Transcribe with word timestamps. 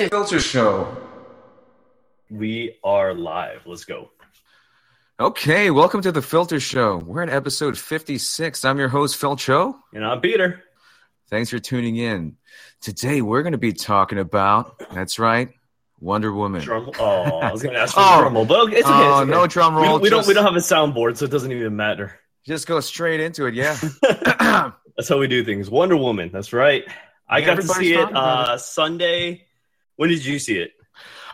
philter, 0.00 0.08
philter, 0.08 0.36
Philter 0.38 0.40
Show. 0.50 0.96
We 2.30 2.76
are 2.84 3.14
live. 3.14 3.62
Let's 3.66 3.84
go. 3.84 4.10
Okay, 5.18 5.70
welcome 5.70 6.00
to 6.02 6.12
the 6.12 6.20
Philter 6.20 6.60
Show. 6.60 6.96
We're 6.98 7.22
in 7.22 7.28
episode 7.28 7.76
56. 7.76 8.64
I'm 8.64 8.78
your 8.78 8.88
host, 8.88 9.16
Phil 9.16 9.36
Cho. 9.36 9.76
And 9.92 10.04
I'm 10.04 10.20
Peter. 10.20 10.62
Thanks 11.28 11.50
for 11.50 11.58
tuning 11.58 11.96
in. 11.96 12.36
Today, 12.80 13.20
we're 13.20 13.42
going 13.42 13.52
to 13.52 13.58
be 13.58 13.72
talking 13.74 14.18
about, 14.18 14.78
that's 14.92 15.18
right, 15.18 15.50
Wonder 16.00 16.32
Woman. 16.32 16.62
Drum. 16.62 16.90
Oh, 16.98 17.38
I 17.40 17.52
was 17.52 17.62
going 17.62 17.74
to 17.74 17.80
ask 17.80 17.94
for 17.94 18.00
Oh. 18.02 18.16
a 18.16 18.20
drum 18.22 18.34
roll, 18.34 18.44
but 18.46 18.72
it's 18.72 18.86
okay. 18.86 18.94
Oh, 18.96 19.12
it's 19.12 19.20
okay. 19.22 19.30
no 19.30 19.46
drum 19.46 19.74
We, 19.76 19.82
roll. 19.82 19.98
we 20.00 20.08
don't. 20.08 20.26
We 20.26 20.32
don't 20.34 20.44
have 20.44 20.54
a 20.54 20.58
soundboard, 20.58 21.18
so 21.18 21.26
it 21.26 21.30
doesn't 21.30 21.52
even 21.52 21.76
matter. 21.76 22.18
just 22.46 22.66
go 22.66 22.80
straight 22.80 23.20
into 23.20 23.44
it, 23.46 23.54
yeah. 23.54 23.76
That's 24.96 25.08
how 25.08 25.18
we 25.18 25.28
do 25.28 25.44
things. 25.44 25.68
Wonder 25.70 25.96
Woman. 25.96 26.30
That's 26.32 26.52
right. 26.54 26.84
I 27.28 27.38
Yeah, 27.38 27.46
got 27.46 27.54
to 27.56 27.62
see 27.62 27.92
it 27.92 27.96
talking 27.98 28.10
about 28.16 28.48
uh, 28.48 28.58
Sunday. 28.58 29.46
When 30.00 30.08
did 30.08 30.24
you 30.24 30.38
see 30.38 30.56
it? 30.56 30.72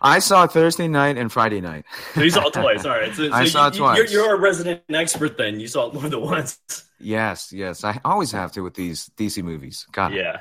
I 0.02 0.18
saw 0.18 0.42
it 0.42 0.50
Thursday 0.50 0.88
night 0.88 1.16
and 1.16 1.30
Friday 1.30 1.60
night. 1.60 1.84
So 2.14 2.22
you 2.22 2.30
saw 2.30 2.48
it 2.48 2.52
twice. 2.52 2.84
All 2.84 2.98
right. 2.98 3.14
So, 3.14 3.30
I 3.32 3.44
saw 3.44 3.66
you, 3.66 3.68
it 3.68 3.74
twice. 3.76 3.96
You're, 3.96 4.24
you're 4.24 4.34
a 4.34 4.40
resident 4.40 4.82
expert 4.88 5.38
then. 5.38 5.60
You 5.60 5.68
saw 5.68 5.86
it 5.86 5.94
more 5.94 6.08
than 6.08 6.20
once. 6.20 6.58
Yes, 6.98 7.52
yes. 7.52 7.84
I 7.84 8.00
always 8.04 8.32
have 8.32 8.50
to 8.52 8.62
with 8.62 8.74
these 8.74 9.08
DC 9.16 9.40
movies. 9.44 9.86
God. 9.92 10.14
Yeah. 10.14 10.40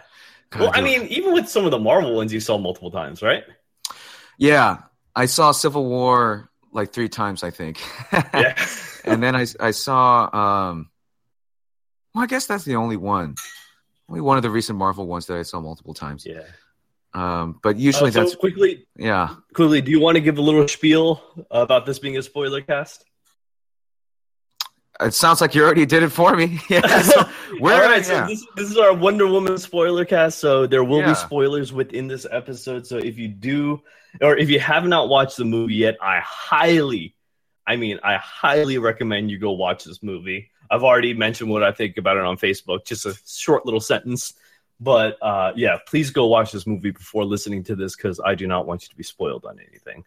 Well, 0.58 0.72
I 0.74 0.80
do 0.80 0.88
it. 0.88 1.02
mean, 1.02 1.08
even 1.10 1.34
with 1.34 1.48
some 1.48 1.66
of 1.66 1.72
the 1.72 1.78
Marvel 1.78 2.16
ones, 2.16 2.34
you 2.34 2.40
saw 2.40 2.58
multiple 2.58 2.90
times, 2.90 3.22
right? 3.22 3.44
yeah. 4.40 4.80
I 5.16 5.28
saw 5.28 5.52
Civil 5.52 5.86
War 5.86 6.50
like 6.72 6.94
three 6.94 7.10
times, 7.10 7.44
I 7.44 7.52
think. 7.52 7.80
Yeah. 8.12 8.56
and 9.06 9.22
then 9.22 9.36
I 9.36 9.46
I 9.60 9.70
saw 9.70 10.36
um 10.36 10.90
well 12.16 12.24
I 12.24 12.28
guess 12.28 12.48
that's 12.48 12.64
the 12.64 12.78
only 12.78 12.98
one. 12.98 13.36
Only 14.10 14.22
one 14.22 14.38
of 14.38 14.42
the 14.44 14.50
recent 14.50 14.80
Marvel 14.80 15.06
ones 15.06 15.28
that 15.28 15.38
I 15.38 15.44
saw 15.44 15.62
multiple 15.62 15.94
times. 15.94 16.26
yeah. 16.26 16.42
Um 17.16 17.60
but 17.64 17.78
usually 17.78 18.10
Uh, 18.10 18.14
so 18.14 18.20
that's 18.22 18.36
quickly, 18.36 18.86
yeah. 18.98 19.36
quickly. 19.54 19.82
Do 19.82 19.90
you 19.92 20.00
want 20.02 20.16
to 20.16 20.22
give 20.22 20.38
a 20.38 20.42
little 20.42 20.68
spiel 20.68 21.22
about 21.50 21.86
this 21.86 21.98
being 21.98 22.18
a 22.18 22.22
spoiler 22.22 22.62
cast? 22.62 23.06
It 25.02 25.14
sounds 25.14 25.42
like 25.42 25.54
you 25.56 25.64
already 25.64 25.86
did 25.86 26.04
it 26.04 26.10
for 26.10 26.36
me. 26.36 26.60
yeah. 26.70 27.02
So 27.02 27.20
All 27.62 27.70
right, 27.70 28.06
so 28.06 28.14
yeah. 28.14 28.28
this, 28.28 28.46
this 28.56 28.70
is 28.72 28.78
our 28.78 28.94
Wonder 28.94 29.28
Woman 29.28 29.58
spoiler 29.58 30.06
cast. 30.06 30.40
So 30.40 30.68
there 30.68 30.84
will 30.84 31.00
Yeah. 31.00 31.10
be 31.10 31.16
spoilers 31.16 31.74
within 31.74 32.08
this 32.08 32.26
episode. 32.32 32.88
So 32.88 32.98
if 32.98 33.18
you 33.18 33.28
do, 33.28 33.82
or 34.22 34.38
if 34.38 34.50
you 34.50 34.60
have 34.60 34.86
not 34.86 35.10
watched 35.10 35.36
the 35.38 35.44
movie 35.46 35.76
yet, 35.76 35.98
I 36.02 36.22
highly, 36.24 37.14
I 37.68 37.76
mean, 37.76 38.00
I 38.04 38.16
highly 38.18 38.78
recommend 38.78 39.32
you 39.32 39.38
go 39.38 39.52
watch 39.52 39.84
this 39.84 40.02
movie. 40.02 40.50
I've 40.72 40.84
already 40.84 41.14
mentioned 41.14 41.50
what 41.50 41.62
I 41.64 41.72
think 41.74 41.98
about 41.98 42.16
it 42.18 42.24
on 42.24 42.38
Facebook, 42.38 42.86
just 42.86 43.06
a 43.06 43.16
short 43.28 43.66
little 43.66 43.82
sentence. 43.82 44.34
But 44.80 45.18
uh, 45.22 45.54
yeah, 45.56 45.78
please 45.88 46.12
go 46.12 46.28
watch 46.28 46.52
this 46.52 46.68
movie 46.68 46.92
before 46.92 47.24
listening 47.26 47.64
to 47.66 47.76
this 47.76 47.96
because 47.96 48.20
I 48.24 48.36
do 48.36 48.46
not 48.46 48.66
want 48.66 48.84
you 48.84 48.90
to 48.90 48.96
be 48.96 49.04
spoiled 49.04 49.46
on 49.46 49.60
anything. 49.60 50.04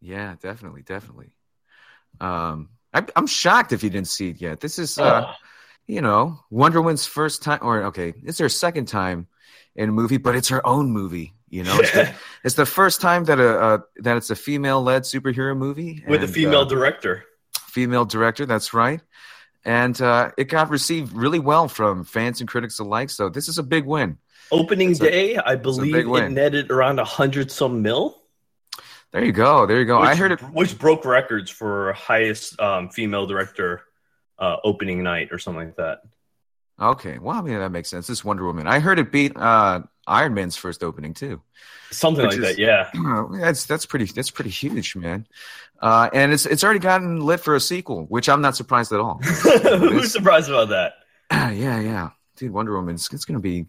Yeah, 0.00 0.36
definitely, 0.40 0.82
definitely. 0.82 1.30
Um 2.20 2.70
I 2.94 3.04
I'm 3.16 3.26
shocked 3.26 3.72
if 3.72 3.82
you 3.82 3.90
didn't 3.90 4.08
see 4.08 4.30
it 4.30 4.40
yet. 4.40 4.60
This 4.60 4.78
is 4.78 4.98
uh 4.98 5.24
Oh, 5.26 5.32
you 5.88 6.02
know, 6.02 6.38
Wonder 6.50 6.80
Woman's 6.80 7.06
first 7.06 7.42
time, 7.42 7.60
or 7.62 7.84
okay, 7.84 8.12
it's 8.22 8.38
her 8.38 8.48
second 8.48 8.86
time 8.86 9.26
in 9.74 9.88
a 9.88 9.92
movie, 9.92 10.18
but 10.18 10.36
it's 10.36 10.48
her 10.48 10.64
own 10.64 10.90
movie. 10.90 11.32
You 11.48 11.64
know, 11.64 11.78
it's, 11.78 11.92
the, 11.92 12.14
it's 12.44 12.54
the 12.56 12.66
first 12.66 13.00
time 13.00 13.24
that 13.24 13.40
a, 13.40 13.74
a 13.74 13.84
that 14.02 14.18
it's 14.18 14.28
a 14.30 14.36
female-led 14.36 15.02
superhero 15.02 15.56
movie 15.56 16.04
with 16.06 16.22
a 16.22 16.28
female 16.28 16.60
uh, 16.60 16.64
director. 16.64 17.24
female 17.68 18.04
director. 18.04 18.44
That's 18.44 18.74
right, 18.74 19.00
and 19.68 20.00
uh, 20.00 20.30
it 20.38 20.44
got 20.44 20.70
received 20.70 21.12
really 21.12 21.38
well 21.38 21.68
from 21.68 22.02
fans 22.02 22.40
and 22.40 22.48
critics 22.48 22.78
alike. 22.78 23.10
So 23.10 23.28
this 23.28 23.48
is 23.48 23.58
a 23.58 23.62
big 23.62 23.84
win. 23.84 24.16
Opening 24.50 24.92
It's 24.92 24.98
day, 24.98 25.36
I 25.36 25.56
believe 25.56 25.94
it 25.94 26.30
netted 26.30 26.70
around 26.70 26.98
a 26.98 27.04
hundred 27.04 27.50
some 27.50 27.82
mil. 27.82 28.16
There 29.12 29.22
you 29.22 29.32
go. 29.32 29.66
There 29.66 29.78
you 29.78 29.84
go. 29.84 30.00
which, 30.00 30.08
I 30.08 30.14
heard 30.14 30.32
it. 30.32 30.40
which 30.40 30.78
broke 30.78 31.04
records 31.04 31.50
for 31.50 31.92
highest 31.92 32.58
um, 32.58 32.88
female 32.88 33.26
director 33.26 33.82
uh, 34.38 34.56
opening 34.64 35.02
night 35.02 35.28
or 35.32 35.38
something 35.38 35.66
like 35.66 35.76
that. 35.76 36.00
Okay, 36.80 37.18
well, 37.18 37.36
I 37.36 37.42
mean 37.42 37.58
that 37.58 37.70
makes 37.70 37.90
sense. 37.90 38.06
This 38.06 38.24
Wonder 38.24 38.46
Woman. 38.46 38.66
I 38.66 38.78
heard 38.78 38.98
it 38.98 39.12
beat 39.12 39.36
uh, 39.36 39.82
Iron 40.08 40.34
Man's 40.34 40.56
first 40.56 40.82
opening 40.82 41.14
too. 41.14 41.40
Something 41.90 42.24
like 42.26 42.34
is- 42.34 42.40
that, 42.40 42.58
yeah. 42.58 42.90
that's 43.40 43.66
that's 43.66 43.86
pretty 43.86 44.06
that's 44.06 44.30
pretty 44.30 44.50
huge, 44.50 44.96
man. 44.96 45.26
Uh, 45.80 46.10
and 46.12 46.32
it's 46.32 46.44
it's 46.46 46.64
already 46.64 46.80
gotten 46.80 47.20
lit 47.20 47.40
for 47.40 47.54
a 47.54 47.60
sequel, 47.60 48.04
which 48.06 48.28
I'm 48.28 48.40
not 48.40 48.56
surprised 48.56 48.92
at 48.92 49.00
all. 49.00 49.18
Who's 49.22 50.12
surprised 50.12 50.48
about 50.50 50.68
that? 50.70 50.94
yeah, 51.30 51.80
yeah, 51.80 52.10
dude, 52.36 52.52
Wonder 52.52 52.74
Woman, 52.74 52.94
it's, 52.96 53.12
it's 53.12 53.24
gonna 53.24 53.38
be, 53.40 53.66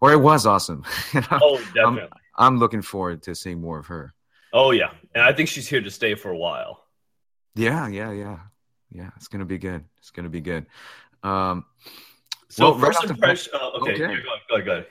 or 0.00 0.12
it 0.12 0.18
was 0.20 0.46
awesome. 0.46 0.84
Oh, 1.30 1.58
definitely. 1.74 2.08
I'm 2.36 2.58
looking 2.58 2.82
forward 2.82 3.22
to 3.22 3.34
seeing 3.34 3.60
more 3.60 3.78
of 3.78 3.86
her. 3.86 4.12
oh, 4.52 4.70
yeah. 4.70 4.90
And 5.14 5.22
I 5.24 5.32
think 5.32 5.48
she's 5.48 5.66
here 5.68 5.80
to 5.80 5.90
stay 5.90 6.14
for 6.14 6.30
a 6.30 6.36
while. 6.36 6.82
Yeah, 7.54 7.88
yeah, 7.88 8.12
yeah, 8.12 8.38
yeah. 8.90 9.10
It's 9.16 9.28
gonna 9.28 9.44
be 9.46 9.56
good. 9.58 9.84
It's 9.98 10.10
gonna 10.10 10.28
be 10.28 10.40
good. 10.42 10.66
Um, 11.22 11.64
So, 12.48 12.70
Well, 12.70 12.74
right 12.78 12.86
first 12.94 13.02
the- 13.08 13.14
impression. 13.14 13.52
Uh, 13.54 13.70
okay, 13.80 13.92
Okay. 13.92 14.00
yeah, 14.02 14.06
go 14.06 14.12
ahead, 14.12 14.66
go 14.66 14.72
ahead, 14.72 14.86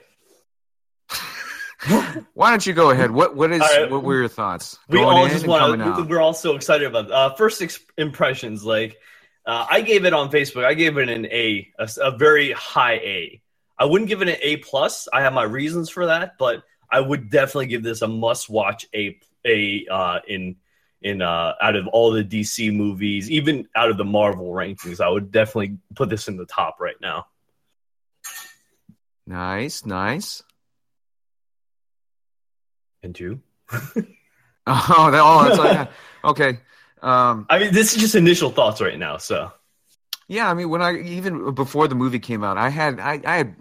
why 2.34 2.50
don't 2.50 2.66
you 2.66 2.72
go 2.72 2.90
ahead? 2.90 3.10
What 3.10 3.36
what 3.36 3.52
is 3.52 3.60
right. 3.60 3.90
what 3.90 4.02
were 4.02 4.16
your 4.16 4.28
thoughts? 4.28 4.78
We 4.88 5.02
all 5.02 5.28
just 5.28 5.46
want 5.46 5.80
to. 5.80 6.04
We're 6.04 6.20
all 6.20 6.34
so 6.34 6.54
excited 6.56 6.86
about 6.86 7.10
uh, 7.10 7.34
first 7.34 7.62
ex- 7.62 7.80
impressions. 7.96 8.64
Like, 8.64 8.98
uh, 9.44 9.66
I 9.68 9.80
gave 9.80 10.04
it 10.04 10.12
on 10.12 10.30
Facebook. 10.30 10.64
I 10.64 10.74
gave 10.74 10.98
it 10.98 11.08
an 11.08 11.26
A, 11.26 11.72
a 11.78 12.16
very 12.16 12.52
high 12.52 12.94
A. 12.94 13.42
I 13.78 13.84
wouldn't 13.84 14.08
give 14.08 14.22
it 14.22 14.28
an 14.28 14.36
A 14.40 14.56
plus. 14.58 15.08
I 15.12 15.22
have 15.22 15.32
my 15.32 15.42
reasons 15.44 15.90
for 15.90 16.06
that, 16.06 16.38
but 16.38 16.62
I 16.90 17.00
would 17.00 17.30
definitely 17.30 17.66
give 17.66 17.82
this 17.82 18.02
a 18.02 18.08
must 18.08 18.48
watch 18.48 18.86
A 18.94 19.18
A 19.44 19.86
uh, 19.90 20.18
in 20.26 20.56
in 21.02 21.22
uh, 21.22 21.54
out 21.60 21.76
of 21.76 21.86
all 21.88 22.10
the 22.10 22.24
DC 22.24 22.74
movies, 22.74 23.30
even 23.30 23.68
out 23.76 23.90
of 23.90 23.96
the 23.96 24.04
Marvel 24.04 24.50
rankings. 24.50 25.00
I 25.00 25.08
would 25.08 25.30
definitely 25.30 25.78
put 25.94 26.08
this 26.08 26.26
in 26.26 26.36
the 26.36 26.46
top 26.46 26.76
right 26.80 26.96
now. 27.00 27.26
Nice, 29.26 29.84
nice. 29.84 30.42
And 33.02 33.18
you? 33.18 33.40
Oh, 34.66 35.10
that, 35.12 35.20
oh, 35.22 35.44
that's 35.44 35.58
all 35.58 35.66
I 35.66 35.74
got. 35.74 35.92
okay. 36.24 36.58
Um, 37.00 37.46
I 37.48 37.58
mean, 37.58 37.72
this 37.72 37.94
is 37.94 38.00
just 38.00 38.14
initial 38.14 38.50
thoughts 38.50 38.80
right 38.80 38.98
now. 38.98 39.16
So 39.16 39.52
Yeah, 40.28 40.50
I 40.50 40.54
mean, 40.54 40.68
when 40.68 40.82
I 40.82 40.98
even 40.98 41.54
before 41.54 41.86
the 41.88 41.94
movie 41.94 42.18
came 42.18 42.42
out, 42.42 42.58
I 42.58 42.68
had 42.68 42.98
I, 42.98 43.20
I 43.24 43.36
had 43.36 43.56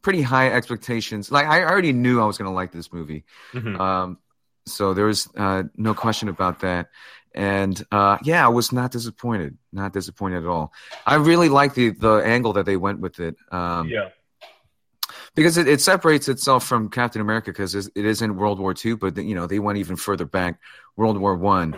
pretty 0.00 0.22
high 0.22 0.52
expectations. 0.52 1.32
Like 1.32 1.46
I 1.46 1.64
already 1.64 1.92
knew 1.92 2.20
I 2.20 2.26
was 2.26 2.38
going 2.38 2.48
to 2.48 2.54
like 2.54 2.72
this 2.72 2.92
movie, 2.92 3.24
mhm. 3.52 3.78
um, 3.80 4.18
so 4.66 4.94
there 4.94 5.06
was 5.06 5.28
uh, 5.36 5.64
no 5.76 5.94
question 5.94 6.28
about 6.28 6.60
that. 6.60 6.88
And 7.34 7.82
uh, 7.90 8.18
yeah, 8.22 8.44
I 8.44 8.48
was 8.48 8.72
not 8.72 8.92
disappointed. 8.92 9.56
Not 9.72 9.92
disappointed 9.92 10.44
at 10.44 10.46
all. 10.46 10.72
I 11.06 11.16
really 11.16 11.48
like 11.48 11.74
the 11.74 11.90
the 11.90 12.16
angle 12.18 12.52
that 12.52 12.66
they 12.66 12.76
went 12.76 13.00
with 13.00 13.18
it. 13.18 13.36
Um, 13.50 13.88
yeah, 13.88 14.10
because 15.34 15.56
it, 15.56 15.68
it 15.68 15.80
separates 15.80 16.28
itself 16.28 16.64
from 16.64 16.88
Captain 16.88 17.20
America 17.20 17.50
because 17.50 17.74
it 17.74 17.90
is 17.94 18.22
in 18.22 18.36
World 18.36 18.58
War 18.58 18.74
II, 18.84 18.94
but 18.94 19.16
you 19.16 19.34
know 19.34 19.46
they 19.46 19.58
went 19.58 19.78
even 19.78 19.96
further 19.96 20.24
back, 20.24 20.58
World 20.96 21.18
War 21.18 21.36
One, 21.36 21.76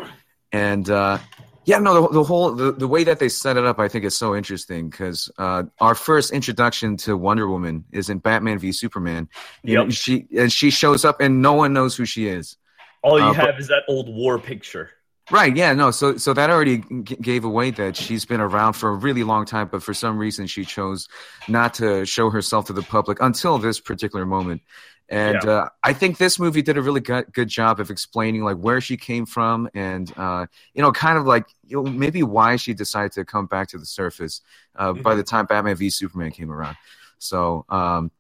and 0.53 0.89
uh, 0.91 1.19
yeah, 1.65 1.79
no, 1.79 2.03
the, 2.03 2.09
the 2.09 2.25
whole 2.25 2.53
the, 2.53 2.73
the 2.73 2.89
way 2.89 3.05
that 3.05 3.19
they 3.19 3.29
set 3.29 3.57
it 3.57 3.65
up, 3.65 3.79
I 3.79 3.89
think, 3.89 4.05
is 4.05 4.17
so 4.17 4.37
interesting 4.37 4.91
because 4.91 5.31
uh, 5.39 5.65
our 5.81 5.95
first 5.95 6.33
introduction 6.33 6.97
to 6.99 7.17
Wonder 7.17 7.49
Woman 7.49 7.85
is 7.93 8.11
in 8.11 8.19
Batman 8.19 8.59
v 8.59 8.73
Superman. 8.73 9.29
Yep. 9.63 9.93
she 9.93 10.27
and 10.37 10.53
she 10.53 10.71
shows 10.71 11.05
up 11.05 11.21
and 11.21 11.41
no 11.41 11.55
one 11.55 11.73
knows 11.73 11.97
who 11.97 12.05
she 12.05 12.29
is. 12.29 12.57
all 13.03 13.19
you 13.19 13.25
uh, 13.25 13.35
but- 13.35 13.47
have 13.47 13.59
is 13.59 13.69
that 13.69 13.83
old 13.89 14.09
war 14.09 14.39
picture. 14.39 14.91
Right. 15.31 15.57
Yeah. 15.57 15.73
No. 15.73 15.91
So 15.91 16.17
so 16.19 16.35
that 16.35 16.51
already 16.51 16.79
g- 17.03 17.17
gave 17.17 17.45
away 17.45 17.71
that 17.73 17.97
she's 17.97 18.27
been 18.27 18.41
around 18.43 18.75
for 18.75 18.91
a 18.91 18.95
really 18.95 19.25
long 19.25 19.47
time, 19.47 19.69
but 19.73 19.83
for 19.83 19.95
some 19.95 20.19
reason 20.19 20.47
she 20.47 20.65
chose 20.67 21.09
not 21.49 21.73
to 21.75 22.05
show 22.05 22.29
herself 22.29 22.67
to 22.67 22.75
the 22.75 22.83
public 22.83 23.19
until 23.23 23.57
this 23.57 23.81
particular 23.81 24.27
moment. 24.27 24.61
And 25.09 25.39
Yeah. 25.43 25.51
uh, 25.51 25.69
I 25.83 25.93
think 25.95 26.19
this 26.19 26.39
movie 26.39 26.61
did 26.63 26.77
a 26.77 26.83
really 26.83 27.01
good, 27.01 27.33
good 27.33 27.49
job 27.49 27.81
of 27.81 27.91
explaining 27.91 28.43
like 28.45 28.57
where 28.59 28.81
she 28.83 28.97
came 28.99 29.25
from 29.25 29.69
and 29.75 30.13
uh, 30.19 30.45
you 30.75 30.83
know 30.83 30.93
kind 30.93 31.17
of 31.17 31.25
like 31.27 31.47
you 31.67 31.83
know 31.83 31.91
maybe 31.91 32.23
why 32.23 32.57
she 32.57 32.75
decided 32.75 33.13
to 33.13 33.25
come 33.25 33.47
back 33.47 33.69
to 33.69 33.79
the 33.79 33.87
surface 33.87 34.43
uh, 34.77 34.93
by 34.93 35.15
Mhm. 35.15 35.17
the 35.17 35.23
time 35.23 35.47
Batman 35.47 35.77
v 35.77 35.89
Superman 35.89 36.33
came 36.33 36.51
around. 36.53 36.77
So. 37.19 37.65
Um, 37.71 38.11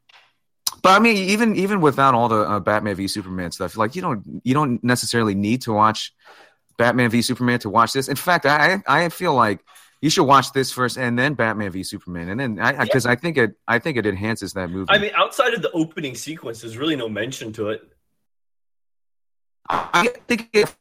but 0.83 0.91
I 0.91 0.99
mean, 0.99 1.17
even 1.17 1.57
even 1.57 1.81
without 1.81 2.15
all 2.15 2.29
the 2.29 2.41
uh, 2.49 2.61
Batman 2.61 2.95
v 2.97 3.09
Superman 3.09 3.50
stuff, 3.53 3.77
like 3.77 3.95
you 3.95 4.03
don't 4.03 4.41
you 4.43 4.53
don't 4.55 4.83
necessarily 4.85 5.35
need 5.35 5.62
to 5.62 5.73
watch 5.73 6.12
Batman 6.76 7.11
v 7.11 7.23
Superman 7.23 7.59
to 7.61 7.71
watch 7.71 7.93
this. 7.93 8.09
In 8.09 8.17
fact, 8.17 8.47
I 8.47 8.82
I 8.87 9.09
feel 9.09 9.35
like 9.35 9.65
you 10.00 10.11
should 10.11 10.25
watch 10.25 10.53
this 10.53 10.73
first 10.73 10.97
and 10.97 11.19
then 11.19 11.35
Batman 11.35 11.71
v 11.71 11.82
Superman, 11.82 12.29
and 12.29 12.41
then 12.41 12.59
I 12.61 12.85
because 12.85 13.06
I 13.06 13.17
think 13.17 13.37
it 13.37 13.56
I 13.67 13.79
think 13.79 13.97
it 13.97 14.06
enhances 14.06 14.53
that 14.55 14.71
movie. 14.71 14.91
I 14.91 14.99
mean, 14.99 15.12
outside 15.15 15.55
of 15.55 15.62
the 15.62 15.71
opening 15.73 16.15
sequence, 16.15 16.61
there's 16.61 16.76
really 16.76 16.97
no 16.97 17.09
mention 17.09 17.53
to 17.55 17.71
it. 17.71 17.88
I 19.71 20.09
think 20.29 20.50
it, 20.53 20.75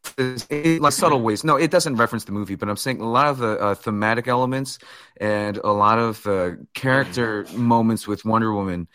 it 0.49 0.81
like 0.81 0.91
subtle 0.91 1.21
ways. 1.21 1.45
No, 1.45 1.55
it 1.55 1.71
doesn't 1.71 1.95
reference 1.95 2.25
the 2.25 2.33
movie, 2.33 2.55
but 2.55 2.67
I'm 2.67 2.75
saying 2.75 2.99
a 2.99 3.09
lot 3.09 3.27
of 3.27 3.37
the 3.37 3.57
uh, 3.57 3.75
thematic 3.75 4.27
elements 4.27 4.77
and 5.21 5.55
a 5.55 5.71
lot 5.71 5.99
of 5.99 6.21
the 6.23 6.67
character 6.73 7.45
moments 7.53 8.09
with 8.09 8.25
Wonder 8.25 8.53
Woman 8.53 8.89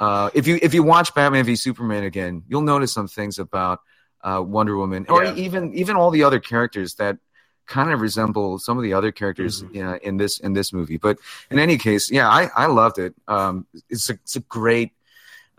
uh, 0.00 0.30
if 0.32 0.46
you 0.46 0.58
if 0.62 0.72
you 0.72 0.82
watch 0.82 1.14
Batman 1.14 1.44
v 1.44 1.54
Superman 1.54 2.04
again, 2.04 2.42
you'll 2.48 2.62
notice 2.62 2.90
some 2.90 3.06
things 3.06 3.38
about 3.38 3.80
uh, 4.22 4.42
Wonder 4.46 4.76
Woman, 4.76 5.06
or 5.08 5.24
Yeah. 5.24 5.34
even 5.34 5.74
even 5.74 5.96
all 5.96 6.10
the 6.10 6.24
other 6.24 6.40
characters 6.40 6.94
that 6.96 7.18
kind 7.66 7.92
of 7.92 8.00
resemble 8.00 8.58
some 8.58 8.76
of 8.76 8.82
the 8.82 8.92
other 8.94 9.12
characters 9.12 9.62
Mhm. 9.62 9.94
uh, 9.94 9.98
in 10.02 10.16
this 10.16 10.38
in 10.40 10.52
this 10.54 10.72
movie. 10.72 10.96
But 10.96 11.18
in 11.50 11.58
any 11.58 11.78
case, 11.78 12.10
yeah, 12.10 12.28
I 12.28 12.50
I 12.56 12.66
loved 12.66 12.98
it. 12.98 13.14
Um, 13.28 13.66
it's 13.88 14.10
a 14.10 14.14
it's 14.14 14.36
a 14.36 14.40
great 14.40 14.92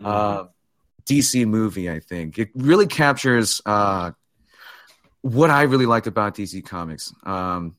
uh, 0.04 0.44
DC 1.06 1.46
movie. 1.46 1.90
I 1.90 2.00
think 2.00 2.38
it 2.38 2.50
really 2.54 2.86
captures 2.86 3.60
uh, 3.66 4.10
what 5.22 5.50
I 5.50 5.62
really 5.62 5.86
liked 5.86 6.06
about 6.06 6.34
DC 6.34 6.60
Comics. 6.64 7.12
Um, 7.24 7.76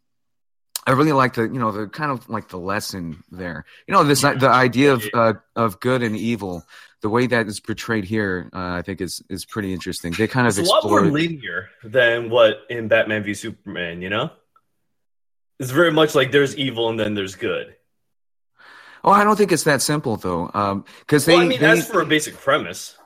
I 0.85 0.91
really 0.91 1.11
like 1.13 1.33
the 1.35 1.43
you 1.43 1.59
know 1.59 1.71
the 1.71 1.87
kind 1.87 2.11
of 2.11 2.27
like 2.29 2.49
the 2.49 2.57
lesson 2.57 3.23
there. 3.31 3.65
You 3.87 3.93
know 3.93 4.03
this 4.03 4.23
Yeah. 4.23 4.33
the 4.33 4.49
idea 4.49 4.93
of 4.93 5.03
uh, 5.13 5.33
of 5.55 5.79
good 5.79 6.01
and 6.03 6.15
evil. 6.17 6.65
The 7.03 7.09
way 7.09 7.27
that 7.27 7.47
is 7.47 7.59
portrayed 7.59 8.05
here, 8.05 8.49
uh, 8.53 8.79
I 8.79 8.81
think 8.81 9.01
is 9.01 9.21
is 9.29 9.43
pretty 9.43 9.73
interesting. 9.73 10.13
They 10.13 10.25
kind 10.25 10.47
of 10.47 10.57
It's 10.57 10.69
a 10.69 10.71
lot 10.71 10.85
more 10.85 10.99
explore. 11.03 11.19
linear 11.19 11.69
than 11.83 12.29
what 12.29 12.61
in 12.69 12.87
Batman 12.87 13.23
v 13.25 13.33
Superman. 13.33 14.01
You 14.01 14.09
know, 14.09 14.31
it's 15.59 15.71
very 15.71 15.91
much 15.91 16.15
like 16.15 16.31
there's 16.31 16.55
evil 16.55 16.87
and 16.89 16.97
then 16.97 17.13
there's 17.13 17.35
good. 17.35 17.75
Oh, 19.03 19.11
I 19.11 19.25
don't 19.25 19.35
think 19.35 19.51
it's 19.51 19.65
that 19.65 19.81
simple 19.81 20.15
though, 20.15 20.85
because 21.01 21.25
they. 21.25 21.33
well, 21.35 21.43
I 21.43 21.47
mean, 21.47 21.59
they- 21.59 21.75
that's 21.75 21.87
for 21.91 21.99
a 22.01 22.05
basic 22.05 22.35
premise. 22.37 22.97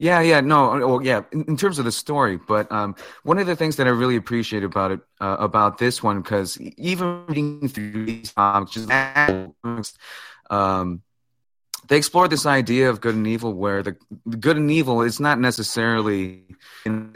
Yeah, 0.00 0.20
yeah, 0.22 0.40
no, 0.40 0.78
well, 0.86 1.02
yeah. 1.02 1.22
In, 1.32 1.44
in 1.44 1.56
terms 1.58 1.78
of 1.80 1.84
the 1.84 1.90
story, 1.92 2.38
but 2.38 2.70
um, 2.72 2.94
one 3.24 3.36
of 3.38 3.46
the 3.48 3.56
things 3.56 3.76
that 3.76 3.86
I 3.88 3.90
really 3.90 4.14
appreciate 4.16 4.62
about 4.62 4.92
it, 4.92 5.00
uh, 5.20 5.36
about 5.40 5.76
this 5.78 6.02
one, 6.04 6.22
because 6.22 6.56
even 6.60 7.26
reading 7.26 7.68
through 7.68 8.06
these 8.06 8.30
comics, 8.30 8.72
just 8.74 9.98
um, 10.50 11.02
they 11.88 11.96
explore 11.96 12.28
this 12.28 12.46
idea 12.46 12.90
of 12.90 13.00
good 13.00 13.14
and 13.14 13.26
evil, 13.26 13.52
where 13.54 13.82
the, 13.82 13.96
the 14.26 14.36
good 14.36 14.56
and 14.56 14.70
evil 14.70 15.02
is 15.02 15.18
not 15.20 15.38
necessarily 15.40 16.44
in 16.84 17.12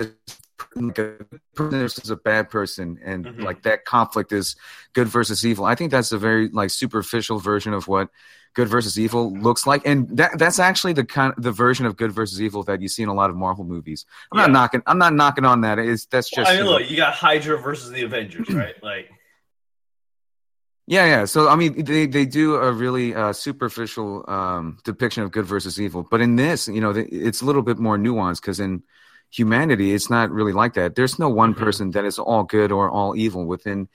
like 0.74 0.98
a 0.98 1.16
person 1.54 1.80
is 1.82 2.08
a 2.10 2.16
bad 2.16 2.48
person, 2.48 2.98
and 3.04 3.26
Mhm. 3.26 3.42
like 3.44 3.62
that 3.62 3.84
conflict 3.84 4.32
is 4.32 4.56
good 4.94 5.06
versus 5.08 5.44
evil. 5.44 5.64
I 5.66 5.74
think 5.74 5.90
that's 5.90 6.12
a 6.12 6.18
very 6.18 6.48
like 6.48 6.70
superficial 6.70 7.38
version 7.38 7.74
of 7.74 7.88
what 7.88 8.08
good 8.54 8.68
versus 8.68 8.98
evil 8.98 9.32
looks 9.34 9.66
like, 9.66 9.82
and 9.86 10.08
that 10.16 10.38
that's 10.38 10.58
actually 10.58 10.94
the 10.94 11.04
kind 11.04 11.34
the 11.36 11.52
version 11.52 11.84
of 11.84 11.96
good 11.96 12.12
versus 12.12 12.40
evil 12.40 12.62
that 12.62 12.80
you 12.80 12.88
see 12.88 13.02
in 13.02 13.10
a 13.10 13.14
lot 13.14 13.28
of 13.28 13.36
Marvel 13.36 13.64
movies. 13.64 14.06
I'm 14.32 14.38
not 14.38 14.50
knocking. 14.50 14.82
I'm 14.86 14.98
not 14.98 15.12
knocking 15.14 15.44
on 15.44 15.60
that. 15.62 15.78
It's 15.78 16.06
that's 16.06 16.30
just 16.30 16.48
I 16.50 16.54
mean, 16.54 16.60
you 16.60 16.64
know- 16.64 16.78
look, 16.78 16.90
you 16.90 16.96
got 16.96 17.12
Hydra 17.14 17.58
versus 17.60 17.90
the 17.90 18.02
Avengers, 18.02 18.48
right? 18.54 18.74
Like, 18.82 19.10
Yeah, 20.92 21.06
yeah. 21.06 21.24
So 21.24 21.48
I 21.48 21.56
mean, 21.56 21.84
they 21.84 22.04
they 22.06 22.26
do 22.26 22.56
a 22.56 22.70
really 22.70 23.14
uh, 23.14 23.32
superficial 23.32 24.26
um, 24.28 24.76
depiction 24.84 25.22
of 25.22 25.30
good 25.32 25.46
versus 25.46 25.80
evil, 25.80 26.06
but 26.10 26.20
in 26.20 26.36
this, 26.36 26.68
you 26.68 26.82
know, 26.82 26.92
it's 26.94 27.40
a 27.40 27.46
little 27.46 27.62
bit 27.62 27.78
more 27.78 27.96
nuanced 27.96 28.42
because 28.42 28.60
in 28.60 28.82
humanity, 29.30 29.94
it's 29.94 30.10
not 30.10 30.30
really 30.30 30.52
like 30.52 30.74
that. 30.74 30.94
There's 30.94 31.18
no 31.18 31.30
one 31.30 31.54
Mhm. 31.54 31.64
person 31.64 31.90
that 31.92 32.04
is 32.04 32.18
all 32.18 32.44
good 32.44 32.70
or 32.70 32.90
all 32.90 33.16
evil 33.16 33.46
within 33.46 33.88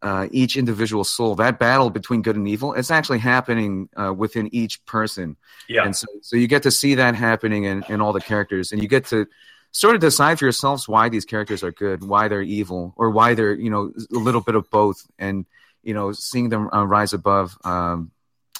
uh, 0.00 0.28
each 0.30 0.56
individual 0.56 1.02
soul. 1.02 1.34
That 1.34 1.58
battle 1.58 1.90
between 1.90 2.22
good 2.22 2.36
and 2.36 2.46
evil, 2.46 2.72
it's 2.72 2.92
actually 2.92 3.18
happening 3.18 3.88
uh, 3.96 4.14
within 4.16 4.46
each 4.54 4.74
person. 4.86 5.36
yeah, 5.68 5.84
And 5.86 5.96
so, 5.96 6.06
so 6.22 6.36
you 6.36 6.46
get 6.46 6.62
to 6.62 6.70
see 6.70 6.94
that 6.94 7.16
happening 7.16 7.64
in, 7.64 7.82
in 7.88 8.00
all 8.00 8.12
the 8.12 8.20
characters, 8.20 8.70
and 8.70 8.80
you 8.80 8.86
get 8.86 9.06
to 9.06 9.26
sort 9.72 9.96
of 9.96 10.00
decide 10.00 10.38
for 10.38 10.44
yourselves 10.44 10.86
why 10.86 11.08
these 11.08 11.24
characters 11.24 11.64
are 11.64 11.72
good, 11.72 12.04
why 12.04 12.28
they're 12.28 12.42
evil, 12.60 12.94
or 12.96 13.10
why 13.10 13.34
they're 13.34 13.54
you 13.58 13.70
know 13.74 13.90
a 14.14 14.18
little 14.28 14.44
bit 14.48 14.54
of 14.54 14.70
both, 14.70 14.98
and 15.18 15.44
you 15.88 15.94
know 15.94 16.12
seeing 16.12 16.50
them 16.50 16.68
uh, 16.70 16.84
rise 16.84 17.14
above, 17.14 17.56
um, 17.64 18.10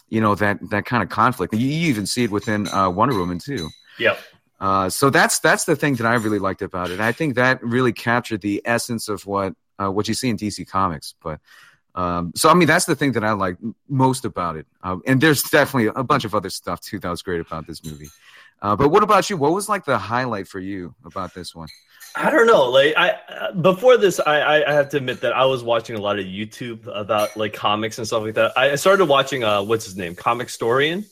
you 0.08 0.18
know 0.22 0.34
that 0.36 0.58
that 0.70 0.86
kind 0.86 1.02
of 1.02 1.10
conflict. 1.10 1.52
You, 1.52 1.68
you 1.68 1.88
even 1.88 2.06
see 2.06 2.24
it 2.24 2.30
within 2.30 2.66
uh, 2.68 2.88
Wonder 2.88 3.18
Woman 3.18 3.38
too. 3.38 3.68
Yeah. 3.98 4.16
Uh, 4.58 4.88
so 4.88 5.10
that's 5.10 5.38
that's 5.40 5.64
the 5.64 5.76
thing 5.76 5.96
that 5.96 6.06
I 6.06 6.14
really 6.14 6.38
liked 6.38 6.62
about 6.62 6.90
it. 6.90 7.00
I 7.00 7.12
think 7.12 7.34
that 7.34 7.62
really 7.62 7.92
captured 7.92 8.40
the 8.40 8.62
essence 8.64 9.10
of 9.10 9.26
what 9.26 9.52
uh, 9.78 9.90
what 9.90 10.08
you 10.08 10.14
see 10.14 10.30
in 10.30 10.38
DC 10.38 10.66
Comics. 10.66 11.14
But 11.22 11.40
um, 11.94 12.32
so 12.34 12.48
I 12.48 12.54
mean, 12.54 12.66
that's 12.66 12.86
the 12.86 12.96
thing 12.96 13.12
that 13.12 13.24
I 13.24 13.32
like 13.32 13.58
most 13.90 14.24
about 14.24 14.56
it. 14.56 14.66
Uh, 14.82 14.96
and 15.06 15.20
there's 15.20 15.42
definitely 15.42 15.92
a 15.94 16.02
bunch 16.02 16.24
of 16.24 16.34
other 16.34 16.50
stuff 16.50 16.80
too 16.80 16.98
that 17.00 17.10
was 17.10 17.20
great 17.20 17.42
about 17.42 17.66
this 17.66 17.84
movie. 17.84 18.08
Uh, 18.60 18.76
but 18.76 18.88
what 18.88 19.02
about 19.02 19.30
you? 19.30 19.36
What 19.36 19.52
was 19.52 19.68
like 19.68 19.84
the 19.84 19.98
highlight 19.98 20.48
for 20.48 20.58
you 20.58 20.94
about 21.04 21.34
this 21.34 21.54
one? 21.54 21.68
I 22.16 22.30
don't 22.30 22.46
know. 22.46 22.64
Like, 22.70 22.94
I 22.96 23.10
uh, 23.10 23.52
before 23.52 23.96
this, 23.96 24.18
I, 24.18 24.64
I 24.64 24.72
have 24.72 24.88
to 24.90 24.96
admit 24.96 25.20
that 25.20 25.32
I 25.34 25.44
was 25.44 25.62
watching 25.62 25.96
a 25.96 26.00
lot 26.00 26.18
of 26.18 26.24
YouTube 26.24 26.88
about 26.92 27.36
like 27.36 27.52
comics 27.52 27.98
and 27.98 28.06
stuff 28.06 28.22
like 28.22 28.34
that. 28.34 28.56
I 28.56 28.74
started 28.76 29.04
watching 29.04 29.44
uh, 29.44 29.62
what's 29.62 29.84
his 29.84 29.96
name, 29.96 30.16
Comicstorian. 30.16 31.06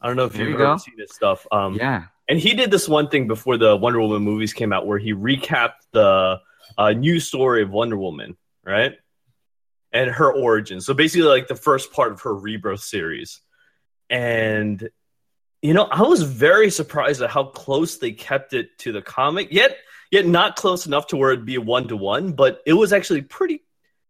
I 0.00 0.06
don't 0.06 0.16
know 0.16 0.24
if 0.24 0.36
you've 0.36 0.50
you 0.50 0.62
ever 0.62 0.78
seen 0.78 0.94
this 0.98 1.12
stuff. 1.12 1.46
Um, 1.50 1.74
Yeah, 1.76 2.04
and 2.28 2.38
he 2.38 2.54
did 2.54 2.70
this 2.70 2.88
one 2.88 3.08
thing 3.08 3.26
before 3.26 3.56
the 3.56 3.74
Wonder 3.76 4.00
Woman 4.00 4.22
movies 4.22 4.52
came 4.52 4.72
out, 4.72 4.86
where 4.86 4.98
he 4.98 5.14
recapped 5.14 5.80
the 5.92 6.40
uh, 6.76 6.92
new 6.92 7.20
story 7.20 7.62
of 7.62 7.70
Wonder 7.70 7.96
Woman, 7.96 8.36
right, 8.64 8.98
and 9.92 10.10
her 10.10 10.30
origin. 10.30 10.80
So 10.82 10.92
basically, 10.92 11.28
like 11.28 11.48
the 11.48 11.56
first 11.56 11.92
part 11.92 12.12
of 12.12 12.20
her 12.22 12.34
rebirth 12.34 12.80
series. 12.80 13.40
And 14.10 14.90
you 15.64 15.72
know, 15.72 15.84
I 15.90 16.02
was 16.02 16.20
very 16.20 16.70
surprised 16.70 17.22
at 17.22 17.30
how 17.30 17.44
close 17.44 17.96
they 17.96 18.12
kept 18.12 18.52
it 18.52 18.76
to 18.80 18.92
the 18.92 19.00
comic. 19.00 19.48
Yet, 19.50 19.74
yet 20.10 20.26
not 20.26 20.56
close 20.56 20.84
enough 20.84 21.06
to 21.06 21.16
where 21.16 21.32
it'd 21.32 21.46
be 21.46 21.56
one 21.56 21.88
to 21.88 21.96
one, 21.96 22.32
but 22.32 22.60
it 22.66 22.74
was 22.74 22.92
actually 22.92 23.22
pretty 23.22 23.62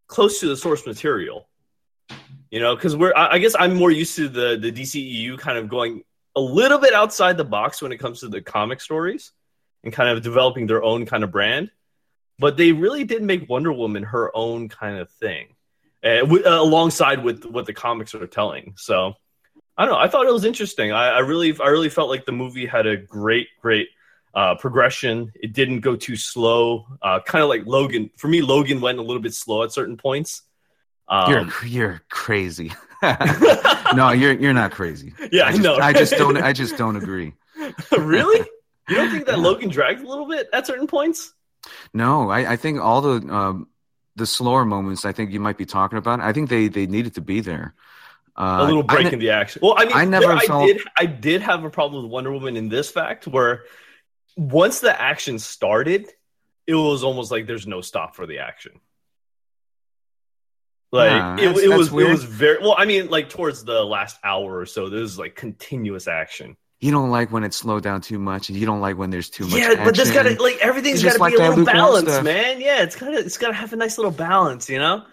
close 0.08 0.40
to 0.40 0.48
the 0.48 0.56
source 0.56 0.84
material. 0.84 1.48
You 2.50 2.58
know, 2.58 2.74
because 2.74 2.96
we're 2.96 3.14
I 3.14 3.34
I 3.34 3.38
guess 3.38 3.54
I'm 3.56 3.74
more 3.76 3.92
used 3.92 4.16
to 4.16 4.28
the 4.28 4.58
the 4.60 4.72
DCEU 4.72 5.38
kind 5.38 5.56
of 5.56 5.68
going 5.68 6.02
a 6.34 6.40
little 6.40 6.78
bit 6.78 6.92
outside 6.92 7.36
the 7.36 7.44
box 7.44 7.80
when 7.80 7.92
it 7.92 7.98
comes 7.98 8.20
to 8.20 8.28
the 8.28 8.42
comic 8.42 8.80
stories 8.80 9.30
and 9.84 9.92
kind 9.92 10.08
of 10.08 10.24
developing 10.24 10.66
their 10.66 10.82
own 10.82 11.06
kind 11.06 11.22
of 11.22 11.30
brand. 11.30 11.70
But 12.36 12.56
they 12.56 12.72
really 12.72 13.04
did 13.04 13.22
make 13.22 13.48
Wonder 13.48 13.72
Woman 13.72 14.02
her 14.02 14.36
own 14.36 14.68
kind 14.68 14.98
of 14.98 15.08
thing, 15.08 15.54
uh, 16.02 16.18
w- 16.18 16.44
uh, 16.44 16.60
alongside 16.60 17.22
with 17.22 17.44
what 17.44 17.66
the 17.66 17.74
comics 17.74 18.12
are 18.16 18.26
telling. 18.26 18.74
So 18.76 19.14
I 19.76 19.84
don't 19.84 19.94
know. 19.94 20.00
I 20.00 20.08
thought 20.08 20.26
it 20.26 20.32
was 20.32 20.44
interesting. 20.44 20.92
I, 20.92 21.08
I 21.08 21.18
really, 21.20 21.56
I 21.60 21.68
really 21.68 21.88
felt 21.88 22.08
like 22.08 22.26
the 22.26 22.32
movie 22.32 22.66
had 22.66 22.86
a 22.86 22.96
great, 22.96 23.48
great 23.60 23.88
uh, 24.34 24.54
progression. 24.56 25.32
It 25.34 25.52
didn't 25.52 25.80
go 25.80 25.96
too 25.96 26.16
slow. 26.16 26.86
Uh, 27.02 27.20
kind 27.20 27.42
of 27.42 27.48
like 27.48 27.66
Logan. 27.66 28.10
For 28.16 28.28
me, 28.28 28.42
Logan 28.42 28.80
went 28.80 28.98
a 28.98 29.02
little 29.02 29.22
bit 29.22 29.34
slow 29.34 29.62
at 29.62 29.72
certain 29.72 29.96
points. 29.96 30.42
Um, 31.08 31.30
you're 31.30 31.66
you're 31.66 32.02
crazy. 32.08 32.72
no, 33.94 34.10
you're 34.10 34.32
you're 34.32 34.54
not 34.54 34.70
crazy. 34.70 35.12
yeah, 35.30 35.44
I 35.44 35.48
I 35.48 35.50
just, 35.52 35.62
know. 35.62 35.76
I 35.76 35.92
just 35.92 36.12
don't. 36.16 36.36
I 36.38 36.52
just 36.52 36.76
don't 36.78 36.96
agree. 37.02 37.34
really? 37.92 38.48
You 38.88 38.96
don't 38.96 39.10
think 39.10 39.26
that 39.26 39.38
Logan 39.38 39.70
dragged 39.70 40.02
a 40.02 40.08
little 40.08 40.26
bit 40.26 40.48
at 40.52 40.66
certain 40.66 40.86
points? 40.86 41.32
No, 41.92 42.30
I, 42.30 42.52
I 42.52 42.56
think 42.56 42.80
all 42.80 43.00
the 43.00 43.34
um, 43.34 43.68
the 44.16 44.26
slower 44.26 44.64
moments. 44.64 45.04
I 45.04 45.12
think 45.12 45.32
you 45.32 45.40
might 45.40 45.58
be 45.58 45.66
talking 45.66 45.98
about. 45.98 46.20
I 46.20 46.32
think 46.32 46.48
they 46.48 46.68
they 46.68 46.86
needed 46.86 47.14
to 47.14 47.20
be 47.20 47.40
there. 47.40 47.74
Uh, 48.36 48.58
a 48.60 48.64
little 48.64 48.82
break 48.82 49.04
ne- 49.06 49.12
in 49.12 49.18
the 49.20 49.30
action. 49.30 49.60
Well, 49.62 49.74
I 49.76 49.84
mean, 49.84 49.96
I 49.96 50.04
never 50.04 50.26
there- 50.26 50.36
I 50.36 50.66
did. 50.66 50.80
I 50.98 51.06
did 51.06 51.40
have 51.42 51.62
a 51.64 51.70
problem 51.70 52.02
with 52.02 52.10
Wonder 52.10 52.32
Woman 52.32 52.56
in 52.56 52.68
this 52.68 52.90
fact, 52.90 53.26
where 53.26 53.64
once 54.36 54.80
the 54.80 55.00
action 55.00 55.38
started, 55.38 56.08
it 56.66 56.74
was 56.74 57.04
almost 57.04 57.30
like 57.30 57.46
there's 57.46 57.66
no 57.66 57.80
stop 57.80 58.16
for 58.16 58.26
the 58.26 58.38
action. 58.40 58.80
Like 60.90 61.10
Yeah, 61.10 61.36
it, 61.50 61.56
it 61.56 61.68
was, 61.76 61.90
weird. 61.90 62.08
it 62.08 62.12
was 62.12 62.24
very 62.24 62.58
well. 62.60 62.74
I 62.76 62.84
mean, 62.84 63.08
like 63.08 63.28
towards 63.28 63.64
the 63.64 63.84
last 63.84 64.18
hour 64.22 64.58
or 64.58 64.66
so, 64.66 64.88
there 64.88 65.00
was 65.00 65.18
like 65.18 65.34
continuous 65.34 66.06
action. 66.06 66.56
you 66.80 66.90
don't 66.92 67.10
like 67.10 67.32
when 67.32 67.42
it's 67.44 67.56
slowed 67.56 67.82
down 67.82 68.00
too 68.00 68.18
much, 68.18 68.48
and 68.48 68.58
you 68.58 68.64
don't 68.66 68.80
like 68.80 68.96
when 68.96 69.10
there's 69.10 69.28
too 69.30 69.44
much. 69.44 69.58
yeah, 69.58 69.84
but 69.84 69.96
there's 69.96 70.10
action. 70.10 70.34
gotta 70.34 70.42
like 70.42 70.58
everything's 70.58 71.02
gotta 71.02 71.18
like 71.18 71.32
be 71.32 71.36
a 71.38 71.48
little 71.48 71.64
lukewarm 71.64 71.76
balance, 71.76 72.22
man. 72.22 72.60
Yeah, 72.60 72.82
it's 72.82 72.94
gotta 72.96 73.18
it's 73.18 73.38
gotta 73.38 73.54
have 73.54 73.72
a 73.72 73.76
nice 73.76 73.98
little 73.98 74.12
balance, 74.12 74.68
you 74.70 74.78
know. 74.78 75.04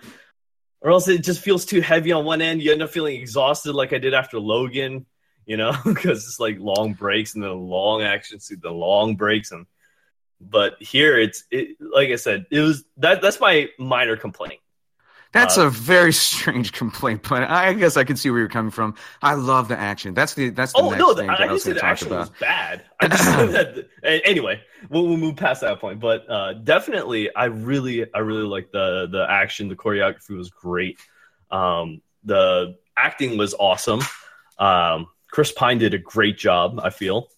Or 0.82 0.92
else 0.92 1.08
it 1.08 1.24
just 1.24 1.42
feels 1.42 1.66
too 1.66 1.82
heavy 1.82 2.12
on 2.12 2.26
one 2.26 2.42
end. 2.42 2.62
You 2.62 2.72
end 2.72 2.82
up 2.82 2.90
feeling 2.90 3.20
exhausted, 3.20 3.74
like 3.74 3.94
I 3.94 4.00
did 4.00 4.14
after 4.14 4.40
Logan, 4.40 5.06
you 5.46 5.58
know, 5.58 5.74
because 5.86 6.26
it's 6.26 6.40
like 6.40 6.60
long 6.60 6.94
breaks 6.94 7.36
and 7.36 7.44
then 7.44 7.52
long 7.52 8.02
action 8.02 8.40
to 8.48 8.56
the 8.56 8.72
long 8.72 9.16
breaks 9.16 9.52
and. 9.52 9.66
But 10.44 10.82
here 10.82 11.20
it's 11.20 11.44
it, 11.52 11.78
like 11.80 12.10
I 12.10 12.16
said, 12.16 12.48
it 12.50 12.62
was 12.62 12.84
that 12.98 13.22
that's 13.22 13.40
my 13.40 13.70
minor 13.78 14.18
complaint. 14.18 14.61
That's 15.34 15.58
uh, 15.58 15.68
a 15.68 15.70
very 15.70 16.12
strange 16.30 16.74
complaint, 16.74 17.26
but 17.30 17.44
I 17.44 17.74
guess 17.74 17.96
I 17.98 18.04
can 18.04 18.18
see 18.18 18.30
where 18.30 18.40
you're 18.40 18.50
coming 18.50 18.72
from. 18.72 18.96
I 19.22 19.36
love 19.36 19.68
the 19.70 19.78
action. 19.80 20.14
That's 20.14 20.34
the 20.34 20.50
that's 20.50 20.74
the 20.74 20.80
Oh 20.80 20.90
next 20.90 21.00
no, 21.00 21.14
thing 21.14 21.28
the, 21.28 21.34
that 21.34 21.40
I 21.40 21.44
I 21.44 21.48
didn't 21.48 21.54
was 21.54 21.64
say 21.64 21.70
going 21.70 21.76
to 21.76 21.76
the 21.76 21.82
talk 21.82 21.90
action 21.92 22.10
was 22.10 22.28
about. 22.30 22.40
bad. 22.40 22.84
I 23.00 23.08
just 23.08 23.24
said 23.24 23.52
that. 23.54 23.90
a- 24.04 24.28
Anyway, 24.28 24.62
we'll, 24.90 25.08
we'll 25.08 25.18
move 25.18 25.38
past 25.38 25.62
that 25.62 25.80
point. 25.80 26.00
But 26.00 26.30
uh, 26.30 26.54
definitely, 26.54 27.34
I 27.34 27.46
really, 27.46 28.06
I 28.14 28.20
really 28.20 28.44
like 28.44 28.72
the 28.72 29.08
the 29.12 29.26
action. 29.30 29.70
The 29.70 29.76
choreography 29.76 30.36
was 30.38 30.50
great. 30.50 31.00
Um, 31.50 32.02
the 32.24 32.78
acting 32.98 33.38
was 33.38 33.54
awesome. 33.58 34.02
Um, 34.60 35.08
Chris 35.32 35.52
Pine 35.52 35.78
did 35.78 35.94
a 35.94 35.98
great 35.98 36.38
job. 36.38 36.80
I 36.84 36.90
feel 36.90 37.30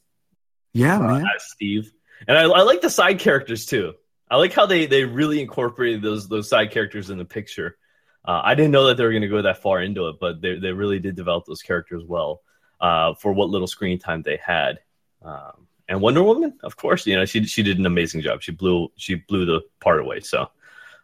Yeah, 0.74 0.98
uh, 0.98 1.02
man. 1.02 1.26
as 1.36 1.44
Steve, 1.52 1.92
and 2.28 2.36
I, 2.38 2.44
I 2.44 2.62
like 2.64 2.82
the 2.82 2.90
side 2.90 3.20
characters 3.20 3.66
too. 3.68 3.94
I 4.30 4.38
like 4.38 4.54
how 4.54 4.66
they 4.66 4.88
they 4.88 5.04
really 5.06 5.40
incorporated 5.42 6.02
those 6.02 6.28
those 6.28 6.50
side 6.50 6.72
characters 6.72 7.12
in 7.12 7.18
the 7.20 7.26
picture. 7.26 7.78
Uh, 8.26 8.42
I 8.44 8.56
didn't 8.56 8.72
know 8.72 8.88
that 8.88 8.98
they 8.98 9.04
were 9.04 9.12
going 9.12 9.24
to 9.24 9.28
go 9.28 9.42
that 9.42 9.62
far 9.62 9.82
into 9.82 10.08
it, 10.10 10.18
but 10.20 10.42
they 10.42 10.58
they 10.60 10.72
really 10.72 11.00
did 11.00 11.16
develop 11.16 11.46
those 11.46 11.62
characters 11.62 12.04
well. 12.06 12.42
uh, 12.84 13.14
for 13.16 13.32
what 13.32 13.50
little 13.50 13.68
screen 13.68 13.98
time 13.98 14.22
they 14.22 14.38
had. 14.38 14.80
Um, 15.24 15.68
and 15.88 16.02
Wonder 16.02 16.22
Woman, 16.22 16.60
of 16.64 16.76
course, 16.76 17.08
you 17.08 17.16
know 17.16 17.26
she 17.26 17.46
she 17.46 17.64
did 17.64 17.80
an 17.80 17.86
amazing 17.86 18.22
job. 18.22 18.42
She 18.42 18.52
blew 18.52 18.92
she 18.98 19.16
blew 19.16 19.46
the 19.46 19.62
part 19.80 20.00
away. 20.02 20.20
So 20.20 20.52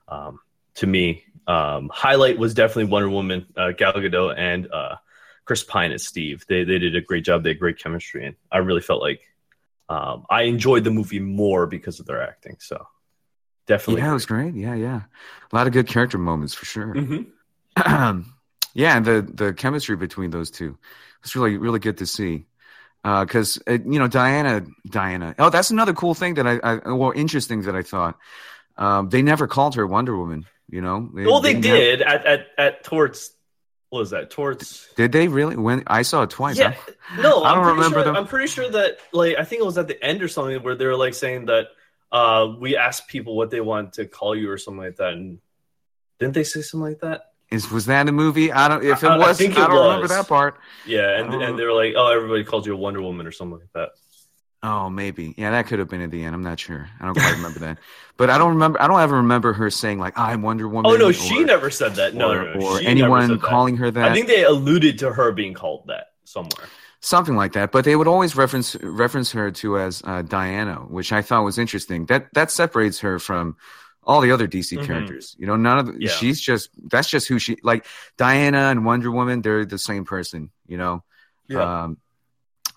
um, 0.08 0.40
to 0.76 0.88
me, 0.88 1.24
um, 1.48 1.90
highlight 1.94 2.38
was 2.38 2.54
definitely 2.54 2.86
Wonder 2.86 3.10
Woman, 3.10 3.48
uh, 3.56 3.72
Gal 3.72 3.94
Gadot, 3.94 4.38
and 4.38 4.72
uh, 4.72 4.98
Chris 5.46 5.64
Pine 5.64 5.94
as 5.94 6.06
Steve. 6.06 6.46
They 6.48 6.66
they 6.66 6.80
did 6.80 6.96
a 6.96 7.02
great 7.02 7.24
job. 7.24 7.44
They 7.44 7.52
had 7.52 7.60
great 7.60 7.80
chemistry, 7.80 8.26
and 8.26 8.36
I 8.52 8.58
really 8.58 8.82
felt 8.82 9.02
like 9.02 9.22
um, 9.88 10.26
I 10.30 10.44
enjoyed 10.44 10.84
the 10.84 10.92
movie 10.92 11.20
more 11.20 11.66
because 11.66 12.00
of 12.00 12.06
their 12.06 12.22
acting. 12.22 12.58
So 12.60 12.86
definitely, 13.70 14.02
Yeah, 14.02 14.10
it 14.12 14.14
was 14.14 14.26
great. 14.26 14.54
Yeah, 14.56 14.76
yeah. 14.76 15.02
A 15.52 15.56
lot 15.56 15.68
of 15.68 15.72
good 15.74 15.88
character 15.88 16.18
moments 16.18 16.54
for 16.54 16.66
sure. 16.66 16.94
Mhm. 16.94 17.28
yeah, 18.74 18.98
and 18.98 19.06
the 19.06 19.22
the 19.22 19.54
chemistry 19.54 19.96
between 19.96 20.32
those 20.32 20.52
two 20.52 20.78
was 21.24 21.36
really 21.36 21.58
really 21.58 21.80
good 21.80 21.98
to 22.00 22.06
see. 22.06 22.46
Because 23.04 23.58
uh, 23.66 23.74
you 23.86 23.98
know 24.00 24.08
Diana, 24.10 24.66
Diana. 24.90 25.34
Oh, 25.40 25.50
that's 25.50 25.72
another 25.72 25.94
cool 25.94 26.14
thing 26.14 26.34
that 26.34 26.46
I, 26.46 26.60
I 26.62 26.92
well, 26.92 27.14
interesting 27.16 27.62
that 27.64 27.76
I 27.76 27.82
thought. 27.82 28.18
Um, 28.78 29.10
they 29.10 29.22
never 29.22 29.48
called 29.48 29.76
her 29.76 29.88
Wonder 29.88 30.18
Woman. 30.18 30.46
You 30.70 30.82
know. 30.82 31.10
Well, 31.14 31.40
they, 31.40 31.54
never- 31.54 31.62
did 31.78 32.02
at, 32.02 32.26
at 32.26 32.48
at 32.58 32.84
towards 32.84 33.32
what 33.90 34.00
was 34.00 34.10
that 34.12 34.30
towards 34.30 34.88
Did 34.98 35.12
they 35.14 35.28
really? 35.30 35.56
When 35.56 35.84
I 35.88 36.04
saw 36.04 36.24
it 36.24 36.30
twice. 36.30 36.58
Yeah, 36.60 36.76
I- 37.18 37.22
no, 37.22 37.42
I 37.44 37.56
don't 37.56 37.68
remember 37.68 37.98
Sure, 38.00 38.04
them. 38.04 38.16
I'm 38.18 38.28
pretty 38.28 38.48
sure 38.48 38.70
that 38.70 38.98
like 39.14 39.38
I 39.38 39.46
think 39.46 39.62
it 39.62 39.66
was 39.66 39.78
at 39.78 39.88
the 39.88 40.04
end 40.04 40.22
or 40.22 40.28
something 40.28 40.62
where 40.62 40.76
they 40.76 40.86
were 40.86 40.98
like 40.98 41.14
saying 41.14 41.46
that 41.46 41.68
uh 42.12 42.54
we 42.60 42.76
asked 42.78 43.08
people 43.08 43.36
what 43.36 43.50
they 43.52 43.62
want 43.62 43.94
to 43.94 44.06
call 44.06 44.36
you 44.36 44.50
or 44.50 44.58
something 44.58 44.82
like 44.84 44.96
that, 44.98 45.14
and 45.14 45.40
didn't 46.20 46.34
they 46.34 46.44
say 46.44 46.62
something 46.62 46.90
like 46.90 47.00
that? 47.02 47.26
Is 47.52 47.72
was 47.72 47.88
that 47.88 48.02
in 48.02 48.10
a 48.10 48.12
movie? 48.12 48.52
I 48.52 48.68
don't. 48.68 48.84
If 48.84 49.04
it 49.04 49.08
I- 49.08 49.16
I 49.16 49.18
was, 49.18 49.42
I, 49.42 49.46
it 49.46 49.54
don't 49.56 49.72
remember 49.72 50.08
that 50.08 50.28
part. 50.28 50.60
Yeah, 50.86 51.20
and 51.20 51.34
and 51.34 51.58
they 51.58 51.64
were 51.66 51.74
like, 51.74 51.94
oh, 51.98 52.08
everybody 52.12 52.44
called 52.44 52.66
you 52.66 52.74
a 52.74 52.78
Wonder 52.78 53.02
Woman 53.02 53.26
or 53.26 53.32
something 53.32 53.60
like 53.60 53.74
that. 53.74 53.90
Oh, 54.62 54.90
maybe. 54.90 55.34
Yeah, 55.38 55.52
that 55.52 55.68
could 55.68 55.80
have 55.80 55.88
been 55.88 56.02
at 56.02 56.12
the 56.12 56.22
end. 56.22 56.36
I'm 56.36 56.44
not 56.44 56.60
sure. 56.60 56.90
I 57.00 57.06
don't 57.06 57.14
quite 57.16 57.32
remember 57.38 57.60
that. 57.60 57.78
But 58.18 58.30
I 58.30 58.38
don't 58.38 58.50
remember. 58.50 58.82
I 58.82 58.88
don't 58.88 59.00
ever 59.00 59.16
remember 59.16 59.54
her 59.54 59.70
saying 59.70 60.00
like, 60.00 60.20
"I'm 60.20 60.42
Wonder 60.42 60.68
Woman." 60.68 60.92
Oh 60.92 60.98
no, 60.98 61.10
or- 61.10 61.14
she 61.14 61.44
never 61.46 61.70
said 61.70 61.96
that. 61.96 62.14
No, 62.14 62.32
or, 62.32 62.44
no, 62.44 62.54
no, 62.56 62.66
or 62.68 62.80
anyone 62.82 63.40
calling 63.40 63.78
her 63.78 63.90
that. 63.90 64.12
I 64.12 64.14
think 64.14 64.28
they 64.28 64.44
alluded 64.44 65.00
to 65.00 65.14
her 65.14 65.32
being 65.32 65.54
called 65.54 65.86
that 65.88 66.08
somewhere. 66.26 66.68
Something 67.02 67.36
like 67.36 67.54
that. 67.54 67.72
But 67.72 67.86
they 67.86 67.96
would 67.96 68.08
always 68.08 68.36
reference 68.36 68.76
reference 68.82 69.32
her 69.32 69.52
to 69.52 69.78
as 69.80 70.02
uh, 70.06 70.22
Diana, 70.22 70.76
which 70.76 71.12
I 71.12 71.22
thought 71.22 71.44
was 71.44 71.58
interesting. 71.58 72.06
That 72.08 72.34
that 72.34 72.52
separates 72.52 73.00
her 73.00 73.20
from 73.20 73.56
all 74.04 74.22
the 74.22 74.32
other 74.32 74.48
DC 74.48 74.78
Mhm. 74.78 74.86
characters. 74.86 75.36
You 75.38 75.46
know, 75.48 75.56
none 75.56 75.78
of 75.80 75.86
the, 75.88 75.96
Yeah. 76.00 76.10
she's 76.12 76.40
just 76.42 76.70
that's 76.90 77.10
just 77.10 77.28
who 77.28 77.38
she 77.40 77.58
like. 77.64 77.86
Diana 78.18 78.70
and 78.70 78.86
Wonder 78.86 79.12
Woman, 79.12 79.42
they're 79.42 79.66
the 79.66 79.78
same 79.78 80.06
person. 80.06 80.50
You 80.68 80.78
know. 80.78 81.04
Um, 81.56 81.98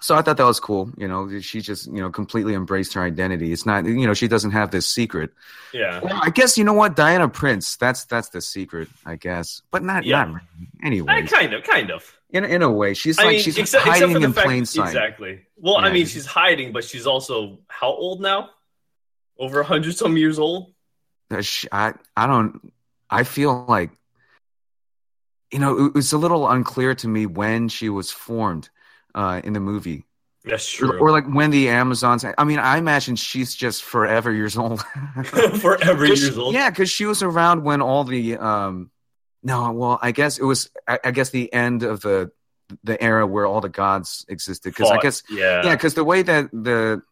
so 0.01 0.17
I 0.17 0.23
thought 0.23 0.37
that 0.39 0.45
was 0.47 0.59
cool. 0.59 0.91
You 0.97 1.07
know, 1.07 1.39
she 1.41 1.61
just 1.61 1.87
you 1.87 2.01
know 2.01 2.11
completely 2.11 2.55
embraced 2.55 2.95
her 2.95 3.03
identity. 3.03 3.53
It's 3.53 3.65
not 3.67 3.85
you 3.87 4.07
know 4.07 4.15
she 4.15 4.27
doesn't 4.29 4.51
have 4.51 4.71
this 4.73 4.87
secret. 4.87 5.31
yeah. 5.73 6.01
Well, 6.03 6.19
I 6.23 6.31
guess 6.31 6.59
you 6.59 6.65
know 6.65 6.73
what 6.73 6.97
Diana 6.97 7.29
Prince. 7.29 7.77
That's 7.77 8.05
that's 8.07 8.31
the 8.31 8.41
secret, 8.41 8.89
I 9.07 9.15
guess. 9.17 9.63
But 9.71 9.85
not 9.85 10.05
Yeah. 10.05 10.25
not. 10.25 10.43
Anyway, 10.83 11.13
I 11.13 11.23
kind 11.23 11.53
of, 11.55 11.63
kind 11.65 11.91
of. 11.93 12.03
In 12.33 12.45
in 12.45 12.63
a 12.63 12.71
way, 12.71 12.95
she's 12.95 13.19
I 13.19 13.25
like 13.25 13.33
mean, 13.33 13.41
she's 13.43 13.59
except, 13.59 13.85
hiding 13.85 14.11
except 14.11 14.25
in 14.25 14.33
fact, 14.33 14.47
plain 14.47 14.67
sight. 14.67 14.87
Exactly. 14.89 15.41
Well, 15.57 15.77
I 15.77 15.93
mean, 15.93 16.07
she's 16.07 16.27
hiding, 16.27 16.73
but 16.73 16.85
she's 16.85 17.07
also 17.07 17.59
how 17.69 17.89
old 17.89 18.21
now? 18.21 18.51
Over 19.39 19.61
a 19.61 19.65
hundred 19.65 19.97
some 19.97 20.17
years 20.17 20.39
old. 20.39 20.73
That 21.31 21.47
I 21.73 21.95
I 22.17 22.27
don't. 22.27 22.73
I 23.11 23.25
feel 23.25 23.65
like 23.69 23.91
you 25.51 25.59
know 25.59 25.87
it, 25.87 25.93
it's 25.97 26.13
a 26.13 26.19
little 26.19 26.49
unclear 26.49 26.95
to 26.97 27.09
me 27.09 27.27
when 27.27 27.69
she 27.69 27.89
was 27.89 28.11
formed 28.11 28.71
uh, 29.15 29.41
in 29.45 29.53
the 29.53 29.61
movie, 29.61 30.05
That's 30.45 30.75
or, 30.81 30.87
true. 30.87 30.99
or 31.01 31.11
like 31.11 31.27
when 31.27 31.51
the 31.51 31.69
Amazons. 31.69 32.25
I 32.39 32.45
mean, 32.45 32.59
I 32.59 32.79
imagine 32.79 33.17
she's 33.17 33.55
just 33.55 33.83
forever 33.83 34.33
years 34.33 34.57
old. 34.57 34.83
Forever 35.61 36.07
years 36.07 36.21
she- 36.29 36.35
old. 36.35 36.55
Yeah, 36.55 36.71
because 36.71 36.91
she 36.91 37.05
was 37.05 37.23
around 37.23 37.65
when 37.65 37.83
all 37.83 38.05
the 38.05 38.37
um 38.39 38.91
no, 39.43 39.73
well, 39.73 39.99
I 40.01 40.13
guess 40.13 40.39
it 40.39 40.45
was 40.45 40.71
I, 40.87 40.99
I 41.05 41.11
guess 41.11 41.31
the 41.31 41.53
end 41.53 41.83
of 41.83 42.01
the 42.01 42.31
the 42.85 43.03
era 43.03 43.27
where 43.27 43.47
all 43.47 43.61
the 43.61 43.69
gods 43.69 44.25
existed. 44.29 44.71
Because 44.71 44.91
I 44.91 44.99
guess 44.99 45.23
yeah, 45.31 45.63
yeah, 45.65 45.75
because 45.75 45.95
the 45.95 46.05
way 46.05 46.23
that 46.23 46.51
the 46.53 47.03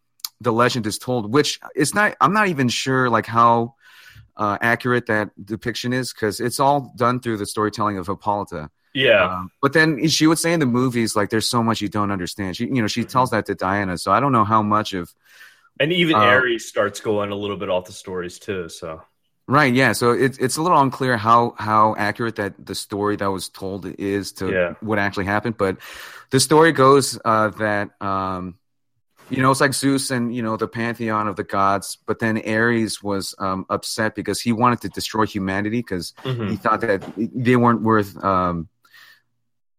the 0.40 0.52
legend 0.52 0.86
is 0.86 0.98
told, 0.98 1.32
which 1.32 1.60
it's 1.74 1.94
not 1.94 2.16
I'm 2.20 2.32
not 2.32 2.48
even 2.48 2.68
sure 2.68 3.10
like 3.10 3.26
how 3.26 3.74
uh, 4.36 4.56
accurate 4.60 5.06
that 5.06 5.30
depiction 5.44 5.92
is, 5.92 6.12
because 6.12 6.40
it's 6.40 6.58
all 6.58 6.92
done 6.96 7.20
through 7.20 7.36
the 7.36 7.46
storytelling 7.46 7.98
of 7.98 8.06
Hippolyta. 8.06 8.70
yeah, 8.94 9.36
Um, 9.36 9.50
but 9.60 9.74
then 9.74 10.08
she 10.08 10.26
would 10.26 10.38
say 10.38 10.54
in 10.54 10.60
the 10.60 10.66
movies, 10.66 11.14
like, 11.14 11.28
there's 11.28 11.48
so 11.48 11.62
much 11.62 11.82
you 11.82 11.88
don't 11.88 12.10
understand. 12.10 12.56
She, 12.56 12.64
you 12.64 12.80
know, 12.80 12.86
she 12.86 13.04
tells 13.04 13.30
that 13.32 13.44
to 13.46 13.54
Diana. 13.54 13.98
So 13.98 14.12
I 14.12 14.18
don't 14.18 14.32
know 14.32 14.44
how 14.44 14.62
much 14.62 14.94
of 14.94 15.14
and 15.78 15.92
even 15.92 16.16
uh, 16.16 16.20
Ares 16.20 16.66
starts 16.66 17.00
going 17.00 17.30
a 17.30 17.34
little 17.34 17.56
bit 17.56 17.70
off 17.70 17.86
the 17.86 17.92
stories 17.92 18.38
too. 18.38 18.68
So 18.68 19.02
Right, 19.50 19.74
yeah. 19.74 19.92
So 19.94 20.12
it's 20.12 20.38
it's 20.38 20.56
a 20.58 20.62
little 20.62 20.78
unclear 20.80 21.16
how 21.16 21.54
how 21.58 21.96
accurate 21.98 22.36
that 22.36 22.54
the 22.64 22.76
story 22.76 23.16
that 23.16 23.26
was 23.32 23.48
told 23.48 23.84
is 23.98 24.30
to 24.34 24.48
Yeah. 24.48 24.74
what 24.80 25.00
actually 25.00 25.24
happened. 25.24 25.56
But 25.58 25.78
the 26.30 26.38
story 26.38 26.70
goes 26.70 27.18
uh, 27.24 27.48
that 27.58 28.00
um, 28.00 28.54
you 29.28 29.42
know 29.42 29.50
it's 29.50 29.60
like 29.60 29.74
Zeus 29.74 30.12
and 30.12 30.32
you 30.32 30.42
know 30.42 30.56
the 30.56 30.68
pantheon 30.68 31.26
of 31.26 31.34
the 31.34 31.42
gods, 31.42 31.98
but 32.06 32.20
then 32.20 32.40
Ares 32.46 33.02
was 33.02 33.34
um, 33.40 33.66
upset 33.68 34.14
because 34.14 34.40
he 34.40 34.52
wanted 34.52 34.82
to 34.82 34.88
destroy 34.88 35.26
humanity 35.26 35.80
because 35.80 36.14
Mhm. 36.24 36.50
he 36.50 36.56
thought 36.56 36.80
that 36.82 37.02
they 37.16 37.56
weren't 37.56 37.82
worth 37.82 38.22
um, 38.22 38.68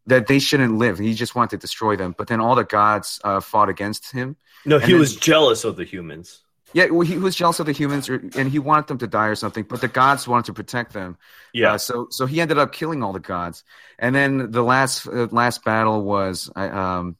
that 0.07 0.27
they 0.27 0.39
shouldn't 0.39 0.75
live. 0.77 0.97
He 0.99 1.13
just 1.13 1.33
wanted 1.33 1.51
to 1.51 1.57
destroy 1.61 1.95
them. 1.95 2.13
But 2.17 2.27
then 2.27 2.41
all 2.41 2.55
the 2.55 2.65
gods 2.65 3.21
uh, 3.23 3.39
fought 3.39 3.69
against 3.69 4.11
him. 4.11 4.35
no, 4.65 4.79
he 4.79 4.91
then- 4.91 4.99
was 4.99 5.15
jealous 5.15 5.63
of 5.63 5.77
the 5.77 5.85
humans. 5.85 6.41
Yeah, 6.73 6.89
well, 6.89 7.01
he 7.01 7.17
was 7.17 7.35
jealous 7.35 7.59
of 7.59 7.65
the 7.65 7.71
humans, 7.71 8.09
or, 8.09 8.15
and 8.35 8.49
he 8.49 8.59
wanted 8.59 8.87
them 8.87 8.97
to 8.99 9.07
die 9.07 9.27
or 9.27 9.35
something. 9.35 9.63
But 9.63 9.81
the 9.81 9.87
gods 9.87 10.27
wanted 10.27 10.45
to 10.45 10.53
protect 10.53 10.93
them. 10.93 11.17
Yeah, 11.53 11.73
Uh, 11.73 11.77
so 11.77 12.07
so 12.09 12.25
he 12.25 12.39
ended 12.39 12.57
up 12.57 12.71
killing 12.71 13.03
all 13.03 13.13
the 13.13 13.19
gods, 13.19 13.63
and 13.99 14.15
then 14.15 14.51
the 14.51 14.63
last 14.63 15.07
uh, 15.07 15.27
last 15.31 15.65
battle 15.65 16.03
was 16.03 16.49
um, 16.55 17.17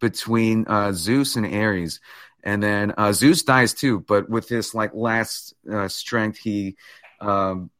between 0.00 0.66
uh, 0.66 0.92
Zeus 0.92 1.36
and 1.36 1.46
Ares, 1.46 2.00
and 2.42 2.62
then 2.62 2.94
uh, 2.96 3.12
Zeus 3.12 3.42
dies 3.42 3.74
too. 3.74 4.00
But 4.00 4.30
with 4.30 4.48
his 4.48 4.74
like 4.74 4.94
last 4.94 5.54
uh, 5.70 5.88
strength, 5.88 6.38
he 6.38 6.76
um, 7.20 7.70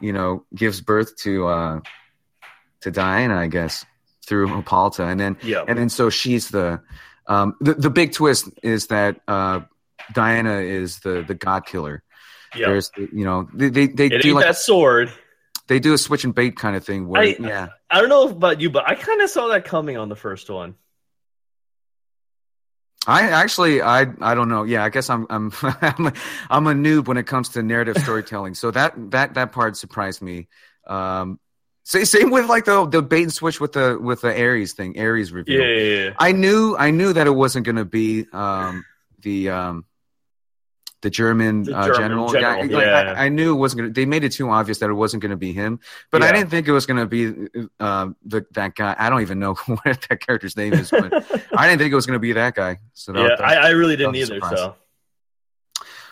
you 0.00 0.12
know 0.12 0.44
gives 0.54 0.80
birth 0.80 1.16
to 1.18 1.46
uh, 1.48 1.80
to 2.82 2.90
Diana, 2.90 3.36
I 3.36 3.48
guess, 3.48 3.84
through 4.24 4.54
Hippolyta, 4.54 5.04
and 5.06 5.18
then 5.18 5.36
yeah, 5.42 5.64
and 5.66 5.76
then 5.76 5.88
so 5.88 6.08
she's 6.10 6.50
the 6.50 6.82
um, 7.26 7.56
the 7.60 7.74
the 7.74 7.90
big 7.90 8.12
twist 8.12 8.48
is 8.62 8.88
that 8.88 9.20
uh, 9.26 9.60
Diana 10.12 10.58
is 10.60 11.00
the 11.00 11.24
the 11.26 11.34
god 11.34 11.66
killer. 11.66 12.02
yeah. 12.56 12.68
There's 12.68 12.90
you 12.96 13.24
know 13.24 13.48
they 13.54 13.68
they, 13.70 13.86
they 13.86 14.06
It 14.06 14.22
do 14.22 14.34
like 14.34 14.44
that 14.44 14.56
sword. 14.56 15.12
they 15.68 15.78
do 15.80 15.94
a 15.94 15.98
switch 15.98 16.24
and 16.24 16.34
bait 16.34 16.56
kind 16.56 16.76
of 16.76 16.84
thing 16.84 17.08
where 17.08 17.22
I- 17.22 17.36
yeah 17.40 17.68
I 17.90 18.00
don't 18.00 18.08
know 18.08 18.28
about 18.28 18.60
you, 18.60 18.70
but 18.70 18.88
I 18.88 18.96
kind 18.96 19.20
of 19.20 19.30
saw 19.30 19.48
that 19.48 19.64
coming 19.64 19.96
on 19.96 20.08
the 20.08 20.16
first 20.16 20.50
one. 20.50 20.74
I 23.06 23.28
actually 23.30 23.82
I 23.82 24.06
I 24.20 24.34
don't 24.34 24.48
know 24.48 24.62
yeah 24.64 24.82
I 24.82 24.88
guess 24.88 25.10
I'm 25.10 25.26
I'm 25.28 25.52
I'm 25.62 26.06
a, 26.06 26.12
I'm 26.48 26.66
a 26.66 26.72
noob 26.72 27.06
when 27.06 27.18
it 27.18 27.26
comes 27.26 27.50
to 27.50 27.62
narrative 27.62 27.98
storytelling 27.98 28.54
so 28.54 28.70
that 28.70 28.94
that 29.10 29.34
that 29.34 29.52
part 29.52 29.76
surprised 29.76 30.22
me 30.22 30.48
um 30.86 31.38
same 31.84 32.06
same 32.06 32.30
with 32.30 32.46
like 32.48 32.64
the 32.64 32.86
the 32.86 33.02
bait 33.02 33.24
and 33.24 33.32
switch 33.32 33.60
with 33.60 33.72
the 33.72 33.98
with 34.00 34.22
the 34.22 34.28
Ares 34.28 34.72
thing 34.72 34.98
Ares 34.98 35.32
reveal 35.32 35.60
Yeah, 35.60 35.68
yeah, 35.68 36.04
yeah. 36.04 36.10
I 36.18 36.32
knew 36.32 36.76
I 36.78 36.90
knew 36.92 37.12
that 37.12 37.26
it 37.26 37.30
wasn't 37.34 37.66
going 37.66 37.76
to 37.76 37.84
be 37.84 38.24
um 38.32 38.84
the 39.20 39.50
um 39.50 39.84
the 41.04 41.10
German, 41.10 41.64
The 41.64 41.76
uh, 41.76 41.96
general, 41.96 42.28
general, 42.30 42.32
guy. 42.32 42.60
Like, 42.62 42.70
yeah. 42.86 43.14
I, 43.16 43.26
I 43.26 43.28
knew 43.28 43.52
it 43.52 43.58
wasn't 43.58 43.82
going 43.82 43.90
to. 43.90 44.00
They 44.00 44.06
made 44.06 44.24
it 44.24 44.32
too 44.32 44.48
obvious 44.48 44.78
that 44.78 44.88
it 44.88 44.94
wasn't 44.94 45.20
going 45.22 45.30
to 45.30 45.36
be 45.36 45.52
him, 45.52 45.78
but 46.10 46.22
I 46.22 46.32
didn't 46.32 46.48
think 46.50 46.66
it 46.66 46.72
was 46.72 46.86
going 46.86 46.96
to 46.96 47.06
be 47.06 47.68
um, 47.78 48.16
the 48.24 48.46
that 48.52 48.74
guy. 48.74 48.96
I 48.98 49.10
don't 49.10 49.20
even 49.20 49.38
know 49.38 49.54
what 49.66 49.84
that 50.08 50.20
character's 50.26 50.56
name 50.56 50.72
is, 50.72 50.90
but 50.90 51.12
I 51.56 51.68
didn't 51.68 51.78
think 51.78 51.92
it 51.92 51.94
was 51.94 52.06
going 52.06 52.16
to 52.16 52.20
be 52.20 52.32
that 52.32 52.54
guy. 52.54 52.78
So 52.94 53.12
that, 53.12 53.20
yeah, 53.20 53.28
that- 53.36 53.44
I, 53.44 53.54
I 53.54 53.70
really 53.70 53.96
didn't 53.96 54.14
that 54.14 54.18
was 54.20 54.30
a 54.30 54.32
either. 54.34 54.40
surprise. 54.40 54.58
So 54.58 54.74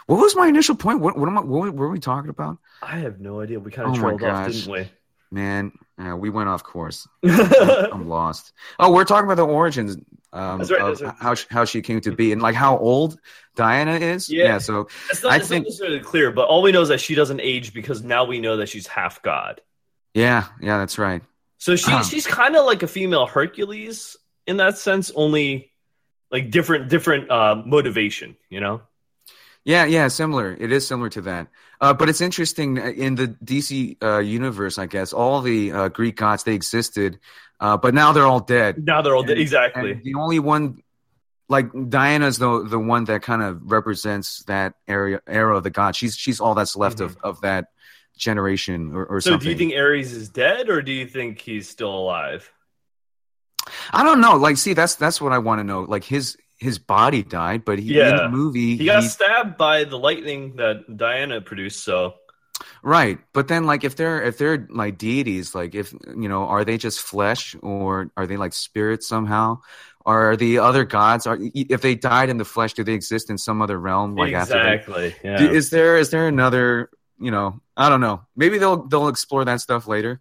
what 0.07 0.17
was 0.21 0.37
my 0.37 0.47
initial 0.47 0.75
point? 0.75 1.01
What 1.01 1.17
what 1.17 1.29
am 1.29 1.39
I? 1.39 1.41
What, 1.41 1.75
were 1.75 1.89
we 1.89 1.99
talking 1.99 2.29
about? 2.31 2.59
I 2.83 2.99
have 2.99 3.19
no 3.19 3.41
idea. 3.41 3.59
We 3.59 3.71
kind 3.71 3.89
of 3.89 3.95
Oh 3.95 3.99
trailed 3.99 4.23
off, 4.23 4.53
didn't 4.53 4.91
Man, 5.31 5.73
uh, 5.99 6.15
we 6.15 6.29
went 6.29 6.51
off 6.51 6.63
course. 6.63 7.09
we? 7.23 7.31
I'm 7.33 8.09
lost. 8.09 8.53
Oh, 8.79 8.93
we're 8.93 9.05
talking 9.05 9.25
about 9.25 9.39
the 9.43 9.47
origins 9.47 9.97
um, 10.33 10.61
right, 10.61 10.81
of 10.81 11.01
right. 11.01 11.15
how 11.19 11.35
she, 11.35 11.47
how 11.51 11.65
she 11.65 11.83
came 11.83 12.01
to 12.03 12.13
be 12.13 12.33
and 12.33 12.41
like 12.41 12.55
how 12.55 12.79
old 12.79 13.19
Diana 13.55 13.95
is. 13.95 14.31
Yeah. 14.31 14.59
so 14.59 14.89
it's 15.11 15.23
not, 15.23 15.33
I 15.33 15.37
it's 15.37 15.49
think- 15.49 15.65
not 15.65 15.69
necessarily 15.69 16.01
clear, 16.01 16.31
but 16.31 16.49
all 16.49 16.63
we 16.63 16.73
know 16.73 16.83
is 16.83 16.89
that 16.89 17.01
she 17.01 17.15
doesn't 17.15 17.41
age 17.41 17.75
because 17.75 18.03
now 18.03 18.25
we 18.25 18.41
know 18.41 18.57
that 18.59 18.69
she's 18.69 18.87
half 18.87 19.23
god. 19.23 19.61
yeah, 20.15 20.47
yeah, 20.61 20.79
that's 20.79 20.99
right. 20.99 21.23
So 21.59 21.77
she 21.77 22.03
she's 22.11 22.27
kind 22.27 22.57
of 22.57 22.65
like 22.65 22.83
a 22.83 22.89
female 22.89 23.27
Hercules 23.27 24.17
in 24.47 24.57
that 24.57 24.79
sense, 24.79 25.11
only 25.15 25.71
like 26.31 26.51
different 26.51 26.89
different 26.89 27.31
uh, 27.31 27.63
motivation. 27.65 28.37
You 28.49 28.61
know? 28.61 28.83
Yeah, 29.65 29.85
yeah, 29.85 30.09
similar. 30.09 30.57
It 30.59 30.73
is 30.73 30.87
similar 30.87 31.09
to 31.11 31.21
that. 31.23 31.49
Uh, 31.81 31.95
but 31.95 32.09
it's 32.09 32.21
interesting 32.21 32.79
uh, 32.79 32.87
in 32.87 33.15
the 33.15 33.29
DC 33.45 33.97
uh, 34.03 34.19
universe, 34.19 34.79
I 34.79 34.87
guess. 34.87 35.13
All 35.13 35.41
the 35.41 35.73
uh, 35.73 35.89
Greek 35.89 36.17
gods 36.17 36.43
they 36.43 36.55
existed, 36.55 37.21
uh, 37.63 37.77
but 37.79 37.95
now 37.95 38.13
they're 38.13 38.27
all 38.27 38.41
dead. 38.41 38.85
Now 38.85 39.01
they're 39.03 39.15
all 39.17 39.23
dead. 39.23 39.39
Exactly. 39.39 39.93
And 39.93 40.03
the 40.05 40.15
only 40.17 40.39
one, 40.39 40.83
like 41.49 41.67
Diana's 41.89 42.37
the 42.39 42.65
the 42.69 42.79
one 42.79 43.05
that 43.05 43.23
kind 43.23 43.41
of 43.43 43.71
represents 43.71 44.43
that 44.45 44.75
area 44.89 45.21
era 45.27 45.57
of 45.57 45.63
the 45.63 45.71
gods. 45.71 45.97
She's 45.97 46.17
she's 46.17 46.41
all 46.41 46.55
that's 46.55 46.77
left 46.77 47.01
of 47.01 47.17
of 47.23 47.41
that 47.43 47.67
generation 48.17 48.93
or, 48.95 49.05
or 49.07 49.21
so, 49.21 49.31
something. 49.31 49.47
do 49.47 49.51
you 49.53 49.57
think 49.59 49.75
Ares 49.75 50.13
is 50.13 50.29
dead, 50.29 50.69
or 50.69 50.83
do 50.83 50.93
you 50.93 51.07
think 51.07 51.39
he's 51.41 51.69
still 51.69 51.95
alive? 51.95 52.51
I 53.93 54.03
don't 54.03 54.21
know. 54.21 54.37
Like, 54.37 54.57
see, 54.57 54.75
that's 54.75 54.97
that's 54.97 55.21
what 55.21 55.33
I 55.33 55.39
want 55.39 55.61
to 55.61 55.65
know. 55.65 55.83
Like 55.83 56.05
his 56.05 56.37
his 56.59 56.79
body 56.79 57.23
died, 57.23 57.65
but 57.65 57.79
he, 57.79 57.91
in 57.91 57.95
Yeah. 58.07 58.17
the 58.17 58.29
movie 58.29 58.77
He 58.77 58.85
got 58.85 59.03
he- 59.03 59.09
stabbed 59.09 59.57
by 59.57 59.85
the 59.85 59.99
lightning 59.99 60.57
that 60.57 60.97
Diana 60.97 61.41
produced. 61.41 61.85
So, 61.85 62.15
Right, 62.83 63.19
but 63.33 63.49
then 63.49 63.65
like 63.65 63.85
if 63.85 63.97
they're 63.97 64.23
if 64.23 64.39
they're 64.39 64.67
like 64.71 64.99
deities, 64.99 65.55
like 65.55 65.75
if 65.75 65.93
you 65.93 66.29
know, 66.29 66.45
are 66.45 66.65
they 66.65 66.79
just 66.79 67.01
flesh 67.01 67.57
or 67.63 68.11
are 68.17 68.27
they 68.27 68.37
like 68.37 68.53
spirits 68.53 69.09
somehow? 69.09 69.61
Or 70.05 70.33
are 70.33 70.37
the 70.37 70.59
other 70.59 70.85
gods? 70.85 71.27
Are 71.27 71.39
if 71.41 71.81
they 71.81 71.95
died 71.95 72.29
in 72.29 72.37
the 72.37 72.45
flesh, 72.45 72.75
do 72.75 72.83
they 72.83 72.95
exist 72.95 73.31
in 73.31 73.39
some 73.39 73.63
other 73.63 73.79
realm? 73.79 74.17
Like 74.17 74.35
after 74.35 74.59
exactly. 74.59 75.15
Yeah. 75.23 75.39
Do- 75.39 75.51
is 75.51 75.71
there 75.71 75.97
is 75.97 76.11
there 76.11 76.27
another? 76.29 76.91
You 77.21 77.31
know, 77.31 77.61
I 77.77 77.89
don't 77.89 78.01
know. 78.01 78.23
Maybe 78.35 78.59
they'll 78.59 78.87
they'll 78.89 79.09
explore 79.09 79.45
that 79.45 79.61
stuff 79.61 79.87
later. 79.87 80.21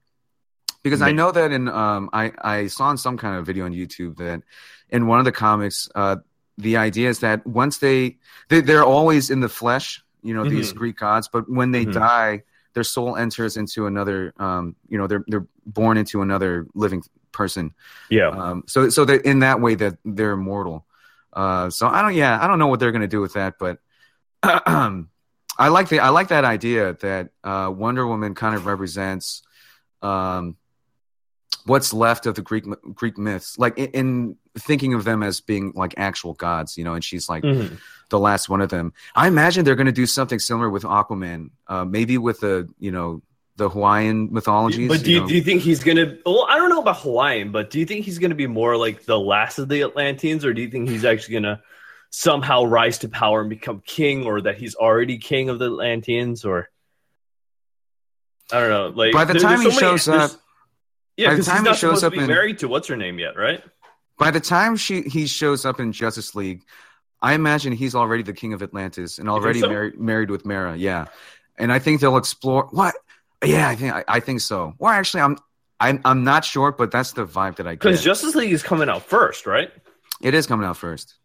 Because 0.84 1.02
I 1.02 1.12
know 1.12 1.32
that 1.32 1.52
in 1.52 1.68
um 1.68 2.10
I 2.14 2.32
I 2.42 2.68
saw 2.68 2.92
in 2.92 2.98
some 2.98 3.18
kind 3.18 3.38
of 3.38 3.46
video 3.46 3.66
on 3.66 3.72
YouTube 3.72 4.18
that 4.18 4.44
in 4.90 5.08
one 5.08 5.20
of 5.20 5.26
the 5.26 5.32
comics 5.32 5.90
uh 5.96 6.18
the 6.58 6.78
idea 6.78 7.10
is 7.10 7.20
that 7.20 7.46
once 7.46 7.80
they, 7.80 8.18
they 8.50 8.62
they're 8.62 8.84
always 8.84 9.30
in 9.30 9.40
the 9.40 9.50
flesh, 9.50 10.04
you 10.24 10.34
know, 10.34 10.46
these 10.46 10.72
Mhm. 10.72 10.78
Greek 10.78 10.98
gods, 10.98 11.28
but 11.32 11.50
when 11.50 11.72
they 11.72 11.86
Mhm. 11.86 11.94
die, 11.94 12.44
their 12.74 12.84
soul 12.84 13.18
enters 13.18 13.58
into 13.58 13.86
another 13.86 14.34
um 14.38 14.75
you 14.88 14.98
know 14.98 15.08
they're 15.08 15.24
they're 15.28 15.48
born 15.66 15.98
into 15.98 16.22
another 16.22 16.66
living 16.74 17.04
person. 17.32 17.74
yeah. 18.10 18.30
Um 18.30 18.63
so 18.68 18.90
so 18.90 19.06
that 19.06 19.25
in 19.25 19.40
that 19.40 19.60
way 19.60 19.75
that 19.75 19.98
they're 20.06 20.32
immortal. 20.34 20.86
Uh 21.34 21.70
so 21.70 21.88
I 21.88 22.01
don't 22.01 22.16
yeah, 22.16 22.40
I 22.42 22.48
don't 22.48 22.60
know 22.60 22.68
what 22.68 22.80
they're 22.80 22.92
going 22.92 23.01
to 23.04 23.08
do 23.08 23.22
with 23.22 23.34
that, 23.34 23.56
but 23.60 23.80
I 24.44 25.68
like 25.70 25.90
the 25.90 26.00
I 26.00 26.10
like 26.10 26.30
that 26.30 26.46
idea 26.46 26.94
that 27.01 27.30
uh, 27.44 27.72
Wonder 27.75 28.08
Woman 28.08 28.34
kind 28.36 28.56
of 28.56 28.66
represents 28.66 29.44
um, 30.01 30.56
what's 31.65 31.93
left 31.93 32.25
of 32.25 32.36
the 32.36 32.41
Greek 32.41 32.65
Greek 32.93 33.17
myths, 33.17 33.58
like 33.60 33.77
in, 33.77 33.88
in 33.91 34.36
thinking 34.58 34.93
of 34.93 35.03
them 35.03 35.22
as 35.24 35.41
being 35.41 35.72
like 35.75 35.93
actual 35.98 36.34
gods, 36.34 36.77
you 36.77 36.84
know, 36.84 36.93
and 36.96 37.03
she's 37.03 37.29
like 37.29 37.43
Mhm. 37.43 37.77
the 38.10 38.20
last 38.20 38.50
one 38.50 38.62
of 38.62 38.70
them. 38.70 38.93
I 39.15 39.27
imagine 39.27 39.63
they're 39.65 39.75
going 39.75 39.86
to 39.86 39.91
do 39.91 40.05
something 40.05 40.39
similar 40.39 40.70
with 40.70 40.84
Aquaman, 40.84 41.51
uh, 41.67 41.86
maybe 41.86 42.17
with 42.17 42.39
the 42.41 42.67
you 42.79 42.91
know 42.91 43.22
the 43.58 43.70
Hawaiian 43.70 44.34
mythologies. 44.34 44.88
But 44.89 45.03
do 45.03 45.10
you 45.12 45.15
you, 45.17 45.22
know. 45.22 45.27
do 45.27 45.36
you 45.36 45.41
think 45.43 45.62
he's 45.62 45.84
gonna? 45.84 46.17
Well, 46.25 46.48
I 46.50 46.58
don't 46.58 46.70
know 46.70 46.81
about 46.81 46.98
Hawaiian, 47.01 47.51
but 47.51 47.70
do 47.70 47.79
you 47.79 47.85
think 47.85 48.05
he's 48.05 48.18
gonna 48.18 48.33
be 48.35 48.48
more 48.48 48.75
like 48.75 49.05
the 49.05 49.20
last 49.20 49.59
of 49.59 49.70
the 49.70 49.83
Atlanteans, 49.83 50.44
or 50.46 50.53
do 50.53 50.61
you 50.61 50.70
think 50.70 50.90
he's 50.90 51.05
actually 51.05 51.33
gonna 51.35 51.61
somehow 52.09 52.64
rise 52.66 52.98
to 53.00 53.07
power 53.09 53.42
and 53.42 53.50
become 53.50 53.81
king, 53.85 54.25
or 54.25 54.42
that 54.42 54.57
he's 54.57 54.74
already 54.75 55.18
king 55.18 55.50
of 55.50 55.59
the 55.59 55.66
Atlanteans, 55.68 56.44
or 56.44 56.70
I 58.51 58.59
don't 58.59 58.70
know. 58.70 58.87
Like 58.90 59.14
By 59.14 59.25
the 59.25 59.33
there- 59.33 59.42
time 59.42 59.61
there's 59.64 59.75
he 59.75 59.81
many- 59.81 59.98
shows 59.98 60.07
up- 60.07 60.31
yeah, 61.18 61.28
by 61.28 61.32
the 61.32 61.38
because 61.38 61.48
he's 61.48 61.56
time 61.64 61.66
he 61.66 61.74
shows 61.80 62.04
up 62.04 62.14
in- 62.14 62.28
married 62.28 62.60
to 62.60 62.68
what's 62.68 62.88
her 62.88 62.96
name 62.96 63.20
yet, 63.20 63.38
right? 63.38 63.64
By 64.18 64.32
the 64.32 64.40
time 64.40 64.76
she 64.78 65.02
he 65.02 65.28
shows 65.28 65.66
up 65.66 65.80
in 65.80 65.92
Justice 65.92 66.36
League, 66.36 66.62
I 67.22 67.34
imagine 67.34 67.74
he's 67.74 67.96
already 67.96 68.24
the 68.24 68.34
king 68.34 68.54
of 68.54 68.62
Atlantis 68.62 69.18
and 69.20 69.30
already 69.30 69.60
so? 69.60 69.70
married 69.70 70.00
married 70.00 70.30
with 70.30 70.46
Mera. 70.46 70.76
Yeah, 70.76 71.06
and 71.58 71.72
I 71.72 71.80
think 71.80 72.02
they'll 72.02 72.18
explore 72.18 72.68
what. 72.72 72.96
Yeah, 73.44 73.68
I 73.68 73.76
think 73.76 73.94
I, 73.94 74.04
I 74.08 74.20
think 74.20 74.42
so. 74.42 74.76
Well, 74.78 74.92
actually, 74.92 75.22
I'm 75.22 75.38
I'm 75.80 76.02
I'm 76.06 76.24
not 76.24 76.46
sure, 76.46 76.72
but 76.72 76.92
that's 76.92 77.14
the 77.14 77.26
vibe 77.26 77.56
that 77.56 77.68
I 77.68 77.72
get. 77.72 77.80
Because. 77.80 78.04
Justice 78.04 78.36
League 78.36 78.52
is 78.52 78.62
coming 78.62 78.90
out 78.90 79.04
first, 79.04 79.46
right? 79.48 79.72
it 80.22 80.36
is 80.36 80.46
coming 80.46 80.68
out 80.68 80.78
first, 80.78 81.16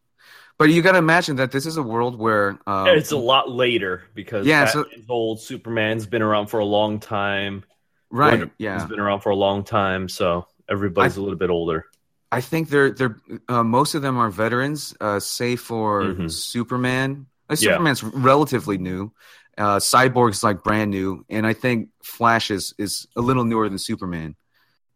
but 0.57 0.70
you 0.70 0.81
got 0.81 0.92
to 0.92 0.99
imagine 0.99 1.37
that 1.37 1.53
this 1.53 1.66
is 1.66 1.77
a 1.77 1.83
world 1.83 2.18
where 2.18 2.59
um, 2.66 2.88
it's 2.88 3.12
a 3.12 3.16
lot 3.18 3.51
later 3.51 4.05
because 4.14 4.46
Yeah, 4.46 4.61
yeah, 4.62 4.66
so- 4.70 4.87
old 5.11 5.40
Superman's 5.40 6.07
been 6.07 6.22
around 6.22 6.46
for 6.46 6.61
a 6.61 6.64
long 6.64 6.99
time. 6.99 7.62
Right. 8.10 8.50
Yeah, 8.58 8.80
He's 8.80 8.88
been 8.88 9.00
around 9.00 9.20
for 9.20 9.30
a 9.30 9.36
long 9.36 9.64
time, 9.64 10.08
so 10.08 10.46
everybody's 10.68 11.16
a 11.16 11.22
little 11.22 11.38
bit 11.38 11.50
older. 11.50 11.86
I 12.32 12.40
think 12.40 12.68
they're 12.68 12.90
they're 12.90 13.16
uh, 13.48 13.62
most 13.62 13.94
of 13.94 14.02
them 14.02 14.18
are 14.18 14.30
veterans, 14.30 14.94
uh, 15.00 15.20
save 15.20 15.60
for 15.60 16.02
Mhm. 16.02 16.30
Superman. 16.30 17.26
Uh, 17.48 17.56
Yeah. 17.58 17.72
Superman's 17.72 18.02
relatively 18.02 18.78
new. 18.78 19.12
Uh, 19.56 19.76
Cyborg's 19.76 20.42
like 20.42 20.62
brand 20.62 20.90
new, 20.90 21.24
and 21.30 21.46
I 21.46 21.52
think 21.54 21.90
Flash 22.02 22.50
is 22.50 22.74
is 22.78 23.06
a 23.16 23.20
little 23.20 23.44
newer 23.44 23.68
than 23.68 23.78
Superman. 23.78 24.36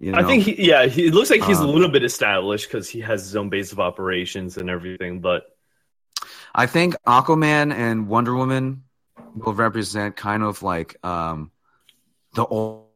You 0.01 0.13
know? 0.13 0.19
I 0.19 0.25
think, 0.25 0.45
he, 0.45 0.67
yeah, 0.67 0.87
he, 0.87 1.07
it 1.07 1.15
looks 1.15 1.29
like 1.31 1.43
he's 1.43 1.61
Um, 1.61 1.67
a 1.69 1.71
little 1.71 1.91
bit 1.91 2.03
established 2.05 2.67
because 2.69 2.89
he 2.89 3.01
has 3.01 3.23
his 3.23 3.37
own 3.37 3.49
base 3.51 3.71
of 3.73 3.81
operations 3.81 4.57
and 4.57 4.69
everything. 4.71 5.21
But 5.21 5.45
I 6.55 6.67
think 6.67 6.97
Aquaman 7.07 7.73
and 7.73 8.09
Wonder 8.09 8.35
Woman 8.35 8.85
will 9.35 9.53
represent 9.55 10.17
kind 10.17 10.43
of 10.43 10.63
like 10.63 10.97
um, 11.05 11.53
the 12.35 12.45
old. 12.45 12.87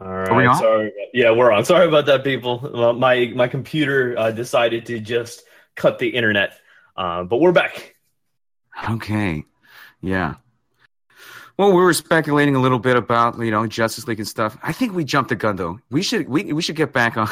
All 0.00 0.48
on? 0.48 0.56
sorry, 0.56 0.92
yeah, 1.12 1.30
we're 1.30 1.52
on. 1.52 1.64
Sorry 1.64 1.86
about 1.86 2.06
that, 2.06 2.24
people. 2.24 2.94
My 2.94 3.32
my 3.34 3.48
computer 3.48 4.14
uh, 4.18 4.30
decided 4.30 4.86
to 4.86 4.98
just 4.98 5.44
cut 5.76 5.98
the 5.98 6.08
internet, 6.08 6.58
uh, 6.96 7.24
but 7.24 7.38
we're 7.38 7.52
back. 7.52 7.94
Okay, 8.90 9.44
yeah. 10.00 10.34
Well, 11.56 11.68
we 11.68 11.80
were 11.80 11.92
speculating 11.92 12.56
a 12.56 12.60
little 12.60 12.80
bit 12.80 12.96
about 12.96 13.38
you 13.38 13.50
know 13.50 13.66
Justice 13.66 14.08
League 14.08 14.18
and 14.18 14.26
stuff. 14.26 14.58
I 14.62 14.72
think 14.72 14.92
we 14.92 15.04
jumped 15.04 15.28
the 15.28 15.36
gun 15.36 15.54
though. 15.54 15.78
We 15.90 16.02
should 16.02 16.28
we 16.28 16.52
we 16.52 16.60
should 16.60 16.76
get 16.76 16.92
back 16.92 17.16
on 17.16 17.28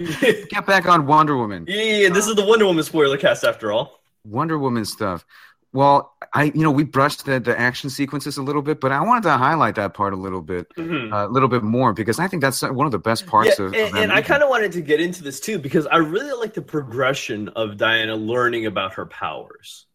yeah, 0.00 0.32
get 0.50 0.66
back 0.66 0.86
on 0.86 1.06
Wonder 1.06 1.36
Woman. 1.36 1.66
yeah, 1.68 2.08
this 2.08 2.26
is 2.26 2.34
the 2.34 2.44
Wonder 2.44 2.66
Woman 2.66 2.82
spoiler 2.82 3.16
cast 3.16 3.44
after 3.44 3.70
all. 3.70 4.00
Wonder 4.24 4.58
Woman 4.58 4.84
stuff. 4.84 5.24
Well, 5.72 6.16
I 6.32 6.44
you 6.44 6.62
know 6.62 6.72
we 6.72 6.82
brushed 6.82 7.26
the, 7.26 7.38
the 7.38 7.58
action 7.58 7.90
sequences 7.90 8.36
a 8.36 8.42
little 8.42 8.62
bit, 8.62 8.80
but 8.80 8.90
I 8.90 9.02
wanted 9.02 9.22
to 9.24 9.36
highlight 9.36 9.76
that 9.76 9.94
part 9.94 10.12
a 10.12 10.16
little 10.16 10.42
bit, 10.42 10.68
mm-hmm. 10.74 11.12
uh, 11.12 11.26
a 11.26 11.28
little 11.28 11.48
bit 11.48 11.62
more 11.62 11.92
because 11.92 12.18
I 12.18 12.26
think 12.26 12.42
that's 12.42 12.62
uh, 12.62 12.70
one 12.70 12.86
of 12.86 12.92
the 12.92 12.98
best 12.98 13.26
parts 13.26 13.58
yeah, 13.58 13.66
of. 13.66 13.74
and, 13.74 13.96
and 13.96 14.12
I 14.12 14.22
kind 14.22 14.42
of 14.42 14.48
wanted 14.48 14.72
to 14.72 14.80
get 14.80 15.00
into 15.00 15.22
this 15.22 15.38
too 15.38 15.60
because 15.60 15.86
I 15.86 15.98
really 15.98 16.32
like 16.32 16.54
the 16.54 16.62
progression 16.62 17.50
of 17.50 17.76
Diana 17.76 18.16
learning 18.16 18.66
about 18.66 18.94
her 18.94 19.06
powers. 19.06 19.86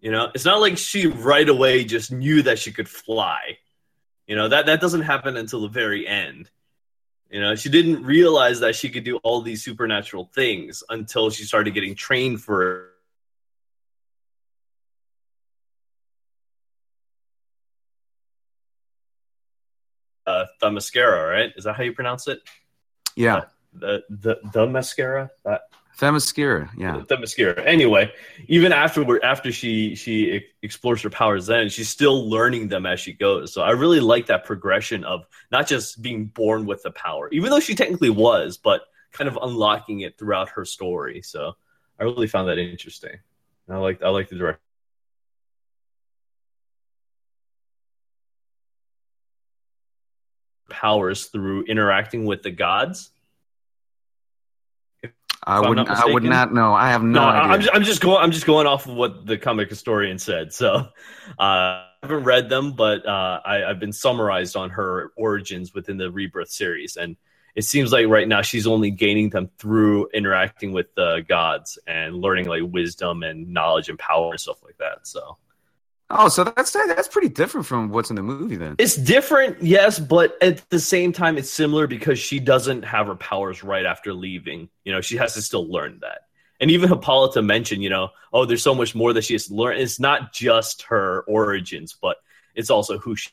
You 0.00 0.10
know, 0.10 0.30
it's 0.34 0.46
not 0.46 0.60
like 0.60 0.78
she 0.78 1.06
right 1.06 1.48
away 1.48 1.84
just 1.84 2.10
knew 2.10 2.42
that 2.42 2.58
she 2.58 2.72
could 2.72 2.88
fly. 2.88 3.58
You 4.26 4.36
know 4.36 4.48
that 4.48 4.66
that 4.66 4.80
doesn't 4.80 5.02
happen 5.02 5.36
until 5.36 5.60
the 5.60 5.68
very 5.68 6.06
end. 6.06 6.50
You 7.28 7.40
know, 7.40 7.56
she 7.56 7.68
didn't 7.68 8.04
realize 8.04 8.60
that 8.60 8.74
she 8.74 8.88
could 8.88 9.04
do 9.04 9.18
all 9.18 9.42
these 9.42 9.62
supernatural 9.62 10.30
things 10.34 10.82
until 10.88 11.28
she 11.28 11.44
started 11.44 11.74
getting 11.74 11.94
trained 11.94 12.40
for. 12.40 12.88
The 20.62 20.70
mascara, 20.70 21.28
right? 21.28 21.52
Is 21.56 21.64
that 21.64 21.76
how 21.76 21.82
you 21.82 21.92
pronounce 21.92 22.26
it? 22.28 22.40
yeah, 23.16 23.42
the 23.72 24.02
the 24.08 24.40
the 24.52 24.66
mascara 24.66 25.30
that 25.44 25.62
Themyscira. 25.98 26.70
Yeah, 26.76 27.02
the 27.06 27.18
mascara 27.18 27.62
anyway 27.64 28.10
even 28.48 28.72
after 28.72 29.22
after 29.24 29.52
she 29.52 29.94
she 29.94 30.42
explores 30.62 31.02
her 31.02 31.10
powers 31.10 31.46
then 31.46 31.68
she's 31.68 31.88
still 31.88 32.28
learning 32.28 32.68
them 32.68 32.86
as 32.86 32.98
she 32.98 33.12
goes 33.12 33.52
so 33.52 33.60
i 33.60 33.70
really 33.70 34.00
like 34.00 34.26
that 34.26 34.44
progression 34.44 35.04
of 35.04 35.26
not 35.50 35.66
just 35.66 36.00
being 36.00 36.26
born 36.26 36.64
with 36.64 36.82
the 36.82 36.90
power 36.92 37.28
even 37.30 37.50
though 37.50 37.60
she 37.60 37.74
technically 37.74 38.08
was 38.08 38.56
but 38.56 38.82
kind 39.12 39.28
of 39.28 39.38
unlocking 39.42 40.00
it 40.00 40.18
throughout 40.18 40.48
her 40.48 40.64
story 40.64 41.20
so 41.20 41.52
i 42.00 42.04
really 42.04 42.26
found 42.26 42.48
that 42.48 42.56
interesting 42.56 43.18
i 43.68 43.76
like 43.76 44.02
i 44.02 44.08
like 44.08 44.30
the 44.30 44.36
direction 44.36 44.62
powers 50.82 51.26
through 51.26 51.62
interacting 51.64 52.24
with 52.26 52.42
the 52.42 52.50
gods 52.50 53.12
I 55.44 55.58
I'm 55.58 55.68
would 55.68 55.76
not 55.76 55.88
I 55.88 56.12
would 56.12 56.22
not 56.22 56.54
know. 56.54 56.72
I 56.72 56.90
have 56.90 57.02
no, 57.02 57.20
No, 57.20 57.28
idea. 57.28 57.52
I'm 57.52 57.60
just, 57.60 57.74
I'm 57.74 57.82
just 57.82 58.00
going. 58.00 58.22
I'm 58.22 58.30
just 58.30 58.46
going 58.46 58.66
off 58.66 58.86
of 58.86 58.94
what 58.94 59.26
the 59.26 59.36
comic 59.36 59.68
historian 59.68 60.18
said. 60.18 60.52
So, 60.52 60.68
uh, 61.38 61.38
I 61.38 61.88
haven't 62.02 62.24
read 62.24 62.48
them, 62.48 62.72
but 62.72 63.04
uh, 63.06 63.40
I, 63.44 63.64
I've 63.64 63.80
been 63.80 63.92
summarized 63.92 64.54
on 64.56 64.70
her 64.70 65.12
origins 65.16 65.74
within 65.74 65.96
the 65.96 66.10
Rebirth 66.10 66.50
series, 66.50 66.96
and 66.96 67.16
it 67.56 67.62
seems 67.62 67.92
like 67.92 68.06
right 68.06 68.28
now 68.28 68.42
she's 68.42 68.66
only 68.68 68.90
gaining 68.92 69.30
them 69.30 69.50
through 69.58 70.08
interacting 70.14 70.72
with 70.72 70.94
the 70.94 71.24
gods 71.28 71.76
and 71.86 72.14
learning 72.14 72.46
like 72.46 72.62
wisdom 72.64 73.24
and 73.24 73.52
knowledge 73.52 73.88
and 73.88 73.98
power 73.98 74.30
and 74.30 74.40
stuff 74.40 74.62
like 74.62 74.78
that. 74.78 75.06
So 75.06 75.38
oh, 76.12 76.28
so 76.28 76.44
that's 76.44 76.70
that's 76.70 77.08
pretty 77.08 77.28
different 77.28 77.66
from 77.66 77.90
what's 77.90 78.10
in 78.10 78.16
the 78.16 78.22
movie 78.22 78.56
then. 78.56 78.76
it's 78.78 78.96
different, 78.96 79.62
yes, 79.62 79.98
but 79.98 80.36
at 80.42 80.68
the 80.70 80.78
same 80.78 81.12
time, 81.12 81.38
it's 81.38 81.50
similar 81.50 81.86
because 81.86 82.18
she 82.18 82.38
doesn't 82.38 82.82
have 82.82 83.06
her 83.06 83.16
powers 83.16 83.64
right 83.64 83.84
after 83.86 84.12
leaving. 84.12 84.68
You 84.84 84.92
know, 84.92 85.00
she 85.00 85.16
has 85.16 85.34
to 85.34 85.42
still 85.42 85.66
learn 85.70 85.98
that. 86.02 86.22
and 86.60 86.70
even 86.70 86.88
Hippolyta 86.88 87.42
mentioned, 87.42 87.82
you 87.82 87.90
know, 87.90 88.10
oh, 88.32 88.44
there's 88.44 88.62
so 88.62 88.74
much 88.74 88.94
more 88.94 89.12
that 89.12 89.24
she 89.24 89.34
has 89.34 89.48
to 89.48 89.54
learn. 89.54 89.78
It's 89.78 89.98
not 89.98 90.32
just 90.32 90.82
her 90.82 91.22
origins, 91.26 91.96
but 92.00 92.18
it's 92.54 92.70
also 92.70 92.98
who 92.98 93.16
she. 93.16 93.30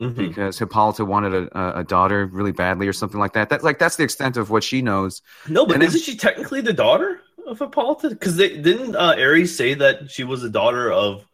Mm-hmm. 0.00 0.28
Because 0.28 0.58
Hippolyta 0.58 1.04
wanted 1.04 1.34
a, 1.34 1.80
a 1.80 1.84
daughter 1.84 2.26
really 2.26 2.52
badly, 2.52 2.88
or 2.88 2.92
something 2.92 3.20
like 3.20 3.34
that. 3.34 3.50
That's 3.50 3.62
like 3.62 3.78
that's 3.78 3.96
the 3.96 4.02
extent 4.02 4.38
of 4.38 4.48
what 4.48 4.64
she 4.64 4.80
knows. 4.80 5.20
No, 5.46 5.66
but 5.66 5.74
and 5.74 5.82
isn't 5.82 5.98
then, 5.98 6.04
she 6.04 6.16
technically 6.16 6.62
the 6.62 6.72
daughter 6.72 7.19
of 7.50 7.58
Hippolyta? 7.58 8.10
Because 8.10 8.36
they 8.36 8.56
didn't 8.56 8.96
uh, 8.96 9.16
Ares 9.18 9.56
say 9.56 9.74
that 9.74 10.10
she 10.10 10.24
was 10.24 10.42
the 10.42 10.50
daughter 10.50 10.90
of 10.90 11.26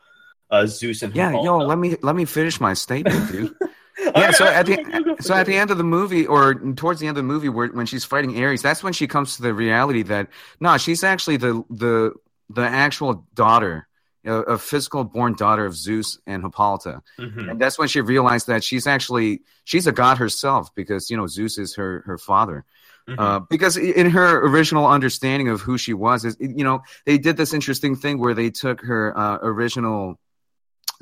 uh, 0.50 0.66
Zeus 0.66 1.02
and 1.02 1.14
yeah, 1.14 1.31
yo, 1.31 1.59
let 1.59 1.79
me 1.79 1.96
let 2.02 2.16
me 2.16 2.24
finish 2.24 2.61
my 2.61 2.74
statement, 2.74 3.31
dude. 3.31 3.55
yeah, 4.14 4.31
so 4.31 4.46
at 4.46 4.66
the 4.66 5.16
so 5.20 5.35
at 5.35 5.46
the 5.46 5.57
end 5.57 5.70
of 5.70 5.79
the 5.79 5.85
movie, 5.85 6.26
or 6.26 6.55
towards 6.55 7.00
the 7.00 7.07
end 7.07 7.16
of 7.18 7.24
the 7.24 7.29
movie, 7.29 7.48
where 7.48 7.68
when 7.68 7.87
she's 7.87 8.05
fighting 8.05 8.42
Ares, 8.42 8.62
that's 8.62 8.83
when 8.83 8.92
she 8.92 9.07
comes 9.07 9.37
to 9.37 9.42
the 9.42 9.52
reality 9.52 10.02
that 10.02 10.29
no, 10.61 10.76
she's 10.79 11.02
actually 11.02 11.37
the 11.37 11.64
the 11.70 12.12
the 12.48 12.62
actual 12.62 13.26
daughter, 13.35 13.88
a, 14.24 14.35
a 14.35 14.59
physical 14.59 15.02
born 15.02 15.35
daughter 15.35 15.66
of 15.66 15.74
Zeus 15.74 16.18
and 16.26 16.42
Hippolyta, 16.42 17.02
mm-hmm. 17.18 17.50
and 17.50 17.61
that's 17.61 17.79
when 17.79 17.88
she 17.88 18.00
realized 18.00 18.46
that 18.46 18.62
she's 18.62 18.87
actually 18.87 19.42
she's 19.64 19.87
a 19.87 19.92
god 19.92 20.18
herself 20.18 20.72
because 20.74 21.11
you 21.11 21.16
know 21.16 21.26
Zeus 21.26 21.59
is 21.59 21.74
her 21.74 22.02
her 22.07 22.18
father. 22.18 22.64
Mm-hmm. 23.09 23.21
Uh, 23.21 23.38
because 23.40 23.77
in 23.77 24.11
her 24.11 24.47
original 24.47 24.87
understanding 24.87 25.49
of 25.49 25.61
who 25.61 25.79
she 25.79 25.95
was, 25.95 26.25
is 26.25 26.37
you 26.40 26.64
know 26.64 26.83
they 27.05 27.19
did 27.19 27.37
this 27.37 27.55
interesting 27.55 27.95
thing 27.95 28.19
where 28.19 28.35
they 28.35 28.51
took 28.51 28.81
her 28.81 29.16
uh, 29.16 29.38
original 29.42 30.19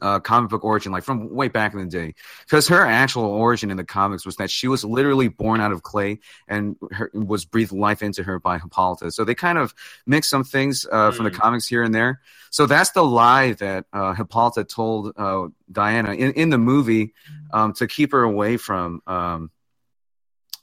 uh, 0.02 0.20
comic 0.20 0.50
book 0.50 0.64
origin, 0.64 0.92
like 0.92 1.04
from 1.04 1.32
way 1.34 1.48
back 1.48 1.72
in 1.72 1.80
the 1.80 1.86
day, 1.86 2.14
because 2.44 2.68
her 2.68 2.84
actual 2.84 3.24
origin 3.24 3.70
in 3.70 3.76
the 3.76 3.84
comics 3.84 4.26
was 4.26 4.36
that 4.36 4.50
she 4.50 4.68
was 4.68 4.84
literally 4.84 5.28
born 5.28 5.60
out 5.60 5.72
of 5.72 5.82
clay 5.82 6.18
and 6.48 6.76
her, 6.90 7.10
was 7.14 7.44
breathed 7.44 7.72
life 7.72 8.02
into 8.02 8.22
her 8.22 8.38
by 8.38 8.58
Hippolyta. 8.58 9.10
So 9.10 9.24
they 9.24 9.34
kind 9.34 9.58
of 9.58 9.74
mix 10.06 10.28
some 10.28 10.44
things 10.44 10.86
uh, 10.90 11.10
mm. 11.10 11.14
from 11.14 11.24
the 11.24 11.30
mm. 11.30 11.38
comics 11.38 11.66
here 11.66 11.82
and 11.82 11.94
there. 11.94 12.20
So 12.50 12.66
that's 12.66 12.90
the 12.90 13.04
lie 13.04 13.52
that 13.54 13.86
uh, 13.92 14.14
Hippolyta 14.14 14.64
told 14.64 15.12
uh, 15.16 15.48
Diana 15.70 16.12
in, 16.12 16.32
in 16.32 16.50
the 16.50 16.58
movie 16.58 17.14
um, 17.52 17.72
to 17.74 17.86
keep 17.86 18.12
her 18.12 18.22
away 18.22 18.56
from. 18.56 19.02
Um, 19.06 19.50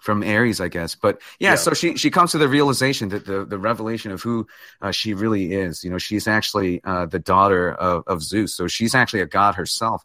from 0.01 0.23
Ares, 0.23 0.59
I 0.59 0.67
guess. 0.67 0.95
But 0.95 1.21
yeah, 1.39 1.51
yeah, 1.51 1.55
so 1.55 1.73
she 1.73 1.95
she 1.95 2.09
comes 2.09 2.31
to 2.31 2.39
the 2.39 2.49
realization 2.49 3.09
that 3.09 3.25
the 3.25 3.45
the 3.45 3.59
revelation 3.59 4.11
of 4.11 4.21
who 4.21 4.47
uh, 4.81 4.91
she 4.91 5.13
really 5.13 5.53
is. 5.53 5.83
You 5.83 5.91
know, 5.91 5.99
she's 5.99 6.27
actually 6.27 6.83
uh, 6.83 7.05
the 7.05 7.19
daughter 7.19 7.71
of, 7.71 8.03
of 8.07 8.23
Zeus, 8.23 8.53
so 8.53 8.67
she's 8.67 8.95
actually 8.95 9.21
a 9.21 9.27
god 9.27 9.55
herself. 9.55 10.03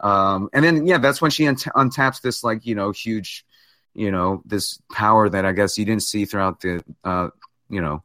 Um, 0.00 0.48
and 0.52 0.64
then 0.64 0.86
yeah, 0.86 0.98
that's 0.98 1.20
when 1.20 1.32
she 1.32 1.46
un- 1.48 1.56
untaps 1.56 2.22
this 2.22 2.44
like 2.44 2.64
you 2.64 2.76
know 2.76 2.92
huge, 2.92 3.44
you 3.94 4.12
know, 4.12 4.42
this 4.46 4.80
power 4.92 5.28
that 5.28 5.44
I 5.44 5.52
guess 5.52 5.76
you 5.76 5.84
didn't 5.84 6.04
see 6.04 6.24
throughout 6.24 6.60
the 6.60 6.84
uh, 7.02 7.28
you 7.68 7.82
know 7.82 8.04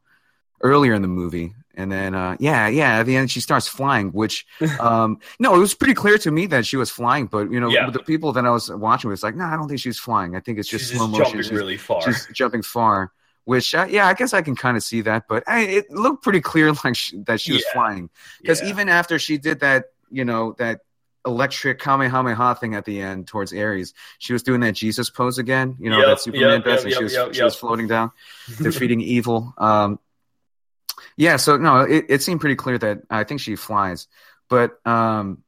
earlier 0.61 0.95
in 0.95 1.03
the 1.03 1.07
movie 1.07 1.53
and 1.77 1.91
then, 1.91 2.15
uh, 2.15 2.35
yeah, 2.39 2.67
yeah, 2.67 2.99
at 2.99 3.05
the 3.05 3.15
end 3.15 3.29
she 3.29 3.39
starts 3.39 3.67
flying, 3.67 4.09
which, 4.09 4.47
um, 4.79 5.19
no, 5.39 5.53
it 5.53 5.59
was 5.59 5.75
pretty 5.75 5.93
clear 5.93 6.17
to 6.17 6.31
me 6.31 6.47
that 6.47 6.65
she 6.65 6.75
was 6.75 6.89
flying, 6.89 7.27
but 7.27 7.51
you 7.51 7.59
know, 7.59 7.69
yeah. 7.69 7.89
the 7.91 7.99
people 7.99 8.33
that 8.33 8.45
I 8.45 8.49
was 8.49 8.69
watching 8.71 9.11
was 9.11 9.21
like, 9.21 9.35
no, 9.35 9.45
I 9.45 9.55
don't 9.55 9.67
think 9.67 9.79
she's 9.79 9.99
flying. 9.99 10.35
I 10.35 10.39
think 10.39 10.57
it's 10.57 10.67
just 10.67 10.89
she's 10.89 10.97
slow 10.97 11.05
just 11.05 11.11
motion. 11.11 11.25
Jumping 11.25 11.43
she's, 11.43 11.51
really 11.51 11.77
far. 11.77 12.01
She's 12.01 12.27
jumping 12.33 12.63
far, 12.63 13.11
which, 13.45 13.75
uh, 13.75 13.85
yeah, 13.87 14.07
I 14.07 14.15
guess 14.15 14.33
I 14.33 14.41
can 14.41 14.55
kind 14.55 14.75
of 14.75 14.81
see 14.81 15.01
that, 15.01 15.27
but 15.29 15.43
I, 15.47 15.61
it 15.61 15.91
looked 15.91 16.23
pretty 16.23 16.41
clear 16.41 16.73
like 16.83 16.95
she, 16.95 17.19
that 17.27 17.39
she 17.39 17.53
was 17.53 17.63
flying 17.71 18.09
because 18.41 18.61
yeah. 18.63 18.69
even 18.69 18.89
after 18.89 19.19
she 19.19 19.37
did 19.37 19.59
that, 19.59 19.85
you 20.09 20.25
know, 20.25 20.55
that 20.57 20.81
electric 21.27 21.79
Kamehameha 21.79 22.55
thing 22.55 22.73
at 22.73 22.85
the 22.85 23.01
end 23.01 23.27
towards 23.27 23.53
Ares. 23.53 23.93
She 24.17 24.33
was 24.33 24.41
doing 24.41 24.61
that 24.61 24.71
Jesus 24.71 25.09
pose 25.09 25.37
again, 25.37 25.75
you 25.79 25.89
know, 25.89 25.99
yep, 25.99 26.07
that 26.07 26.21
Superman 26.21 26.61
yep, 26.61 26.65
yep, 26.65 26.83
and 26.83 26.93
she 26.93 27.03
was 27.03 27.35
she 27.35 27.43
was 27.43 27.55
floating 27.55 27.87
down, 27.87 28.11
defeating 28.61 29.01
evil. 29.01 29.53
Um, 29.57 29.99
yeah, 31.17 31.37
so 31.37 31.57
no, 31.57 31.79
it, 31.81 32.05
it 32.09 32.21
seemed 32.21 32.39
pretty 32.39 32.55
clear 32.55 32.77
that 32.77 32.99
I 33.09 33.23
think 33.23 33.41
she 33.41 33.55
flies, 33.55 34.07
but 34.49 34.79
um, 34.85 35.43